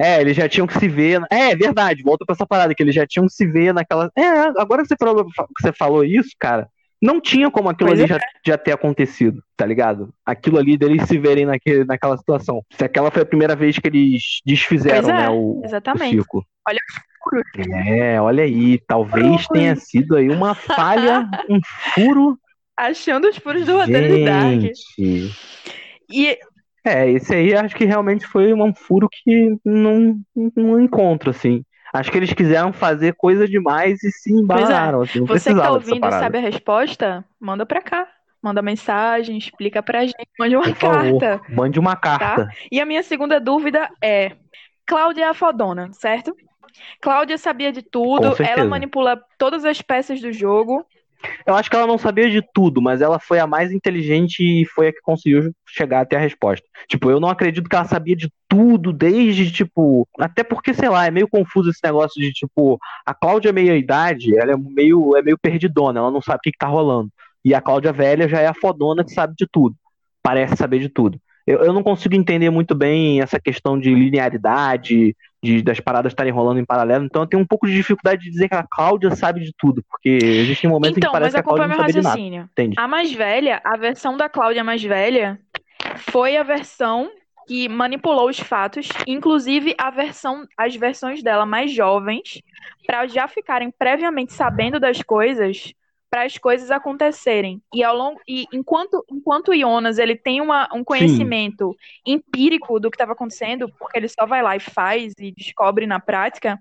É, 0.00 0.20
eles 0.20 0.34
já 0.34 0.48
tinham 0.48 0.66
que 0.66 0.78
se 0.78 0.88
ver. 0.88 1.20
É, 1.30 1.54
verdade, 1.54 2.02
volta 2.02 2.24
pra 2.24 2.32
essa 2.32 2.46
parada, 2.46 2.74
que 2.74 2.82
eles 2.82 2.94
já 2.94 3.06
tinham 3.06 3.26
que 3.26 3.34
se 3.34 3.46
ver 3.46 3.74
naquela. 3.74 4.10
É, 4.16 4.28
agora 4.58 4.82
que 4.82 4.88
você 4.88 4.96
falou, 4.98 5.26
que 5.26 5.62
você 5.62 5.72
falou 5.72 6.02
isso, 6.02 6.30
cara, 6.40 6.66
não 7.02 7.20
tinha 7.20 7.50
como 7.50 7.68
aquilo 7.68 7.90
Pois 7.90 8.00
ali 8.00 8.10
é. 8.10 8.14
já, 8.14 8.20
já 8.46 8.58
ter 8.58 8.72
acontecido, 8.72 9.42
tá 9.56 9.66
ligado? 9.66 10.12
Aquilo 10.24 10.58
ali 10.58 10.78
deles 10.78 11.06
se 11.06 11.18
verem 11.18 11.44
naquele, 11.44 11.84
naquela 11.84 12.16
situação. 12.16 12.62
Se 12.70 12.84
aquela 12.84 13.10
foi 13.10 13.22
a 13.22 13.26
primeira 13.26 13.54
vez 13.54 13.78
que 13.78 13.88
eles 13.88 14.40
desfizeram, 14.44 15.10
é, 15.10 15.12
né, 15.12 15.28
o, 15.28 15.60
o 15.60 15.62
exatamente. 15.64 16.16
círculo. 16.16 16.44
Olha 16.66 16.80
furo. 17.22 17.42
É, 17.86 18.20
olha 18.20 18.44
aí, 18.44 18.78
talvez 18.86 19.44
Furo. 19.44 19.60
tenha 19.60 19.76
sido 19.76 20.16
aí 20.16 20.28
uma 20.28 20.54
falha, 20.54 21.28
um 21.48 21.60
furo. 21.94 22.38
achando 22.76 23.28
os 23.28 23.36
furos 23.36 23.66
do 23.66 23.76
roteiro 23.76 24.16
de 24.16 24.24
Dark. 24.24 24.72
E 26.12 26.38
É, 26.84 27.10
esse 27.10 27.34
aí 27.34 27.54
acho 27.54 27.74
que 27.74 27.84
realmente 27.84 28.26
foi 28.26 28.52
um 28.54 28.74
furo 28.74 29.08
que 29.10 29.56
não, 29.64 30.18
não 30.56 30.80
encontro, 30.80 31.30
assim. 31.30 31.64
Acho 31.92 32.10
que 32.10 32.16
eles 32.16 32.32
quiseram 32.32 32.72
fazer 32.72 33.14
coisa 33.14 33.46
demais 33.48 34.02
e 34.04 34.10
se 34.12 34.32
embalaram, 34.32 35.02
assim, 35.02 35.20
não 35.20 35.26
você 35.26 35.52
que 35.52 35.60
tá 35.60 35.72
ouvindo 35.72 36.06
e 36.06 36.10
sabe 36.12 36.38
a 36.38 36.40
resposta, 36.40 37.24
manda 37.38 37.66
pra 37.66 37.82
cá. 37.82 38.06
Manda 38.42 38.62
mensagem, 38.62 39.36
explica 39.36 39.82
pra 39.82 40.00
gente, 40.00 40.26
mande 40.38 40.56
uma 40.56 40.64
Por 40.64 40.74
favor, 40.76 41.20
carta. 41.20 41.52
mande 41.52 41.78
uma 41.78 41.94
carta. 41.94 42.48
E 42.72 42.80
a 42.80 42.86
minha 42.86 43.02
segunda 43.02 43.38
dúvida 43.38 43.86
é: 44.02 44.32
Cláudia 44.86 45.24
é 45.24 45.28
a 45.28 45.34
fodona, 45.34 45.92
certo? 45.92 46.34
Cláudia 47.02 47.36
sabia 47.36 47.70
de 47.70 47.82
tudo, 47.82 48.34
ela 48.42 48.64
manipula 48.64 49.22
todas 49.36 49.66
as 49.66 49.82
peças 49.82 50.22
do 50.22 50.32
jogo. 50.32 50.86
Eu 51.46 51.54
acho 51.54 51.68
que 51.68 51.76
ela 51.76 51.86
não 51.86 51.98
sabia 51.98 52.30
de 52.30 52.42
tudo, 52.54 52.80
mas 52.80 53.00
ela 53.00 53.18
foi 53.18 53.38
a 53.38 53.46
mais 53.46 53.72
inteligente 53.72 54.40
e 54.40 54.64
foi 54.66 54.88
a 54.88 54.92
que 54.92 55.00
conseguiu 55.02 55.52
chegar 55.66 56.00
até 56.00 56.16
a 56.16 56.20
resposta. 56.20 56.66
Tipo, 56.88 57.10
eu 57.10 57.20
não 57.20 57.28
acredito 57.28 57.68
que 57.68 57.76
ela 57.76 57.84
sabia 57.84 58.16
de 58.16 58.32
tudo, 58.48 58.92
desde, 58.92 59.50
tipo. 59.50 60.08
Até 60.18 60.42
porque, 60.42 60.72
sei 60.74 60.88
lá, 60.88 61.06
é 61.06 61.10
meio 61.10 61.28
confuso 61.28 61.70
esse 61.70 61.80
negócio 61.84 62.20
de, 62.20 62.32
tipo, 62.32 62.78
a 63.04 63.14
Cláudia 63.14 63.52
meia-idade, 63.52 64.36
ela 64.36 64.52
é 64.52 64.56
meio, 64.56 65.16
é 65.16 65.22
meio 65.22 65.38
perdidona, 65.38 66.00
ela 66.00 66.10
não 66.10 66.22
sabe 66.22 66.38
o 66.38 66.42
que, 66.42 66.52
que 66.52 66.58
tá 66.58 66.66
rolando. 66.66 67.10
E 67.44 67.54
a 67.54 67.60
Cláudia 67.60 67.92
velha 67.92 68.28
já 68.28 68.40
é 68.40 68.46
a 68.46 68.54
fodona 68.54 69.04
que 69.04 69.12
sabe 69.12 69.34
de 69.36 69.46
tudo. 69.50 69.74
Parece 70.22 70.56
saber 70.56 70.78
de 70.78 70.88
tudo. 70.88 71.18
Eu, 71.46 71.64
eu 71.64 71.72
não 71.72 71.82
consigo 71.82 72.14
entender 72.14 72.50
muito 72.50 72.74
bem 72.74 73.20
essa 73.20 73.40
questão 73.40 73.78
de 73.78 73.94
linearidade, 73.94 75.16
de, 75.42 75.62
das 75.62 75.80
paradas 75.80 76.12
estarem 76.12 76.32
rolando 76.32 76.60
em 76.60 76.64
paralelo, 76.64 77.04
então 77.04 77.22
eu 77.22 77.26
tenho 77.26 77.42
um 77.42 77.46
pouco 77.46 77.66
de 77.66 77.72
dificuldade 77.72 78.22
de 78.22 78.30
dizer 78.30 78.48
que 78.48 78.54
a 78.54 78.66
Cláudia 78.68 79.10
sabe 79.14 79.40
de 79.40 79.52
tudo, 79.56 79.82
porque 79.88 80.08
existem 80.08 80.68
momentos 80.68 80.96
em 80.96 81.00
Então, 81.00 81.10
que 81.10 81.12
parece 81.12 81.32
mas 81.32 81.34
que 81.34 81.40
a 81.40 81.42
Cláudia 81.42 81.64
acompanha 81.64 81.78
não 81.78 81.86
sabe 81.86 82.26
de 82.26 82.30
nada. 82.36 82.50
Entende? 82.52 82.76
A 82.78 82.88
mais 82.88 83.12
velha, 83.12 83.60
a 83.64 83.76
versão 83.76 84.16
da 84.16 84.28
Cláudia 84.28 84.62
mais 84.62 84.82
velha, 84.82 85.40
foi 85.96 86.36
a 86.36 86.42
versão 86.42 87.10
que 87.46 87.68
manipulou 87.68 88.28
os 88.28 88.38
fatos, 88.38 88.88
inclusive 89.06 89.74
a 89.76 89.90
versão, 89.90 90.46
as 90.56 90.76
versões 90.76 91.22
dela 91.22 91.44
mais 91.44 91.72
jovens, 91.72 92.40
para 92.86 93.06
já 93.06 93.26
ficarem 93.26 93.70
previamente 93.70 94.32
sabendo 94.32 94.78
das 94.78 95.02
coisas, 95.02 95.72
para 96.10 96.24
as 96.24 96.36
coisas 96.36 96.70
acontecerem. 96.70 97.62
E 97.72 97.84
ao 97.84 97.96
longo 97.96 98.20
e 98.26 98.44
enquanto 98.52 99.04
enquanto 99.10 99.56
Jonas 99.56 99.98
ele 99.98 100.16
tem 100.16 100.40
uma, 100.40 100.68
um 100.74 100.82
conhecimento 100.82 101.70
Sim. 101.72 102.14
empírico 102.14 102.80
do 102.80 102.90
que 102.90 102.96
estava 102.96 103.12
acontecendo, 103.12 103.72
porque 103.78 103.96
ele 103.96 104.08
só 104.08 104.26
vai 104.26 104.42
lá 104.42 104.56
e 104.56 104.60
faz 104.60 105.14
e 105.18 105.30
descobre 105.30 105.86
na 105.86 106.00
prática, 106.00 106.60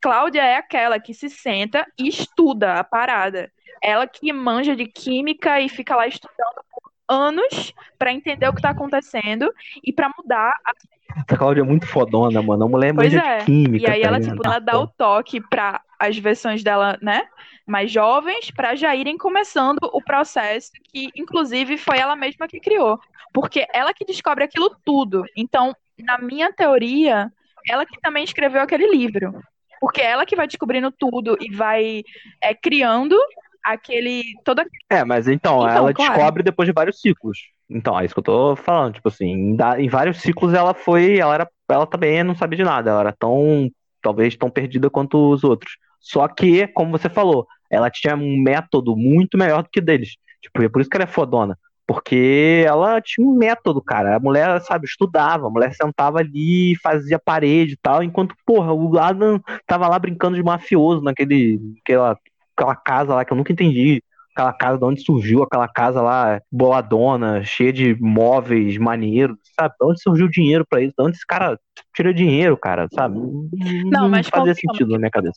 Cláudia 0.00 0.42
é 0.42 0.56
aquela 0.56 0.98
que 0.98 1.12
se 1.12 1.28
senta 1.28 1.86
e 1.98 2.08
estuda 2.08 2.74
a 2.74 2.84
parada. 2.84 3.52
Ela 3.82 4.06
que 4.06 4.32
manja 4.32 4.74
de 4.74 4.86
química 4.86 5.60
e 5.60 5.68
fica 5.68 5.94
lá 5.94 6.06
estudando 6.06 6.64
por 6.70 6.90
anos 7.06 7.74
para 7.98 8.12
entender 8.12 8.48
o 8.48 8.52
que 8.52 8.58
está 8.58 8.70
acontecendo 8.70 9.52
e 9.84 9.92
para 9.92 10.10
mudar 10.16 10.54
a 10.64 10.72
a 11.16 11.24
Cláudia 11.24 11.62
é 11.62 11.64
muito 11.64 11.86
fodona, 11.86 12.42
mano. 12.42 12.64
A 12.64 12.68
mulher 12.68 12.90
é 12.90 12.92
pois 12.92 13.14
é. 13.14 13.38
de 13.38 13.44
química. 13.46 13.88
E 13.88 13.90
aí 13.90 14.02
tá 14.02 14.08
ela, 14.08 14.20
tipo, 14.20 14.46
ela 14.46 14.58
dá 14.58 14.78
o 14.78 14.86
toque 14.86 15.40
para 15.40 15.80
as 15.98 16.16
versões 16.16 16.62
dela, 16.62 16.98
né? 17.02 17.26
Mais 17.66 17.90
jovens, 17.90 18.50
para 18.50 18.74
já 18.74 18.94
irem 18.94 19.18
começando 19.18 19.78
o 19.92 20.02
processo 20.02 20.70
que, 20.84 21.10
inclusive, 21.14 21.76
foi 21.76 21.98
ela 21.98 22.16
mesma 22.16 22.48
que 22.48 22.60
criou. 22.60 22.98
Porque 23.32 23.66
ela 23.72 23.92
que 23.92 24.04
descobre 24.04 24.44
aquilo 24.44 24.74
tudo. 24.84 25.24
Então, 25.36 25.74
na 25.98 26.18
minha 26.18 26.52
teoria, 26.52 27.30
ela 27.68 27.84
que 27.84 28.00
também 28.00 28.24
escreveu 28.24 28.62
aquele 28.62 28.88
livro. 28.88 29.40
Porque 29.80 30.00
ela 30.00 30.26
que 30.26 30.36
vai 30.36 30.46
descobrindo 30.46 30.90
tudo 30.90 31.36
e 31.40 31.54
vai 31.54 32.02
é, 32.42 32.54
criando 32.54 33.16
aquele. 33.64 34.24
Toda... 34.44 34.64
É, 34.90 35.04
mas 35.04 35.28
então, 35.28 35.58
então 35.58 35.68
ela 35.68 35.92
claro. 35.92 36.12
descobre 36.14 36.42
depois 36.42 36.66
de 36.66 36.72
vários 36.72 37.00
ciclos. 37.00 37.38
Então, 37.70 37.98
é 37.98 38.04
isso 38.04 38.14
que 38.14 38.20
eu 38.20 38.24
tô 38.24 38.56
falando. 38.56 38.94
Tipo 38.94 39.08
assim, 39.08 39.56
em, 39.78 39.88
vários 39.88 40.20
ciclos 40.20 40.54
ela 40.54 40.74
foi. 40.74 41.18
Ela 41.18 41.34
era. 41.34 41.50
Ela 41.68 41.86
também 41.86 42.22
não 42.22 42.34
sabia 42.34 42.56
de 42.56 42.64
nada. 42.64 42.90
Ela 42.90 43.00
era 43.00 43.12
tão. 43.12 43.70
Talvez 44.00 44.36
tão 44.36 44.48
perdida 44.48 44.88
quanto 44.88 45.32
os 45.32 45.44
outros. 45.44 45.76
Só 46.00 46.26
que, 46.28 46.66
como 46.68 46.90
você 46.90 47.08
falou, 47.08 47.46
ela 47.70 47.90
tinha 47.90 48.14
um 48.16 48.42
método 48.42 48.96
muito 48.96 49.36
melhor 49.36 49.62
do 49.62 49.68
que 49.70 49.80
deles. 49.80 50.16
Tipo, 50.40 50.62
é 50.62 50.68
por 50.68 50.80
isso 50.80 50.90
que 50.90 50.96
ela 50.96 51.04
é 51.04 51.08
fodona. 51.08 51.58
Porque 51.86 52.64
ela 52.66 53.00
tinha 53.00 53.26
um 53.26 53.34
método, 53.34 53.80
cara. 53.82 54.16
A 54.16 54.20
mulher, 54.20 54.60
sabe, 54.60 54.86
estudava, 54.86 55.46
a 55.46 55.50
mulher 55.50 55.72
sentava 55.74 56.18
ali, 56.18 56.76
fazia 56.82 57.18
parede 57.18 57.72
e 57.72 57.78
tal, 57.78 58.02
enquanto, 58.02 58.34
porra, 58.44 58.74
o 58.74 58.98
Adam 58.98 59.40
tava 59.66 59.88
lá 59.88 59.98
brincando 59.98 60.36
de 60.36 60.42
mafioso 60.42 61.02
naquele, 61.02 61.58
aquela, 61.80 62.18
aquela 62.54 62.76
casa 62.76 63.14
lá 63.14 63.24
que 63.24 63.32
eu 63.32 63.36
nunca 63.36 63.52
entendi. 63.52 64.02
Aquela 64.38 64.52
casa 64.52 64.78
de 64.78 64.84
onde 64.84 65.00
surgiu, 65.02 65.42
aquela 65.42 65.66
casa 65.66 66.00
lá 66.00 66.40
boladona, 66.50 67.42
cheia 67.42 67.72
de 67.72 67.96
móveis 68.00 68.78
maneiros, 68.78 69.36
sabe? 69.58 69.74
De 69.80 69.84
onde 69.84 70.00
surgiu 70.00 70.26
o 70.26 70.30
dinheiro 70.30 70.64
para 70.64 70.80
isso? 70.80 70.94
De 70.96 71.04
onde 71.04 71.16
esse 71.16 71.26
cara 71.26 71.58
tira 71.92 72.14
dinheiro, 72.14 72.56
cara, 72.56 72.86
sabe? 72.94 73.18
Não, 73.18 73.90
não 73.90 74.08
mas 74.08 74.28
fazia 74.28 74.54
sentido 74.54 74.92
na 74.92 74.98
minha 74.98 75.10
cabeça. 75.10 75.34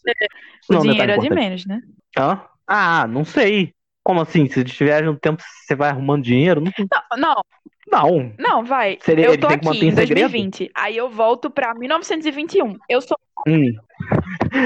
O 0.70 0.78
dinheiro 0.78 1.12
é 1.12 1.18
de 1.18 1.30
menos, 1.32 1.66
né? 1.66 1.82
Hã? 2.16 2.42
Ah, 2.68 3.08
não 3.08 3.26
sei. 3.26 3.74
Como 4.04 4.22
assim? 4.22 4.48
Se 4.50 4.64
tiver 4.64 5.08
um 5.08 5.16
tempo, 5.16 5.42
você 5.42 5.76
vai 5.76 5.90
arrumando 5.90 6.24
dinheiro? 6.24 6.62
Não, 6.62 7.18
não. 7.18 7.42
Não. 7.92 8.34
Não, 8.40 8.64
vai. 8.64 8.98
Seria, 9.02 9.26
eu 9.26 9.38
tô 9.38 9.48
aqui 9.48 9.86
em 9.86 9.94
2020. 9.94 10.58
Segredo? 10.58 10.72
Aí 10.76 10.96
eu 10.96 11.10
volto 11.10 11.50
pra 11.50 11.74
1921. 11.74 12.78
Eu 12.88 13.02
sou. 13.02 13.18
Hum. 13.48 13.74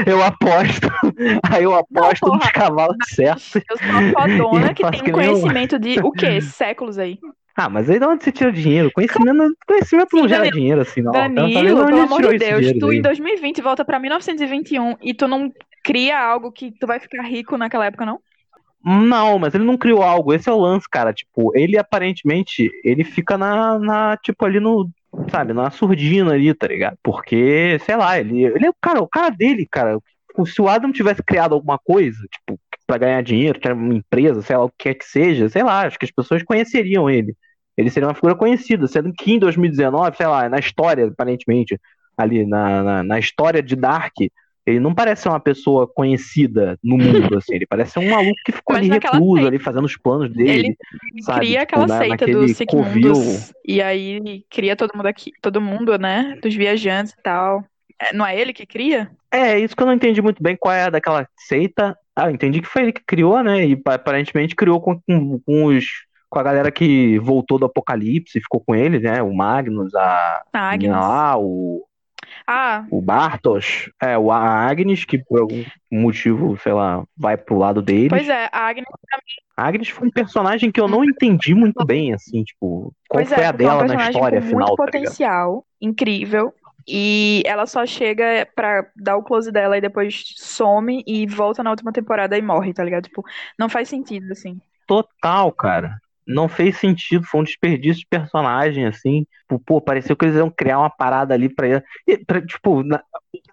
Eu 0.06 0.24
aposto. 0.24 0.88
Aí 1.52 1.64
eu 1.64 1.74
aposto 1.74 2.28
não, 2.28 2.36
nos 2.36 2.52
cavalos 2.52 2.98
certos. 3.08 3.56
Eu 3.56 3.78
sou 3.78 3.90
uma 3.90 4.12
fodona 4.12 4.74
que 4.76 4.84
tem 4.92 5.02
um 5.02 5.12
conhecimento 5.12 5.80
de 5.80 6.00
o 6.00 6.12
quê? 6.12 6.40
Séculos 6.42 6.98
aí. 6.98 7.18
Ah, 7.58 7.70
mas 7.70 7.90
aí 7.90 7.98
de 7.98 8.06
onde 8.06 8.22
você 8.22 8.34
tira 8.34 8.52
dinheiro? 8.52 8.92
Conhecimento, 8.92 9.56
conhecimento 9.66 10.10
Sim, 10.12 10.18
não 10.18 10.28
gera 10.28 10.44
Danilo, 10.44 10.60
dinheiro 10.60 10.82
assim, 10.82 11.02
não. 11.02 11.12
Danilo, 11.14 11.86
pelo 11.86 12.02
amor 12.02 12.22
de 12.22 12.38
Deus, 12.38 12.74
tu 12.78 12.92
em 12.92 13.02
2020 13.02 13.62
volta 13.62 13.86
pra 13.86 13.98
1921 13.98 14.98
e 15.02 15.14
tu 15.14 15.26
não 15.26 15.50
cria 15.82 16.20
algo 16.20 16.52
que 16.52 16.72
tu 16.78 16.86
vai 16.86 17.00
ficar 17.00 17.24
rico 17.24 17.58
naquela 17.58 17.86
época, 17.86 18.06
não? 18.06 18.20
Não, 18.86 19.40
mas 19.40 19.56
ele 19.56 19.64
não 19.64 19.78
criou 19.78 20.04
algo. 20.04 20.32
Esse 20.34 20.48
é 20.48 20.52
o 20.54 20.60
lance, 20.60 20.88
cara. 20.90 21.12
Tipo, 21.12 21.52
ele 21.58 21.78
aparentemente, 21.78 22.70
ele 22.84 23.04
fica 23.04 23.38
na, 23.38 23.80
na 23.80 24.18
tipo, 24.18 24.46
ali 24.46 24.60
no, 24.60 24.90
sabe, 25.32 25.54
na 25.54 25.72
surdina 25.72 26.34
ali, 26.34 26.54
tá 26.54 26.68
ligado? 26.68 26.98
Porque, 27.02 27.80
sei 27.84 27.96
lá, 27.96 28.20
ele, 28.20 28.44
ele 28.44 28.66
é 28.68 28.70
o 28.70 28.76
cara, 28.80 29.02
o 29.02 29.08
cara 29.08 29.30
dele, 29.30 29.66
cara. 29.66 29.98
Se 30.46 30.62
o 30.62 30.68
Adam 30.68 30.92
tivesse 30.92 31.24
criado 31.24 31.56
alguma 31.56 31.80
coisa, 31.80 32.20
tipo, 32.30 32.60
para 32.86 33.00
ganhar 33.00 33.24
dinheiro, 33.24 33.60
ter 33.60 33.74
uma 33.74 33.94
empresa, 33.96 34.42
sei 34.44 34.56
lá, 34.56 34.66
o 34.66 34.70
que 34.70 34.76
quer 34.80 34.94
que 34.96 35.06
seja, 35.06 35.50
sei 35.50 35.64
lá, 35.64 35.82
acho 35.88 35.98
que 35.98 36.06
as 36.06 36.12
pessoas 36.12 36.44
conheceriam 36.44 37.10
ele. 37.10 37.36
Ele 37.76 37.90
seria 37.90 38.08
uma 38.08 38.14
figura 38.16 38.36
conhecida, 38.36 38.88
sendo 38.88 39.12
que 39.14 39.34
em 39.34 39.40
2019, 39.40 40.16
sei 40.18 40.28
lá, 40.28 40.48
na 40.48 40.60
história, 40.60 41.08
aparentemente, 41.08 41.80
ali 42.18 42.46
na, 42.46 42.84
na, 42.84 43.04
na 43.04 43.20
história 43.20 43.64
de 43.64 43.76
Dark, 43.76 44.14
ele 44.66 44.80
não 44.80 44.96
parece 44.96 45.24
ser 45.24 45.30
uma 45.30 45.40
pessoa 45.40 45.86
conhecida 45.88 46.78
no 46.84 46.98
mundo, 46.98 47.38
assim. 47.38 47.54
Ele 47.56 47.68
parece 47.68 47.92
ser 47.92 48.00
um 48.00 48.10
maluco 48.10 48.40
que 48.44 48.52
ficou 48.52 48.76
Mas 48.76 48.90
ali 48.90 48.94
recluso, 48.94 49.36
seita, 49.36 49.48
ali 49.48 49.60
fazendo 49.60 49.86
os 49.86 49.96
planos 49.96 50.34
dele. 50.34 50.52
Ele 50.52 50.78
sabe? 51.22 51.40
cria 51.40 51.60
tipo, 51.60 51.80
aquela 51.80 51.98
seita 52.00 52.26
do 52.26 52.48
Sigmundos. 52.48 53.54
E 53.64 53.82
aí 53.82 54.44
cria 54.50 54.76
todo 54.76 54.96
mundo 54.96 55.06
aqui, 55.06 55.32
todo 55.40 55.62
mundo, 55.62 55.98
né? 56.00 56.38
Dos 56.42 56.56
viajantes 56.56 57.14
e 57.14 57.22
tal. 57.22 57.64
É, 58.02 58.14
não 58.14 58.26
é 58.26 58.40
ele 58.40 58.54
que 58.54 58.66
cria? 58.66 59.12
É, 59.32 59.60
isso 59.60 59.76
que 59.76 59.84
eu 59.84 59.88
não 59.88 59.94
entendi 59.94 60.22
muito 60.22 60.42
bem 60.42 60.56
qual 60.56 60.74
é 60.74 60.90
daquela 60.90 61.28
seita. 61.38 61.96
Ah, 62.16 62.32
entendi 62.32 62.60
que 62.60 62.68
foi 62.68 62.84
ele 62.84 62.92
que 62.92 63.04
criou, 63.06 63.44
né? 63.44 63.68
E 63.68 63.82
aparentemente 63.86 64.56
criou 64.56 64.82
com, 64.82 65.00
com, 65.00 65.40
com 65.40 65.66
os 65.66 65.86
com 66.28 66.40
a 66.40 66.44
galera 66.44 66.72
que 66.72 67.18
voltou 67.20 67.58
do 67.58 67.66
Apocalipse, 67.66 68.42
ficou 68.42 68.60
com 68.60 68.76
ele, 68.76 69.00
né? 69.00 69.22
O 69.22 69.34
Magnus, 69.34 69.94
a, 69.96 70.42
Magnus. 70.54 70.92
lá, 70.92 71.38
o 71.38 71.86
ah. 72.48 72.86
O 72.90 73.02
Bartos, 73.02 73.90
é, 74.02 74.18
o 74.18 74.32
Agnes, 74.32 75.06
que 75.06 75.18
por 75.18 75.42
algum 75.42 75.64
motivo, 75.92 76.58
sei 76.62 76.74
lá, 76.74 77.04
vai 77.18 77.38
pro 77.38 77.58
lado 77.58 77.82
dele. 77.82 78.10
Pois 78.10 78.28
é, 78.30 78.50
a 78.52 78.68
Agnes 78.68 78.86
A 79.58 79.68
Agnes 79.68 79.90
foi 79.90 80.08
um 80.08 80.12
personagem 80.12 80.72
que 80.72 80.80
eu 80.80 80.88
não 80.88 81.04
entendi 81.04 81.54
muito 81.54 81.86
bem, 81.86 82.14
assim, 82.14 82.44
tipo, 82.44 82.94
qual 83.10 83.24
pois 83.24 83.30
foi 83.30 83.44
é, 83.44 83.48
a 83.48 83.52
dela 83.52 83.82
é 83.82 83.86
um 83.86 83.88
na 83.88 84.10
história 84.10 84.42
com 84.42 84.48
final. 84.48 84.68
Muito 84.68 84.78
tá 84.78 84.86
potencial, 84.86 85.66
incrível. 85.82 86.54
E 86.88 87.42
ela 87.48 87.66
só 87.66 87.84
chega 87.86 88.48
pra 88.56 88.86
dar 88.96 89.18
o 89.18 89.24
close 89.24 89.52
dela 89.52 89.76
e 89.76 89.82
depois 89.82 90.24
some 90.36 91.04
e 91.08 91.26
volta 91.26 91.64
na 91.64 91.72
última 91.72 91.92
temporada 91.92 92.38
e 92.38 92.42
morre, 92.44 92.74
tá 92.74 92.84
ligado? 92.84 93.06
Tipo, 93.06 93.24
não 93.58 93.68
faz 93.68 93.90
sentido, 93.90 94.32
assim. 94.32 94.60
Total, 94.88 95.52
cara 95.52 95.98
não 96.28 96.48
fez 96.48 96.78
sentido, 96.78 97.26
foi 97.26 97.42
um 97.42 97.44
desperdício 97.44 98.02
de 98.02 98.08
personagem, 98.08 98.86
assim. 98.86 99.26
Tipo, 99.42 99.60
pô, 99.60 99.82
pareceu 99.82 100.16
que 100.16 100.26
eles 100.26 100.36
iam 100.36 100.50
criar 100.50 100.80
uma 100.80 100.90
parada 100.90 101.34
ali 101.34 101.48
pra 101.48 101.68
ele. 101.68 101.84
Pra, 102.26 102.42
tipo, 102.42 102.84
na... 102.84 103.02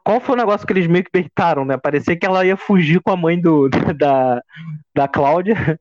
qual 0.03 0.21
foi 0.21 0.35
o 0.35 0.39
negócio 0.39 0.67
que 0.67 0.73
eles 0.73 0.87
meio 0.87 1.05
que 1.05 1.11
peitaram, 1.11 1.65
né? 1.65 1.77
Parecia 1.77 2.17
que 2.17 2.25
ela 2.25 2.45
ia 2.45 2.57
fugir 2.57 3.01
com 3.01 3.11
a 3.11 3.17
mãe 3.17 3.41
do, 3.41 3.69
da, 3.97 4.43
da 4.95 5.09
Cláudia. 5.09 5.79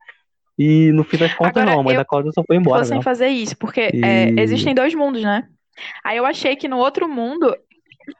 E 0.60 0.92
no 0.92 1.04
fim 1.04 1.18
das 1.18 1.34
contas, 1.34 1.58
Agora, 1.58 1.72
não, 1.72 1.80
a 1.80 1.84
mãe 1.84 1.96
da 1.96 2.06
Cláudia 2.06 2.32
só 2.34 2.44
foi 2.46 2.58
embora. 2.58 2.84
sem 2.84 3.02
fazer 3.02 3.30
isso, 3.30 3.58
porque 3.58 3.90
e... 3.94 4.04
é, 4.04 4.30
existem 4.42 4.76
dois 4.76 4.94
mundos, 4.94 5.24
né? 5.24 5.48
Aí 6.04 6.18
eu 6.18 6.26
achei 6.26 6.56
que 6.56 6.68
no 6.68 6.78
outro 6.78 7.08
mundo 7.08 7.56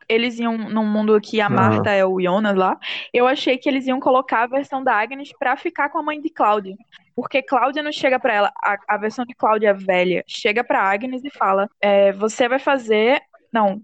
eles 0.08 0.40
iam 0.40 0.58
num 0.58 0.86
mundo 0.86 1.20
que 1.20 1.42
a 1.42 1.50
Marta 1.50 1.92
é 1.92 2.06
o 2.06 2.22
Jonas 2.22 2.56
lá, 2.56 2.78
eu 3.14 3.28
achei 3.28 3.58
que 3.58 3.68
eles 3.68 3.88
iam 3.88 4.00
colocar 4.00 4.44
a 4.44 4.48
versão 4.48 4.84
da 4.84 4.96
Agnes 4.96 5.32
pra 5.38 5.58
ficar 5.58 5.90
com 5.90 5.98
a 5.98 6.04
mãe 6.04 6.22
de 6.22 6.30
Cláudia. 6.30 6.76
Porque 7.16 7.42
Cláudia 7.42 7.84
não 7.84 7.92
chega 7.92 8.20
para 8.20 8.34
ela, 8.34 8.54
a, 8.64 8.78
a, 8.88 8.98
versão 8.98 9.26
de 9.26 9.36
Cláudia 9.36 9.74
velha 9.74 10.24
chega 10.28 10.64
para 10.64 10.82
Agnes 10.82 11.24
e 11.24 11.30
fala: 11.30 11.70
é, 11.82 12.12
Você 12.14 12.48
vai 12.48 12.60
fazer. 12.60 13.22
Não, 13.52 13.82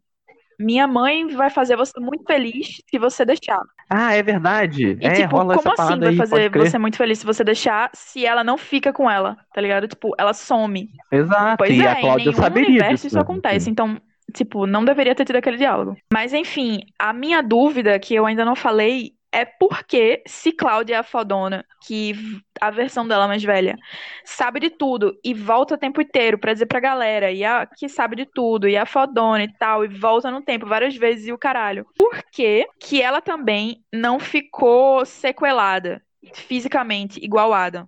minha 0.60 0.88
mãe 0.88 1.28
vai 1.28 1.50
fazer 1.50 1.76
você 1.76 2.00
muito 2.00 2.24
feliz 2.26 2.82
se 2.90 2.98
você 2.98 3.24
deixar. 3.24 3.62
Ah, 3.90 4.13
é 4.13 4.24
verdade. 4.24 4.98
E, 5.00 5.06
é, 5.06 5.12
tipo, 5.12 5.38
como 5.38 5.52
assim 5.52 6.00
vai 6.00 6.10
aí, 6.10 6.16
fazer 6.16 6.50
você 6.50 6.78
muito 6.78 6.98
feliz 6.98 7.20
se 7.20 7.26
você 7.26 7.44
deixar 7.44 7.90
se 7.94 8.26
ela 8.26 8.44
não 8.44 8.58
fica 8.58 8.92
com 8.92 9.10
ela, 9.10 9.38
tá 9.54 9.62
ligado? 9.62 9.88
Tipo, 9.88 10.13
ela 10.18 10.34
some. 10.34 10.90
Exato. 11.12 11.58
Pois 11.58 11.72
e 11.72 11.82
é, 11.82 11.92
a 11.92 11.96
Cláudia 12.00 12.24
em 12.24 12.26
nenhum 12.28 12.42
saberia 12.42 12.70
universo 12.70 12.94
disso, 12.94 13.08
isso 13.08 13.20
acontece. 13.20 13.70
Então, 13.70 14.02
tipo, 14.34 14.66
não 14.66 14.84
deveria 14.84 15.13
ter 15.13 15.26
tido 15.26 15.36
aquele 15.36 15.58
diálogo. 15.58 15.96
Mas 16.12 16.34
enfim, 16.34 16.80
a 16.98 17.13
minha 17.13 17.42
dúvida 17.42 18.00
que 18.00 18.16
eu 18.16 18.26
ainda 18.26 18.44
não 18.44 18.56
falei 18.56 19.13
é 19.38 19.45
porque 19.45 20.23
se 20.26 20.52
Cláudia 20.52 20.95
é 20.95 20.97
a 20.97 21.04
fodona, 21.04 21.63
que 21.86 22.15
a 22.60 22.71
versão 22.71 23.08
dela 23.08 23.28
mais 23.28 23.43
velha, 23.43 23.78
sabe 24.26 24.60
de 24.60 24.71
tudo 24.71 25.15
e 25.23 25.32
volta 25.32 25.76
o 25.76 25.78
tempo 25.78 26.02
inteiro 26.02 26.39
pra 26.39 26.54
dizer 26.54 26.65
pra 26.65 26.80
galera, 26.80 27.32
e 27.32 27.45
a 27.45 27.67
que 27.67 27.88
sabe 27.88 28.15
de 28.15 28.26
tudo, 28.26 28.67
e 28.67 28.76
a 28.76 28.84
fodona 28.84 29.43
e 29.43 29.54
tal, 29.54 29.86
e 29.86 29.88
volta 29.89 30.32
no 30.32 30.41
tempo 30.41 30.65
várias 30.65 30.95
vezes 30.95 31.28
e 31.28 31.32
o 31.32 31.38
caralho. 31.38 31.86
Por 31.95 32.23
que 32.32 32.67
que 32.80 33.00
ela 33.00 33.21
também 33.21 33.84
não 33.93 34.19
ficou 34.19 35.06
sequelada 35.06 36.02
fisicamente, 36.34 37.23
igual 37.23 37.54
Adam? 37.54 37.88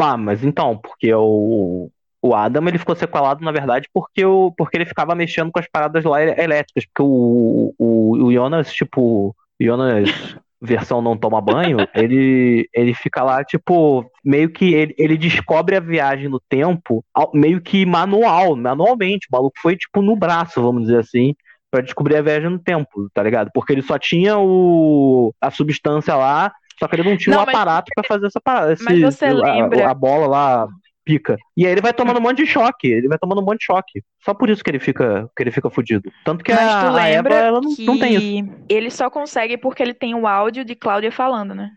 Ah, 0.00 0.16
mas 0.16 0.44
então, 0.44 0.76
porque 0.78 1.12
o, 1.12 1.90
o 2.22 2.34
Adam 2.36 2.68
ele 2.68 2.78
ficou 2.78 2.94
sequelado, 2.94 3.44
na 3.44 3.50
verdade, 3.50 3.88
porque, 3.92 4.24
o, 4.24 4.52
porque 4.56 4.76
ele 4.76 4.86
ficava 4.86 5.12
mexendo 5.16 5.50
com 5.50 5.58
as 5.58 5.66
paradas 5.66 6.04
lá 6.04 6.22
elétricas, 6.22 6.86
porque 6.86 7.02
o, 7.02 7.74
o, 7.76 8.26
o 8.26 8.32
Jonas, 8.32 8.72
tipo, 8.72 9.34
Jonas 9.60 10.36
versão 10.64 11.00
não 11.02 11.16
toma 11.16 11.40
banho, 11.40 11.78
ele, 11.94 12.68
ele 12.74 12.94
fica 12.94 13.22
lá, 13.22 13.44
tipo, 13.44 14.04
meio 14.24 14.50
que 14.50 14.72
ele, 14.74 14.94
ele 14.98 15.16
descobre 15.16 15.76
a 15.76 15.80
viagem 15.80 16.28
no 16.28 16.40
tempo, 16.48 17.04
meio 17.32 17.60
que 17.60 17.84
manual, 17.86 18.56
manualmente. 18.56 19.26
O 19.30 19.36
maluco 19.36 19.56
foi, 19.60 19.76
tipo, 19.76 20.00
no 20.02 20.16
braço, 20.16 20.62
vamos 20.62 20.82
dizer 20.84 20.98
assim, 20.98 21.34
para 21.70 21.82
descobrir 21.82 22.16
a 22.16 22.22
viagem 22.22 22.48
no 22.50 22.58
tempo, 22.58 23.08
tá 23.12 23.22
ligado? 23.22 23.50
Porque 23.52 23.72
ele 23.72 23.82
só 23.82 23.98
tinha 23.98 24.38
o, 24.38 25.34
a 25.40 25.50
substância 25.50 26.14
lá 26.14 26.52
Só 26.78 26.86
que 26.88 26.96
ele 26.96 27.08
não 27.10 27.16
tinha 27.16 27.36
um 27.36 27.40
aparato 27.40 27.90
pra 27.94 28.04
fazer 28.04 28.26
essa 28.26 28.40
parada. 28.40 28.72
Esse, 28.72 28.84
Mas 28.84 29.00
você 29.00 29.26
a- 29.26 29.32
lembra- 29.32 29.90
A, 29.90 29.94
bola 29.94 30.26
lá 30.26 30.68
pica. 31.04 31.36
E 31.56 31.66
aí 31.66 31.72
ele 31.72 31.80
vai 31.80 31.92
tomando 31.92 32.18
um 32.18 32.22
monte 32.22 32.38
de 32.38 32.46
choque. 32.46 32.88
Ele 32.88 33.08
vai 33.08 33.18
tomando 33.18 33.40
um 33.40 33.44
monte 33.44 33.60
de 33.60 33.66
choque. 33.66 34.02
Só 34.24 34.32
por 34.32 34.48
isso 34.48 34.64
que 34.64 34.70
ele 34.70 34.78
fica, 34.78 35.30
que 35.36 35.42
ele 35.42 35.50
fica 35.50 35.68
fudido. 35.70 36.10
Tanto 36.24 36.42
que 36.42 36.52
Mas 36.52 36.62
a, 36.62 36.96
a 36.96 37.08
Eva, 37.08 37.28
ela 37.28 37.60
não, 37.60 37.74
não 37.78 37.98
tem 37.98 38.40
isso. 38.40 38.54
ele 38.68 38.90
só 38.90 39.10
consegue 39.10 39.56
porque 39.56 39.82
ele 39.82 39.94
tem 39.94 40.14
o 40.14 40.26
áudio 40.26 40.64
de 40.64 40.74
Cláudia 40.74 41.12
falando, 41.12 41.54
né? 41.54 41.70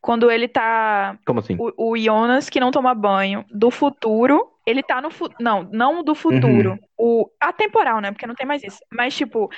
Quando 0.00 0.30
ele 0.30 0.48
tá. 0.48 1.16
Como 1.26 1.40
assim? 1.40 1.56
O, 1.58 1.92
o 1.92 1.96
Jonas, 1.96 2.50
que 2.50 2.60
não 2.60 2.70
toma 2.70 2.94
banho, 2.94 3.44
do 3.50 3.70
futuro. 3.70 4.48
Ele 4.64 4.82
tá 4.82 5.00
no. 5.00 5.10
Fu... 5.10 5.28
Não, 5.40 5.68
não 5.72 6.04
do 6.04 6.14
futuro. 6.14 6.72
Uhum. 6.72 6.78
O 6.96 7.30
atemporal, 7.40 8.00
né? 8.00 8.12
Porque 8.12 8.26
não 8.26 8.34
tem 8.34 8.46
mais 8.46 8.62
isso. 8.62 8.78
Mas, 8.92 9.14
tipo, 9.16 9.48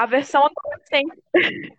a 0.00 0.06
versão 0.06 0.42
adolescente. 0.46 1.22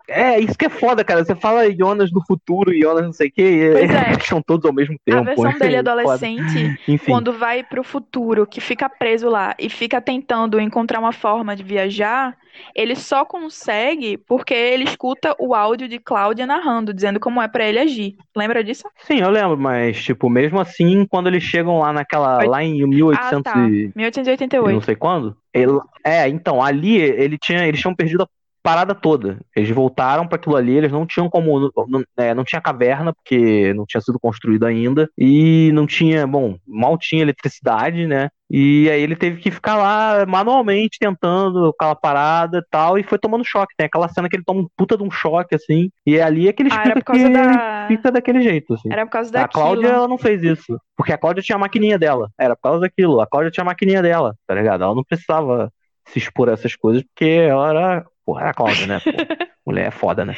É, 0.08 0.40
isso 0.40 0.56
que 0.58 0.66
é 0.66 0.70
foda, 0.70 1.04
cara. 1.04 1.26
Você 1.26 1.34
fala 1.36 1.72
Jonas 1.72 2.12
no 2.12 2.24
futuro, 2.26 2.72
Jonas 2.78 3.04
não 3.06 3.14
sei 3.14 3.30
o 3.30 3.32
quê, 3.32 3.42
e 3.42 3.72
Pois 3.72 3.90
é. 3.92 4.12
eles 4.14 4.26
são 4.28 4.42
todos 4.42 4.66
ao 4.66 4.74
mesmo 4.74 4.96
tempo. 5.04 5.18
a 5.20 5.24
versão 5.24 5.52
dele 5.58 5.78
Foda. 5.78 5.92
adolescente. 5.92 7.00
Quando 7.06 7.34
vai 7.34 7.64
pro 7.64 7.84
futuro, 7.84 8.46
que 8.46 8.62
fica 8.62 8.88
preso 8.88 9.28
lá 9.28 9.56
e 9.58 9.70
fica 9.70 10.00
tentando 10.00 10.60
encontrar 10.60 11.00
uma 11.00 11.12
forma 11.12 11.56
de 11.56 11.64
viajar, 11.64 12.38
ele 12.76 12.96
só 12.96 13.26
consegue 13.26 14.18
porque 14.18 14.54
ele 14.54 14.84
escuta 14.84 15.36
o 15.40 15.56
áudio 15.56 15.88
de 15.88 15.98
Cláudia 15.98 16.46
narrando, 16.46 16.94
dizendo 16.94 17.20
como 17.20 17.42
é 17.42 17.48
pra 17.48 17.68
ele 17.68 17.80
agir. 17.80 18.16
Lembra 18.36 18.64
disso? 18.64 18.84
Sim, 19.00 19.20
eu 19.20 19.30
lembro, 19.32 19.58
mas, 19.58 20.04
tipo, 20.04 20.30
mesmo 20.30 20.60
assim, 20.60 21.06
quando 21.10 21.28
eles 21.28 21.42
chegam 21.44 21.80
lá 21.80 21.92
naquela. 21.92 22.44
Lá 22.44 22.64
em 22.64 22.86
1800 22.88 23.34
Ah, 23.38 23.42
tá. 23.42 23.60
e... 23.62 23.64
e 23.64 23.86
não 23.86 23.92
1888. 23.96 24.82
sei 24.86 24.96
quando. 24.96 25.36
Ele- 25.54 25.80
é, 26.06 26.28
então, 26.30 26.62
ali 26.64 26.98
ele 26.98 27.38
tinha, 27.38 27.68
eles 27.68 27.80
tinham 27.80 27.96
perdido 27.96 28.24
a 28.24 28.28
parada 28.64 28.94
toda. 28.94 29.40
Eles 29.56 29.70
voltaram 29.72 30.28
para 30.28 30.36
aquilo 30.38 30.56
ali, 30.56 30.74
eles 30.76 30.92
não 30.92 31.06
tinham 31.06 31.30
como. 31.30 31.72
Não, 31.88 32.04
é, 32.18 32.34
não 32.34 32.44
tinha 32.44 32.62
caverna, 32.62 33.14
porque 33.14 33.74
não 33.74 33.86
tinha 33.86 34.02
sido 34.02 34.20
construído 34.20 34.66
ainda. 34.66 35.10
E 35.18 35.72
não 35.74 35.86
tinha, 35.88 36.28
bom, 36.28 36.58
mal 36.68 36.98
tinha 36.98 37.22
eletricidade, 37.24 38.06
né? 38.08 38.30
E 38.50 38.90
aí 38.90 39.02
ele 39.02 39.16
teve 39.16 39.42
que 39.42 39.50
ficar 39.50 39.78
lá 39.78 40.26
manualmente 40.26 40.98
tentando 41.00 41.68
aquela 41.70 41.96
parada 41.96 42.60
e 42.60 42.66
tal, 42.70 42.98
e 42.98 43.04
foi 43.04 43.18
tomando 43.18 43.46
choque. 43.46 43.74
Tem 43.78 43.86
aquela 43.88 44.10
cena 44.10 44.28
que 44.30 44.36
ele 44.36 44.44
toma 44.46 44.62
um 44.62 44.68
puta 44.76 44.98
de 44.98 45.04
um 45.04 45.10
choque, 45.12 45.56
assim, 45.56 45.90
e 46.06 46.18
é 46.18 46.22
ali 46.24 46.48
é 46.48 46.54
que 46.54 46.62
ele 46.62 46.70
Ah, 46.70 46.74
explica 46.76 46.92
era 46.92 47.00
por 47.00 47.06
causa 47.06 47.24
que 47.24 47.34
da. 47.34 47.71
Fica 47.98 48.12
daquele 48.12 48.42
jeito, 48.42 48.74
assim. 48.74 48.90
Era 48.92 49.06
por 49.06 49.12
causa 49.12 49.30
A 49.30 49.42
daquilo. 49.42 49.64
Cláudia, 49.64 49.88
ela 49.88 50.08
não 50.08 50.18
fez 50.18 50.44
isso. 50.44 50.80
Porque 50.96 51.14
a 51.14 51.18
Cláudia 51.18 51.44
tinha 51.44 51.56
a 51.56 51.60
maquininha 51.60 51.98
dela. 51.98 52.30
Era 52.38 52.56
por 52.56 52.64
causa 52.64 52.80
daquilo. 52.82 53.20
A 53.22 53.28
Cláudia 53.28 53.52
tinha 53.52 53.64
a 53.64 53.66
maquininha 53.66 54.02
dela, 54.02 54.36
tá 54.48 54.56
ligado? 54.56 54.84
Ela 54.84 54.96
não 54.96 55.04
precisava 55.04 55.72
se 56.06 56.20
expor 56.20 56.50
a 56.50 56.54
essas 56.54 56.76
coisas, 56.76 57.04
porque 57.04 57.26
ela 57.26 57.70
era. 57.70 58.06
Pô, 58.26 58.40
era 58.40 58.50
a 58.50 58.54
Cláudia, 58.54 58.88
né? 58.88 59.00
Mulher 59.66 59.88
é 59.88 59.92
foda, 59.92 60.26
né? 60.26 60.36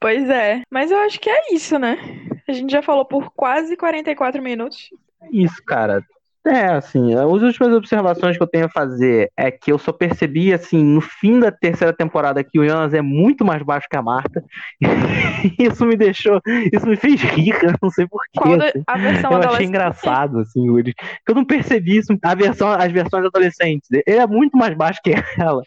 Pois 0.00 0.28
é. 0.28 0.62
Mas 0.70 0.90
eu 0.90 0.98
acho 0.98 1.18
que 1.18 1.30
é 1.30 1.54
isso, 1.54 1.78
né? 1.78 1.98
A 2.46 2.52
gente 2.52 2.70
já 2.70 2.82
falou 2.82 3.04
por 3.04 3.30
quase 3.30 3.76
44 3.76 4.42
minutos. 4.42 4.90
Isso, 5.32 5.62
cara. 5.64 6.02
É, 6.46 6.66
assim, 6.66 7.14
as 7.14 7.24
últimas 7.24 7.72
observações 7.72 8.36
que 8.36 8.42
eu 8.42 8.46
tenho 8.46 8.66
a 8.66 8.68
fazer 8.68 9.30
é 9.34 9.50
que 9.50 9.72
eu 9.72 9.78
só 9.78 9.92
percebi, 9.92 10.52
assim, 10.52 10.84
no 10.84 11.00
fim 11.00 11.40
da 11.40 11.50
terceira 11.50 11.90
temporada 11.90 12.44
que 12.44 12.58
o 12.60 12.68
Jonas 12.68 12.92
é 12.92 13.00
muito 13.00 13.44
mais 13.46 13.62
baixo 13.62 13.86
que 13.90 13.96
a 13.96 14.02
Marta. 14.02 14.44
Isso 15.58 15.86
me 15.86 15.96
deixou. 15.96 16.40
Isso 16.70 16.86
me 16.86 16.96
fez 16.96 17.20
rir, 17.22 17.54
eu 17.62 17.72
não 17.82 17.88
sei 17.90 18.06
porquê. 18.06 18.38
Assim. 18.66 18.82
a 18.86 18.98
versão 18.98 19.32
Eu 19.32 19.38
achei 19.38 19.66
engraçado, 19.66 20.38
assim, 20.40 20.68
o- 20.68 20.78
ele- 20.78 20.92
eu 21.26 21.34
não 21.34 21.44
percebi 21.46 21.96
isso, 21.96 22.14
a 22.22 22.34
versão, 22.34 22.68
as 22.70 22.92
versões 22.92 23.24
adolescentes. 23.24 23.88
Ele 23.90 24.18
é 24.18 24.26
muito 24.26 24.56
mais 24.58 24.74
baixo 24.76 25.00
que 25.02 25.14
ela. 25.38 25.62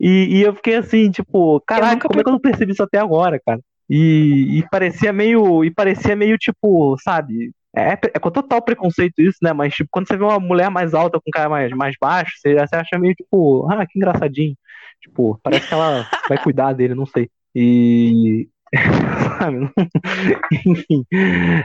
E, 0.00 0.38
e 0.38 0.42
eu 0.42 0.54
fiquei 0.54 0.76
assim, 0.76 1.10
tipo, 1.10 1.60
caralho, 1.66 1.92
nunca 1.92 2.08
como 2.08 2.20
é 2.20 2.22
que 2.22 2.28
eu 2.28 2.32
não 2.32 2.40
percebi 2.40 2.72
isso 2.72 2.82
até 2.82 2.98
agora, 2.98 3.38
cara? 3.44 3.60
E, 3.88 4.58
e 4.58 4.68
parecia 4.70 5.12
meio. 5.12 5.62
E 5.64 5.70
parecia 5.70 6.16
meio, 6.16 6.36
tipo, 6.38 6.96
sabe? 7.04 7.52
É, 7.76 7.92
é 7.92 8.18
com 8.18 8.30
total 8.30 8.62
preconceito 8.62 9.20
isso, 9.20 9.38
né? 9.42 9.52
Mas, 9.52 9.74
tipo, 9.74 9.88
quando 9.92 10.08
você 10.08 10.16
vê 10.16 10.24
uma 10.24 10.40
mulher 10.40 10.70
mais 10.70 10.94
alta 10.94 11.18
com 11.20 11.28
um 11.28 11.32
cara 11.32 11.48
mais, 11.48 11.70
mais 11.72 11.94
baixo, 12.00 12.32
você, 12.38 12.54
você 12.54 12.76
acha 12.76 12.98
meio, 12.98 13.14
tipo, 13.14 13.68
ah, 13.70 13.86
que 13.86 13.98
engraçadinho. 13.98 14.56
Tipo, 15.02 15.38
parece 15.42 15.68
que 15.68 15.74
ela 15.74 16.06
vai 16.28 16.42
cuidar 16.42 16.72
dele, 16.72 16.94
não 16.94 17.06
sei. 17.06 17.28
E. 17.54 18.48
sabe? 19.38 19.70
Enfim. 20.66 21.04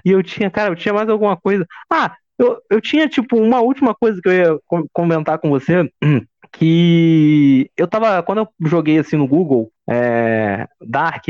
E 0.06 0.12
eu 0.12 0.22
tinha, 0.22 0.50
cara, 0.52 0.72
eu 0.72 0.76
tinha 0.76 0.94
mais 0.94 1.10
alguma 1.10 1.38
coisa. 1.38 1.66
Ah, 1.90 2.14
eu, 2.38 2.58
eu 2.70 2.82
tinha, 2.82 3.08
tipo, 3.08 3.38
uma 3.38 3.62
última 3.62 3.96
coisa 3.96 4.20
que 4.22 4.28
eu 4.28 4.34
ia 4.34 4.60
com- 4.68 4.88
comentar 4.92 5.40
com 5.40 5.50
você. 5.50 5.90
Que 6.54 7.72
eu 7.78 7.88
tava. 7.88 8.22
Quando 8.24 8.40
eu 8.40 8.50
joguei 8.68 9.00
assim 9.00 9.16
no 9.16 9.26
Google, 9.26 9.72
é, 9.90 10.68
Dark, 10.86 11.24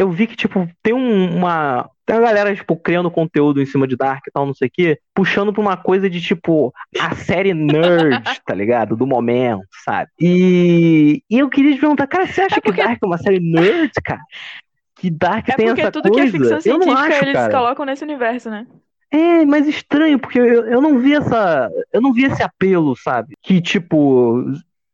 eu 0.00 0.10
vi 0.10 0.26
que, 0.26 0.36
tipo, 0.36 0.68
tem 0.82 0.92
um- 0.94 1.36
uma. 1.36 1.88
Tem 2.06 2.16
uma 2.18 2.26
galera, 2.26 2.54
tipo, 2.54 2.74
criando 2.76 3.10
conteúdo 3.10 3.62
em 3.62 3.66
cima 3.66 3.86
de 3.86 3.96
Dark 3.96 4.26
e 4.26 4.30
tal, 4.32 4.44
não 4.44 4.52
sei 4.54 4.66
o 4.66 4.70
quê, 4.72 4.98
puxando 5.14 5.52
pra 5.52 5.62
uma 5.62 5.76
coisa 5.76 6.10
de, 6.10 6.20
tipo, 6.20 6.72
a 6.98 7.14
série 7.14 7.54
nerd, 7.54 8.10
tá 8.44 8.52
ligado? 8.54 8.96
Do 8.96 9.06
momento, 9.06 9.62
sabe? 9.84 10.10
E, 10.20 11.22
e 11.30 11.38
eu 11.38 11.48
queria 11.48 11.72
te 11.74 11.80
perguntar, 11.80 12.06
cara, 12.08 12.26
você 12.26 12.40
acha 12.40 12.56
É 12.56 12.60
porque- 12.60 12.80
que 12.80 12.86
Dark 12.86 12.98
é 13.00 13.06
uma 13.06 13.18
série 13.18 13.38
nerd, 13.38 13.92
cara? 14.04 14.20
Que 14.96 15.08
Dark 15.10 15.48
É 15.48 15.52
tem 15.54 15.66
porque 15.66 15.80
essa 15.82 15.92
tudo 15.92 16.10
coisa? 16.10 16.22
que 16.30 16.36
é 16.36 16.40
ficção 16.40 16.60
científica 16.60 17.00
acho, 17.00 17.24
eles 17.24 17.32
cara. 17.34 17.52
colocam 17.52 17.86
nesse 17.86 18.02
universo, 18.04 18.50
né? 18.50 18.66
É, 19.12 19.44
mas 19.44 19.66
estranho, 19.68 20.18
porque 20.18 20.38
eu, 20.38 20.66
eu 20.66 20.80
não 20.80 20.98
vi 20.98 21.14
essa. 21.14 21.70
Eu 21.92 22.00
não 22.00 22.12
vi 22.12 22.24
esse 22.24 22.42
apelo, 22.42 22.94
sabe? 22.96 23.34
Que, 23.42 23.60
tipo. 23.60 24.44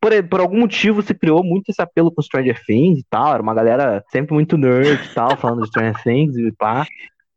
Por, 0.06 0.28
por 0.28 0.40
algum 0.40 0.60
motivo 0.60 1.02
se 1.02 1.12
criou 1.12 1.42
muito 1.42 1.68
esse 1.68 1.82
apelo 1.82 2.12
com 2.12 2.22
Stranger 2.22 2.62
Things 2.64 3.00
e 3.00 3.04
tal. 3.10 3.34
Era 3.34 3.42
uma 3.42 3.52
galera 3.52 4.04
sempre 4.12 4.34
muito 4.34 4.56
nerd 4.56 5.04
e 5.04 5.14
tal, 5.14 5.36
falando 5.36 5.62
de 5.62 5.68
Stranger 5.68 6.00
Things 6.00 6.36
e 6.36 6.52
pá. 6.52 6.86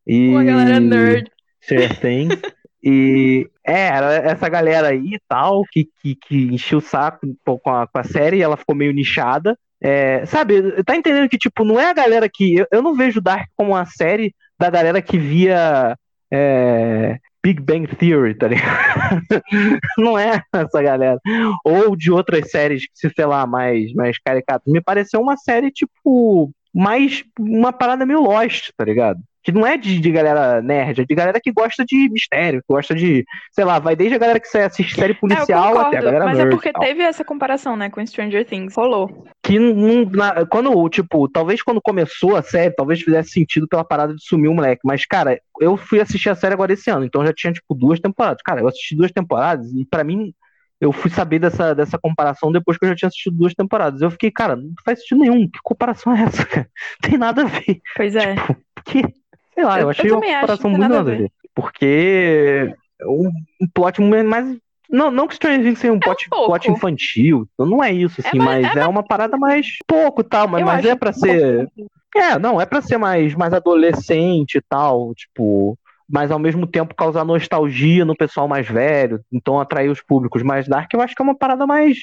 E... 0.05 0.29
Uma 0.29 0.43
galera 0.43 0.79
nerd. 0.79 1.31
Stranger 1.63 1.99
Things. 1.99 2.39
E 2.83 3.49
é, 3.65 3.87
era 3.87 4.13
essa 4.17 4.47
galera 4.47 4.89
aí 4.89 5.15
e 5.15 5.19
tal, 5.27 5.63
que, 5.71 5.89
que, 5.99 6.15
que 6.15 6.43
encheu 6.43 6.77
o 6.77 6.81
saco 6.81 7.27
com 7.43 7.71
a, 7.71 7.87
com 7.87 7.99
a 7.99 8.03
série 8.03 8.37
e 8.37 8.41
ela 8.41 8.55
ficou 8.55 8.75
meio 8.75 8.93
nichada. 8.93 9.57
É, 9.81 10.25
sabe, 10.27 10.83
tá 10.83 10.95
entendendo 10.95 11.27
que, 11.27 11.37
tipo, 11.37 11.63
não 11.63 11.79
é 11.79 11.89
a 11.89 11.93
galera 11.93 12.29
que. 12.31 12.55
Eu, 12.55 12.67
eu 12.71 12.81
não 12.83 12.93
vejo 12.93 13.19
Dark 13.19 13.49
como 13.55 13.71
uma 13.71 13.85
série 13.85 14.33
da 14.59 14.69
galera 14.69 15.01
que 15.01 15.17
via 15.17 15.97
é, 16.31 17.17
Big 17.43 17.61
Bang 17.61 17.87
Theory, 17.95 18.35
tá 18.35 18.47
ligado? 18.47 19.21
não 19.97 20.17
é 20.17 20.43
essa 20.53 20.81
galera. 20.81 21.19
Ou 21.63 21.95
de 21.95 22.11
outras 22.11 22.51
séries 22.51 22.83
que, 22.83 22.91
se 22.95 23.09
sei 23.09 23.25
lá, 23.25 23.47
mais, 23.47 23.93
mais 23.93 24.17
caricatas. 24.19 24.71
Me 24.71 24.81
pareceu 24.81 25.21
uma 25.21 25.37
série, 25.37 25.71
tipo, 25.71 26.51
mais 26.73 27.23
uma 27.39 27.71
parada 27.71 28.05
meio 28.05 28.21
Lost, 28.21 28.71
tá 28.75 28.83
ligado? 28.83 29.19
Que 29.49 29.57
não 29.57 29.65
é 29.65 29.77
de, 29.77 29.99
de 29.99 30.11
galera 30.11 30.61
nerd, 30.61 31.01
é 31.01 31.05
de 31.05 31.15
galera 31.15 31.39
que 31.41 31.51
gosta 31.51 31.83
de 31.83 32.07
mistério, 32.09 32.59
que 32.61 32.71
gosta 32.73 32.93
de, 32.93 33.25
sei 33.51 33.65
lá, 33.65 33.79
vai 33.79 33.95
desde 33.95 34.15
a 34.15 34.19
galera 34.19 34.39
que 34.39 34.57
assiste 34.57 34.95
série 34.95 35.13
É, 35.13 35.15
policial 35.15 35.69
concordo, 35.73 35.87
até 35.87 35.97
a 35.97 36.01
galera 36.01 36.25
mas 36.25 36.37
nerd. 36.37 36.47
é 36.47 36.51
porque 36.51 36.73
teve 36.73 37.01
essa 37.01 37.23
comparação, 37.25 37.75
né, 37.75 37.89
com 37.89 38.05
Stranger 38.05 38.45
Things. 38.45 38.75
Rolou. 38.75 39.25
que 39.43 39.57
não, 39.57 40.05
na- 40.05 40.45
quando, 40.45 40.87
tipo, 40.89 41.27
talvez 41.27 41.63
quando 41.63 41.81
começou 41.81 42.35
a 42.35 42.41
série, 42.43 42.75
talvez 42.75 43.01
fizesse 43.01 43.31
sentido 43.31 43.67
pela 43.67 43.83
parada 43.83 44.13
de 44.13 44.23
sumir 44.23 44.49
o 44.49 44.53
moleque. 44.53 44.81
Mas, 44.85 45.05
cara, 45.05 45.39
eu 45.59 45.75
fui 45.77 45.99
assistir 45.99 46.29
a 46.29 46.35
série 46.35 46.53
agora 46.53 46.73
esse 46.73 46.89
ano, 46.91 47.05
então 47.05 47.25
já 47.25 47.33
tinha, 47.33 47.51
tipo, 47.51 47.73
duas 47.73 47.99
temporadas. 47.99 48.41
Cara, 48.43 48.61
eu 48.61 48.67
assisti 48.67 48.95
duas 48.95 49.11
temporadas 49.11 49.71
e 49.73 49.83
pra 49.85 50.03
mim, 50.03 50.31
eu 50.79 50.91
fui 50.93 51.09
saber 51.09 51.39
dessa, 51.39 51.73
dessa 51.73 51.97
comparação 51.97 52.51
depois 52.51 52.77
que 52.77 52.85
eu 52.85 52.89
já 52.89 52.95
tinha 52.95 53.07
assistido 53.07 53.35
duas 53.35 53.53
temporadas. 53.55 54.01
Eu 54.01 54.11
fiquei, 54.11 54.29
cara, 54.31 54.55
não 54.55 54.71
faz 54.85 54.99
sentido 54.99 55.21
nenhum. 55.21 55.49
Que 55.49 55.59
comparação 55.63 56.15
é 56.15 56.21
essa, 56.21 56.45
cara? 56.45 56.69
Não 57.03 57.09
tem 57.09 57.17
nada 57.19 57.41
a 57.41 57.45
ver. 57.45 57.81
Pois 57.95 58.15
é. 58.15 58.35
Porque, 58.75 59.01
sei 59.59 59.65
lá, 59.65 59.75
eu, 59.75 59.79
Eu- 59.79 59.83
eu 59.83 59.89
achei 59.89 60.11
uma 60.11 60.15
também 60.19 60.33
acho, 60.35 60.41
comparação 60.41 60.69
muito 60.69 60.81
nada 60.81 60.99
a 60.99 61.03
ver. 61.03 61.31
Porque 61.53 62.73
um, 63.03 63.29
um 63.61 63.67
plot 63.73 64.01
mais. 64.01 64.57
Não, 64.89 65.11
não 65.11 65.27
que 65.27 65.35
Stranger 65.35 65.63
Things 65.63 65.79
seja 65.79 65.93
um 65.93 65.99
plot, 65.99 66.27
pouco. 66.29 66.47
plot 66.47 66.71
infantil, 66.71 67.47
não 67.59 67.83
é 67.83 67.91
isso, 67.91 68.21
assim, 68.21 68.39
É 68.39 68.41
mais- 68.41 68.65
mas 68.65 68.75
é, 68.75 68.87
uma 68.87 69.03
parada 69.03 69.37
mais 69.37 69.67
pouco 69.85 70.23
tal, 70.23 70.47
mas, 70.47 70.61
Eu 70.61 70.65
mas 70.65 70.85
é 70.85 70.95
pra 70.95 71.13
ser. 71.13 71.69
É, 72.15 72.39
não, 72.39 72.59
é 72.59 72.65
pra 72.65 72.81
ser 72.81 72.97
mais, 72.97 73.35
mais 73.35 73.53
adolescente 73.53 74.55
e 74.57 74.61
tal, 74.67 75.13
tipo, 75.13 75.77
mas 76.09 76.31
ao 76.31 76.39
mesmo 76.39 76.65
tempo 76.65 76.95
causar 76.95 77.23
nostalgia 77.23 78.03
no 78.03 78.15
pessoal 78.17 78.47
mais 78.47 78.67
velho, 78.67 79.21
então 79.31 79.59
atrair 79.59 79.91
os 79.91 80.01
públicos 80.01 80.41
mais 80.41 80.67
dark, 80.67 80.91
eu 80.91 81.01
acho 81.01 81.13
que 81.15 81.21
é 81.21 81.23
uma 81.25 81.37
parada 81.37 81.67
mais, 81.67 81.97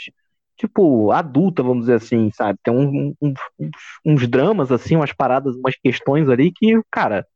tipo, 0.57 1.11
adulta, 1.11 1.61
vamos 1.61 1.80
dizer 1.86 1.94
assim, 1.94 2.30
sabe? 2.32 2.57
Tem 2.62 2.72
um- 2.72 3.12
um- 3.20 3.34
uns, 3.59 3.70
uns 4.04 4.28
dramas, 4.28 4.70
assim, 4.70 4.94
umas 4.94 5.12
paradas, 5.12 5.57
umas 5.57 5.74
questões 5.74 6.28
ali 6.28 6.52
que, 6.52 6.80
cara, 6.88 7.26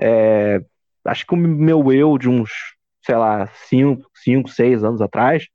é, 0.00 0.60
acho 1.04 1.26
que 1.26 1.34
o 1.34 1.36
meu 1.36 1.92
eu 1.92 2.16
de 2.18 2.28
uns, 2.28 2.50
sei 3.04 3.16
lá, 3.16 3.46
5, 3.68 4.02
cinco, 4.14 4.48
6 4.48 4.82
anos 4.84 5.00
atrás, 5.00 5.46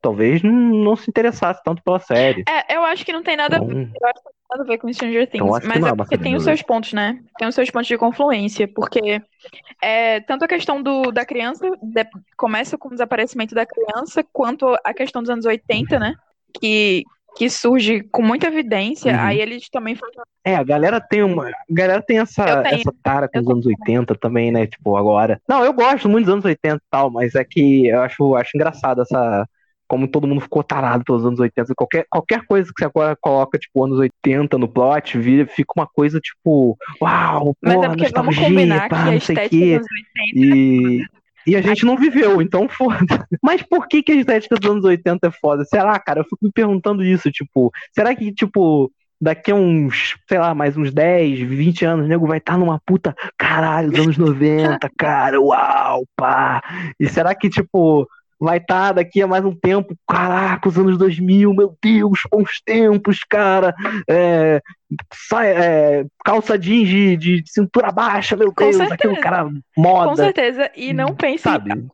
talvez 0.00 0.42
não, 0.42 0.96
se 0.96 1.10
interessasse 1.10 1.60
tanto 1.64 1.82
pela 1.82 1.98
série. 2.00 2.44
É, 2.48 2.76
eu 2.76 2.84
acho 2.84 3.04
que 3.04 3.12
não 3.12 3.22
tem 3.22 3.36
nada, 3.36 3.56
Então, 3.56 3.68
nada 3.68 4.62
a 4.62 4.64
ver 4.64 4.78
com 4.78 4.92
Stranger 4.92 5.28
Things, 5.28 5.44
Então, 5.44 5.60
que 5.60 5.66
mas 5.66 5.84
é 5.84 5.88
é 5.88 5.96
porque 5.96 6.16
tem 6.18 6.34
os 6.36 6.44
nerd. 6.44 6.58
seus 6.58 6.62
pontos, 6.62 6.92
né? 6.92 7.20
Tem 7.38 7.48
os 7.48 7.54
seus 7.54 7.70
pontos 7.70 7.88
de 7.88 7.98
confluência, 7.98 8.68
porque 8.68 9.20
é, 9.82 10.20
tanto 10.20 10.44
a 10.44 10.48
questão 10.48 10.82
do, 10.82 11.10
da 11.12 11.24
criança, 11.24 11.68
de- 11.82 12.06
começa 12.36 12.78
com 12.78 12.88
o 12.88 12.92
desaparecimento 12.92 13.54
da 13.54 13.66
criança, 13.66 14.24
quanto 14.32 14.76
a 14.84 14.94
questão 14.94 15.22
dos 15.22 15.30
anos 15.30 15.44
80, 15.44 15.98
né? 15.98 16.14
Que 16.60 17.04
que 17.36 17.50
surge 17.50 18.02
com 18.10 18.22
muita 18.22 18.46
evidência, 18.46 19.12
Uhum. 19.12 19.20
aí 19.20 19.40
eles 19.40 19.68
também 19.68 19.94
fazem. 19.94 20.16
É, 20.44 20.56
a 20.56 20.62
galera 20.62 21.00
tem 21.00 21.22
uma. 21.22 21.48
A 21.48 21.52
galera 21.70 22.02
tem 22.02 22.18
essa, 22.18 22.62
essa 22.66 22.92
tara 23.02 23.28
com 23.28 23.38
Eu 23.38 23.42
os 23.42 23.48
anos 23.50 23.66
80 23.66 24.14
também, 24.14 24.50
né? 24.50 24.66
Tipo, 24.66 24.96
agora. 24.96 25.40
Não, 25.48 25.64
eu 25.64 25.72
gosto 25.72 26.08
muito 26.08 26.24
dos 26.26 26.32
anos 26.34 26.44
80 26.44 26.76
e 26.76 26.80
tal, 26.90 27.10
mas 27.10 27.34
é 27.34 27.44
que 27.44 27.86
eu 27.88 28.00
acho, 28.02 28.34
acho 28.36 28.50
engraçado 28.56 29.02
essa. 29.02 29.46
Como 29.88 30.08
todo 30.08 30.26
mundo 30.26 30.40
ficou 30.40 30.64
tarado 30.64 31.04
pelos 31.04 31.24
anos 31.24 31.38
80. 31.38 31.72
Qualquer, 31.76 32.06
qualquer 32.10 32.44
coisa 32.46 32.68
que 32.74 32.80
você 32.80 32.86
agora 32.86 33.16
coloca, 33.20 33.56
tipo, 33.56 33.84
anos 33.84 33.98
80 34.00 34.58
no 34.58 34.66
plot, 34.66 35.16
vira, 35.16 35.46
fica 35.46 35.72
uma 35.76 35.86
coisa, 35.86 36.18
tipo, 36.18 36.76
uau, 37.00 37.54
Mas 37.62 37.74
porra, 37.74 37.86
é 37.86 37.88
porque 37.90 38.08
vamos 38.12 38.36
combinar 38.36 38.88
pá, 38.88 39.04
que 39.04 39.08
a 39.10 39.12
não 39.12 39.20
sei 39.20 39.36
o 39.36 39.38
estética 39.38 39.48
quê. 39.48 39.78
dos 39.78 39.86
80 39.92 40.34
E, 40.34 41.06
e 41.46 41.54
a 41.54 41.60
gente 41.60 41.84
não 41.84 41.96
viveu, 41.96 42.42
então 42.42 42.68
foda. 42.68 42.98
Mas 43.42 43.62
por 43.62 43.86
que, 43.86 44.02
que 44.02 44.12
a 44.12 44.16
estética 44.16 44.56
dos 44.56 44.70
anos 44.70 44.84
80 44.84 45.28
é 45.28 45.30
foda? 45.30 45.64
Será, 45.64 45.98
cara? 45.98 46.20
Eu 46.20 46.24
fico 46.24 46.38
me 46.42 46.50
perguntando 46.50 47.04
isso, 47.04 47.30
tipo, 47.30 47.70
será 47.94 48.14
que, 48.14 48.32
tipo, 48.32 48.90
daqui 49.20 49.50
a 49.50 49.54
uns, 49.54 50.16
sei 50.28 50.38
lá, 50.38 50.54
mais 50.54 50.76
uns 50.76 50.92
10, 50.92 51.40
20 51.40 51.84
anos, 51.84 52.06
o 52.06 52.08
nego 52.08 52.26
vai 52.26 52.38
estar 52.38 52.58
numa 52.58 52.80
puta, 52.84 53.14
caralho, 53.38 53.90
dos 53.90 54.00
anos 54.00 54.18
90, 54.18 54.90
cara, 54.96 55.40
uau, 55.40 56.04
pá. 56.16 56.62
E 56.98 57.08
será 57.08 57.34
que, 57.34 57.48
tipo, 57.48 58.08
vai 58.38 58.58
estar 58.58 58.92
daqui 58.92 59.22
a 59.22 59.26
mais 59.26 59.44
um 59.44 59.54
tempo, 59.54 59.96
caraca, 60.06 60.68
os 60.68 60.78
anos 60.78 60.98
2000, 60.98 61.54
meu 61.54 61.76
Deus, 61.82 62.20
bons 62.30 62.60
tempos, 62.64 63.20
cara. 63.28 63.74
É, 64.08 64.60
sai, 65.28 65.50
é, 65.50 66.06
calça 66.24 66.58
jeans 66.58 66.88
de, 66.88 67.16
de 67.16 67.42
cintura 67.46 67.90
baixa, 67.90 68.36
meu 68.36 68.52
Com 68.52 68.70
Deus, 68.70 68.80
aquele 68.90 69.16
cara 69.16 69.44
Com 69.44 69.60
moda. 69.82 70.16
certeza. 70.16 70.70
E 70.76 70.92
não 70.92 71.14
pense 71.14 71.42
Sabe? 71.42 71.86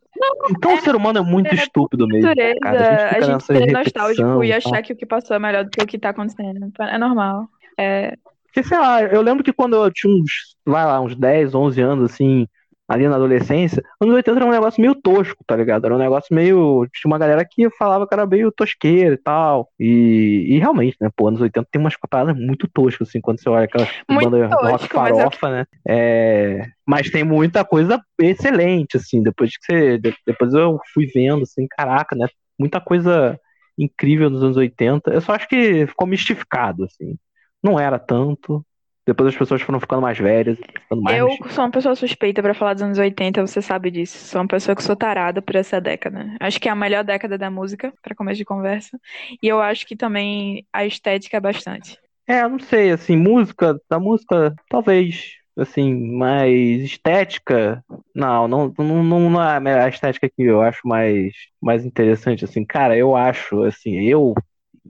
Então 0.50 0.74
o 0.74 0.80
ser 0.80 0.94
humano 0.94 1.18
é 1.18 1.22
muito 1.22 1.50
é 1.52 1.54
estúpido 1.54 2.06
mesmo, 2.06 2.28
natureza, 2.28 2.60
cara. 2.60 3.08
A 3.08 3.20
gente 3.20 3.24
a 3.24 3.32
gente 3.32 3.44
ser 3.44 3.52
repetição 3.54 3.82
nostálgico 3.82 4.44
e 4.44 4.48
tal. 4.48 4.58
achar 4.58 4.82
que 4.82 4.92
o 4.92 4.96
que 4.96 5.06
passou 5.06 5.36
é 5.36 5.38
melhor 5.38 5.64
do 5.64 5.70
que 5.70 5.82
o 5.82 5.86
que 5.86 5.98
tá 5.98 6.10
acontecendo. 6.10 6.72
É 6.80 6.98
normal. 6.98 7.48
É, 7.78 8.16
Porque, 8.44 8.62
sei 8.62 8.78
lá, 8.78 9.02
eu 9.02 9.20
lembro 9.22 9.42
que 9.42 9.52
quando 9.52 9.74
eu 9.74 9.90
tinha 9.90 10.12
uns, 10.12 10.56
vai 10.64 10.84
lá, 10.84 11.00
uns 11.00 11.16
10, 11.16 11.54
11 11.54 11.80
anos, 11.80 12.12
assim, 12.12 12.46
ali 12.92 13.08
na 13.08 13.16
adolescência, 13.16 13.82
anos 14.00 14.14
80 14.14 14.38
era 14.38 14.46
um 14.46 14.50
negócio 14.52 14.80
meio 14.80 14.94
tosco, 14.94 15.42
tá 15.46 15.56
ligado? 15.56 15.84
Era 15.86 15.94
um 15.94 15.98
negócio 15.98 16.34
meio. 16.34 16.86
Tinha 16.92 17.10
uma 17.10 17.18
galera 17.18 17.44
que 17.48 17.68
falava 17.70 18.06
que 18.06 18.14
era 18.14 18.26
meio 18.26 18.52
tosqueiro 18.52 19.14
e 19.14 19.18
tal. 19.18 19.68
E, 19.78 20.46
e 20.50 20.58
realmente, 20.58 20.96
né, 21.00 21.08
pô, 21.16 21.28
anos 21.28 21.40
80 21.40 21.68
tem 21.70 21.80
umas 21.80 21.96
paradas 21.96 22.36
muito 22.36 22.68
toscas, 22.68 23.08
assim, 23.08 23.20
quando 23.20 23.40
você 23.40 23.48
olha 23.48 23.64
aquelas 23.64 23.88
Muito 24.08 24.30
bandas 24.30 24.50
rock 24.52 24.88
tosco, 24.88 24.96
é 24.96 25.00
farofa, 25.00 25.50
né? 25.50 25.64
É, 25.88 26.66
mas 26.86 27.10
tem 27.10 27.24
muita 27.24 27.64
coisa 27.64 28.00
excelente, 28.20 28.96
assim, 28.96 29.22
depois 29.22 29.56
que 29.56 29.64
você. 29.64 29.98
de- 29.98 30.14
Depois 30.26 30.52
eu 30.54 30.78
fui 30.92 31.06
vendo, 31.06 31.42
assim, 31.42 31.66
caraca, 31.68 32.14
né? 32.14 32.26
Muita 32.58 32.80
coisa 32.80 33.38
incrível 33.78 34.28
nos 34.30 34.42
anos 34.42 34.56
80. 34.56 35.10
Eu 35.12 35.20
só 35.20 35.32
acho 35.32 35.48
que 35.48 35.86
ficou 35.86 36.06
mistificado, 36.06 36.84
assim. 36.84 37.16
Não 37.62 37.78
era 37.78 37.98
tanto. 37.98 38.64
Depois 39.06 39.28
as 39.28 39.36
pessoas 39.36 39.60
foram 39.62 39.80
ficando 39.80 40.00
mais 40.02 40.18
velhas, 40.18 40.58
ficando 40.58 41.02
mais 41.02 41.16
eu 41.18 41.28
sou 41.50 41.64
uma 41.64 41.70
pessoa 41.70 41.94
suspeita 41.94 42.40
pra 42.42 42.54
falar 42.54 42.74
dos 42.74 42.82
anos 42.82 42.98
80, 42.98 43.44
você 43.44 43.60
sabe 43.60 43.90
disso. 43.90 44.16
Sou 44.18 44.40
uma 44.40 44.46
pessoa 44.46 44.76
que 44.76 44.82
sou 44.82 44.94
tarada 44.94 45.42
por 45.42 45.56
essa 45.56 45.80
década. 45.80 46.36
Acho 46.40 46.60
que 46.60 46.68
é 46.68 46.72
a 46.72 46.76
melhor 46.76 47.02
década 47.02 47.36
da 47.36 47.50
música, 47.50 47.92
pra 48.00 48.14
começo 48.14 48.38
de 48.38 48.44
conversa. 48.44 48.98
E 49.42 49.48
eu 49.48 49.60
acho 49.60 49.86
que 49.86 49.96
também 49.96 50.66
a 50.72 50.86
estética 50.86 51.36
é 51.36 51.40
bastante. 51.40 51.98
É, 52.26 52.42
eu 52.42 52.48
não 52.50 52.60
sei, 52.60 52.92
assim, 52.92 53.16
música, 53.16 53.80
da 53.90 53.98
música, 53.98 54.54
talvez, 54.68 55.32
assim, 55.56 55.92
mais 56.16 56.82
estética, 56.82 57.84
não, 58.14 58.46
não, 58.46 58.74
não, 58.78 59.02
não 59.02 59.30
não 59.30 59.42
é 59.42 59.84
a 59.84 59.88
estética 59.88 60.28
que 60.28 60.42
eu 60.42 60.62
acho 60.62 60.80
mais, 60.86 61.32
mais 61.60 61.84
interessante, 61.84 62.44
assim, 62.44 62.64
cara, 62.64 62.96
eu 62.96 63.16
acho, 63.16 63.64
assim, 63.64 64.02
eu, 64.02 64.34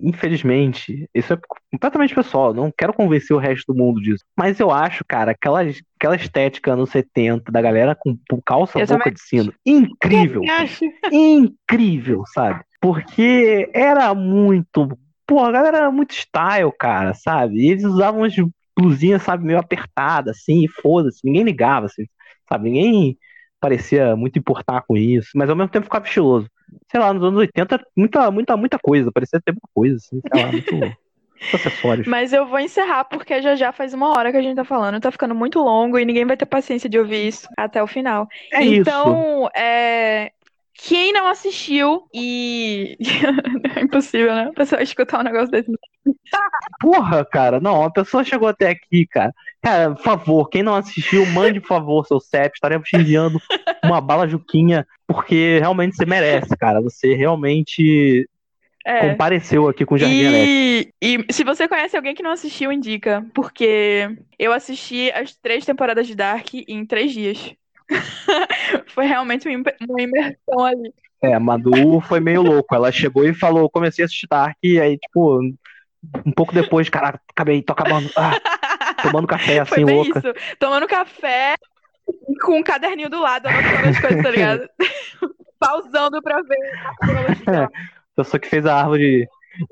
infelizmente, 0.00 1.08
isso 1.14 1.32
é 1.32 1.38
completamente 1.70 2.14
pessoal, 2.14 2.54
não 2.54 2.72
quero 2.76 2.92
convencer 2.92 3.36
o 3.36 3.40
resto 3.40 3.72
do 3.72 3.78
mundo 3.78 4.00
disso, 4.00 4.24
mas 4.36 4.58
eu 4.58 4.70
acho, 4.70 5.04
cara, 5.06 5.32
aquela, 5.32 5.60
aquela 5.98 6.16
estética 6.16 6.72
anos 6.72 6.90
70 6.90 7.50
da 7.52 7.60
galera 7.60 7.94
com, 7.94 8.16
calça 8.44 8.78
Eu 8.78 8.86
boca 8.86 9.10
de 9.10 9.20
sino, 9.20 9.52
incrível, 9.64 10.42
incrível, 11.10 12.22
sabe? 12.32 12.64
Porque 12.80 13.70
era 13.72 14.12
muito. 14.14 14.98
Pô, 15.26 15.40
a 15.40 15.52
galera 15.52 15.78
era 15.78 15.90
muito 15.90 16.14
style, 16.14 16.72
cara, 16.78 17.14
sabe? 17.14 17.58
E 17.58 17.70
eles 17.70 17.84
usavam 17.84 18.22
umas 18.22 18.34
blusinhas, 18.76 19.22
sabe, 19.22 19.44
meio 19.44 19.58
apertadas, 19.58 20.38
assim, 20.38 20.64
e 20.64 20.68
foda-se, 20.68 21.20
ninguém 21.22 21.44
ligava, 21.44 21.86
assim, 21.86 22.04
sabe? 22.48 22.70
Ninguém 22.70 23.18
parecia 23.60 24.16
muito 24.16 24.38
importar 24.38 24.82
com 24.82 24.96
isso, 24.96 25.30
mas 25.36 25.48
ao 25.48 25.54
mesmo 25.54 25.70
tempo 25.70 25.84
ficava 25.84 26.04
estiloso. 26.04 26.48
Sei 26.90 27.00
lá, 27.00 27.12
nos 27.12 27.22
anos 27.22 27.38
80, 27.38 27.80
muita, 27.96 28.30
muita, 28.30 28.56
muita 28.56 28.78
coisa, 28.78 29.10
parecia 29.12 29.40
ter 29.40 29.52
muita 29.52 29.68
coisa, 29.74 29.96
assim, 29.96 30.20
sei 30.20 30.42
lá, 30.42 30.52
muito. 30.52 30.96
acessórios. 31.52 32.06
Mas 32.06 32.32
eu 32.32 32.46
vou 32.46 32.58
encerrar 32.58 33.04
porque 33.04 33.40
já 33.42 33.54
já 33.56 33.72
faz 33.72 33.92
uma 33.94 34.10
hora 34.10 34.30
que 34.30 34.36
a 34.36 34.42
gente 34.42 34.56
tá 34.56 34.64
falando, 34.64 35.00
tá 35.00 35.10
ficando 35.10 35.34
muito 35.34 35.58
longo 35.58 35.98
e 35.98 36.04
ninguém 36.04 36.24
vai 36.24 36.36
ter 36.36 36.46
paciência 36.46 36.88
de 36.88 36.98
ouvir 36.98 37.26
isso 37.26 37.48
até 37.56 37.82
o 37.82 37.86
final. 37.86 38.28
É 38.52 38.62
isso. 38.62 38.80
então, 38.80 39.48
é, 39.54 40.30
quem 40.74 41.12
não 41.12 41.28
assistiu 41.28 42.08
e 42.12 42.96
é 43.76 43.80
impossível, 43.80 44.34
né? 44.34 44.48
A 44.50 44.52
pessoa 44.52 44.82
escutar 44.82 45.20
um 45.20 45.24
negócio 45.24 45.50
desse. 45.50 45.70
Porra, 46.80 47.24
cara, 47.24 47.60
não, 47.60 47.84
a 47.84 47.90
pessoa 47.90 48.24
chegou 48.24 48.48
até 48.48 48.70
aqui, 48.70 49.06
cara. 49.06 49.32
Cara, 49.62 49.94
por 49.94 50.02
favor, 50.02 50.48
quem 50.48 50.62
não 50.62 50.74
assistiu, 50.74 51.24
mande, 51.26 51.60
por 51.60 51.68
favor, 51.68 52.04
seu 52.04 52.18
CEP. 52.18 52.54
Estaremos 52.54 52.88
te 52.88 52.96
enviando 52.96 53.40
uma 53.84 54.00
bala 54.00 54.26
juquinha, 54.26 54.84
porque 55.06 55.60
realmente 55.60 55.94
você 55.94 56.04
merece, 56.04 56.56
cara. 56.56 56.80
Você 56.80 57.14
realmente 57.14 58.28
É. 58.84 59.10
compareceu 59.10 59.68
aqui 59.68 59.86
com 59.86 59.94
o 59.94 59.98
Jardim. 59.98 60.24
E, 60.24 60.92
e 61.00 61.32
se 61.32 61.44
você 61.44 61.68
conhece 61.68 61.96
alguém 61.96 62.12
que 62.12 62.24
não 62.24 62.32
assistiu, 62.32 62.72
indica, 62.72 63.24
porque 63.32 64.08
eu 64.36 64.52
assisti 64.52 65.12
as 65.12 65.36
três 65.36 65.64
temporadas 65.64 66.08
de 66.08 66.16
Dark 66.16 66.52
em 66.54 66.84
três 66.84 67.12
dias. 67.12 67.54
Foi 68.88 69.06
realmente 69.06 69.46
uma 69.48 70.02
imersão 70.02 70.64
ali. 70.64 70.92
É, 71.22 71.34
a 71.34 71.40
Madu 71.40 72.00
foi 72.00 72.18
meio 72.18 72.42
louco. 72.42 72.74
Ela 72.74 72.90
chegou 72.90 73.24
e 73.24 73.32
falou: 73.32 73.70
comecei 73.70 74.02
a 74.04 74.06
assistir 74.06 74.26
Dark, 74.28 74.56
e 74.60 74.80
aí, 74.80 74.98
tipo, 74.98 75.40
um 76.26 76.32
pouco 76.34 76.52
depois, 76.52 76.88
caraca, 76.88 77.20
acabei, 77.30 77.62
tô 77.62 77.72
acabando. 77.72 78.10
Ah, 78.16 78.32
tomando 79.02 79.26
café 79.26 79.64
Foi 79.66 79.78
assim, 79.78 79.86
bem 79.86 79.96
louca. 79.96 80.18
isso. 80.18 80.56
Tomando 80.58 80.86
café 80.86 81.56
com 82.42 82.58
um 82.58 82.62
caderninho 82.62 83.10
do 83.10 83.20
lado, 83.20 83.46
anotando 83.46 83.88
as 83.88 84.00
coisas, 84.00 84.22
tá 84.22 84.30
ligado? 84.30 84.68
Pausando 85.58 86.20
pra 86.22 86.42
ver 86.42 86.72
a 86.84 86.96
cronologia. 86.96 87.70
Pessoa 88.16 88.40
que 88.40 88.48
fez 88.48 88.66
a 88.66 88.76
árvore. 88.76 89.26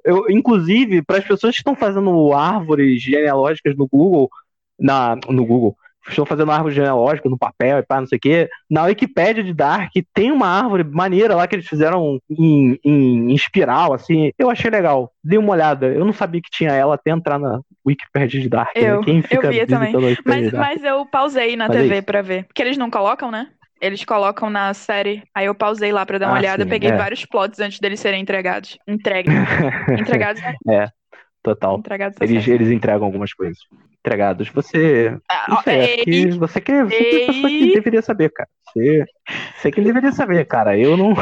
Eu, 0.04 0.30
inclusive, 0.30 1.02
para 1.02 1.18
as 1.18 1.24
pessoas 1.24 1.54
que 1.54 1.60
estão 1.60 1.74
fazendo 1.74 2.32
árvores 2.32 3.02
genealógicas 3.02 3.76
no 3.76 3.88
Google, 3.88 4.30
na, 4.78 5.16
no 5.28 5.44
Google, 5.44 5.76
estão 6.08 6.24
fazendo 6.24 6.50
árvore 6.50 6.74
genealógica 6.74 7.28
no 7.28 7.38
papel 7.38 7.78
e 7.78 7.82
pá, 7.82 8.00
não 8.00 8.06
sei 8.06 8.16
o 8.16 8.20
quê, 8.20 8.48
na 8.70 8.84
Wikipédia 8.84 9.42
de 9.42 9.52
Dark 9.52 9.90
tem 10.14 10.30
uma 10.32 10.46
árvore 10.46 10.84
maneira 10.84 11.34
lá 11.34 11.46
que 11.46 11.56
eles 11.56 11.66
fizeram 11.66 12.18
em, 12.30 12.78
em, 12.84 13.30
em 13.30 13.34
espiral, 13.34 13.92
assim. 13.92 14.32
Eu 14.38 14.50
achei 14.50 14.70
legal. 14.70 15.12
Dei 15.22 15.38
uma 15.38 15.52
olhada. 15.52 15.86
Eu 15.86 16.04
não 16.04 16.12
sabia 16.12 16.40
que 16.40 16.50
tinha 16.50 16.70
ela 16.70 16.94
até 16.94 17.10
entrar 17.10 17.38
na 17.38 17.60
Wikipédia 17.86 18.40
de 18.40 18.48
Dark. 18.48 18.76
né? 18.76 18.82
Eu- 18.92 19.00
Quem 19.02 19.22
fica 19.22 19.46
eu 19.46 19.50
via 19.52 19.66
também. 19.66 19.92
Mas, 20.24 20.52
mas 20.52 20.84
eu 20.84 21.06
pausei 21.06 21.56
na 21.56 21.66
é 21.66 21.68
TV 21.70 21.94
isso. 21.96 22.02
pra 22.04 22.22
ver. 22.22 22.44
Porque 22.44 22.62
eles 22.62 22.76
não 22.76 22.90
colocam, 22.90 23.30
né? 23.30 23.48
Eles 23.80 24.04
colocam 24.04 24.50
na 24.50 24.74
série. 24.74 25.22
Aí 25.34 25.46
eu 25.46 25.54
pausei 25.54 25.90
lá 25.90 26.04
pra 26.04 26.18
dar 26.18 26.26
uma 26.28 26.36
Ah, 26.36 26.38
olhada. 26.40 26.64
sim, 26.64 26.68
peguei 26.68 26.90
é. 26.90 26.96
vários 26.96 27.24
plots 27.24 27.58
antes 27.60 27.78
deles 27.80 27.98
serem 27.98 28.20
entregados. 28.20 28.76
Entregues. 28.86 29.32
Entregados. 29.98 30.42
Total. 31.42 31.78
entregados. 31.78 32.18
Eles, 32.20 32.46
eles 32.46 32.68
entregam 32.70 33.06
algumas 33.06 33.32
coisas. 33.32 33.56
Entregados. 34.04 34.50
Você. 34.50 35.16
Ah, 35.30 35.46
acho 35.54 36.04
que 36.04 36.26
você 36.32 36.60
que, 36.60 36.84
você 36.84 36.98
que 37.00 37.16
é 37.16 37.32
que 37.32 37.72
deveria 37.74 38.02
saber, 38.02 38.30
cara. 38.30 38.48
Você, 38.72 39.04
você 39.56 39.70
que 39.72 39.80
deveria 39.80 40.12
saber, 40.12 40.44
cara. 40.44 40.76
Eu 40.78 40.98
não. 40.98 41.14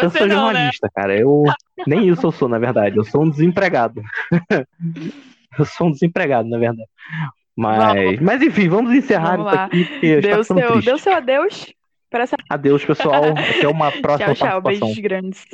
Eu 0.00 0.10
sou 0.10 0.26
não, 0.26 0.28
né? 0.28 0.34
jornalista, 0.34 0.88
cara. 0.94 1.18
Eu 1.18 1.44
nem 1.86 2.08
isso 2.08 2.26
eu 2.26 2.32
sou, 2.32 2.48
na 2.48 2.58
verdade. 2.58 2.96
Eu 2.96 3.04
sou 3.04 3.24
um 3.24 3.30
desempregado. 3.30 4.02
eu 5.58 5.64
sou 5.64 5.88
um 5.88 5.90
desempregado, 5.92 6.48
na 6.48 6.58
verdade. 6.58 6.88
Mas, 7.56 8.20
mas 8.20 8.40
enfim, 8.40 8.68
vamos 8.68 8.92
encerrar 8.94 9.36
Vamos 9.36 9.52
isso 9.52 9.60
aqui, 9.60 9.84
porque 9.84 10.20
Deu 10.20 10.44
ficando 10.44 10.60
seu, 10.60 10.72
triste. 10.72 10.86
deu 10.86 10.98
seu 10.98 11.12
adeus 11.12 11.74
para 12.08 12.22
essa. 12.22 12.36
Adeus, 12.48 12.84
pessoal. 12.84 13.24
Até 13.36 13.66
uma 13.66 13.90
próxima 14.00 14.34
Tchau, 14.34 14.48
tchau. 14.48 14.62
participação. 14.62 14.88
Beijos 14.88 14.98
grandes. 14.98 15.46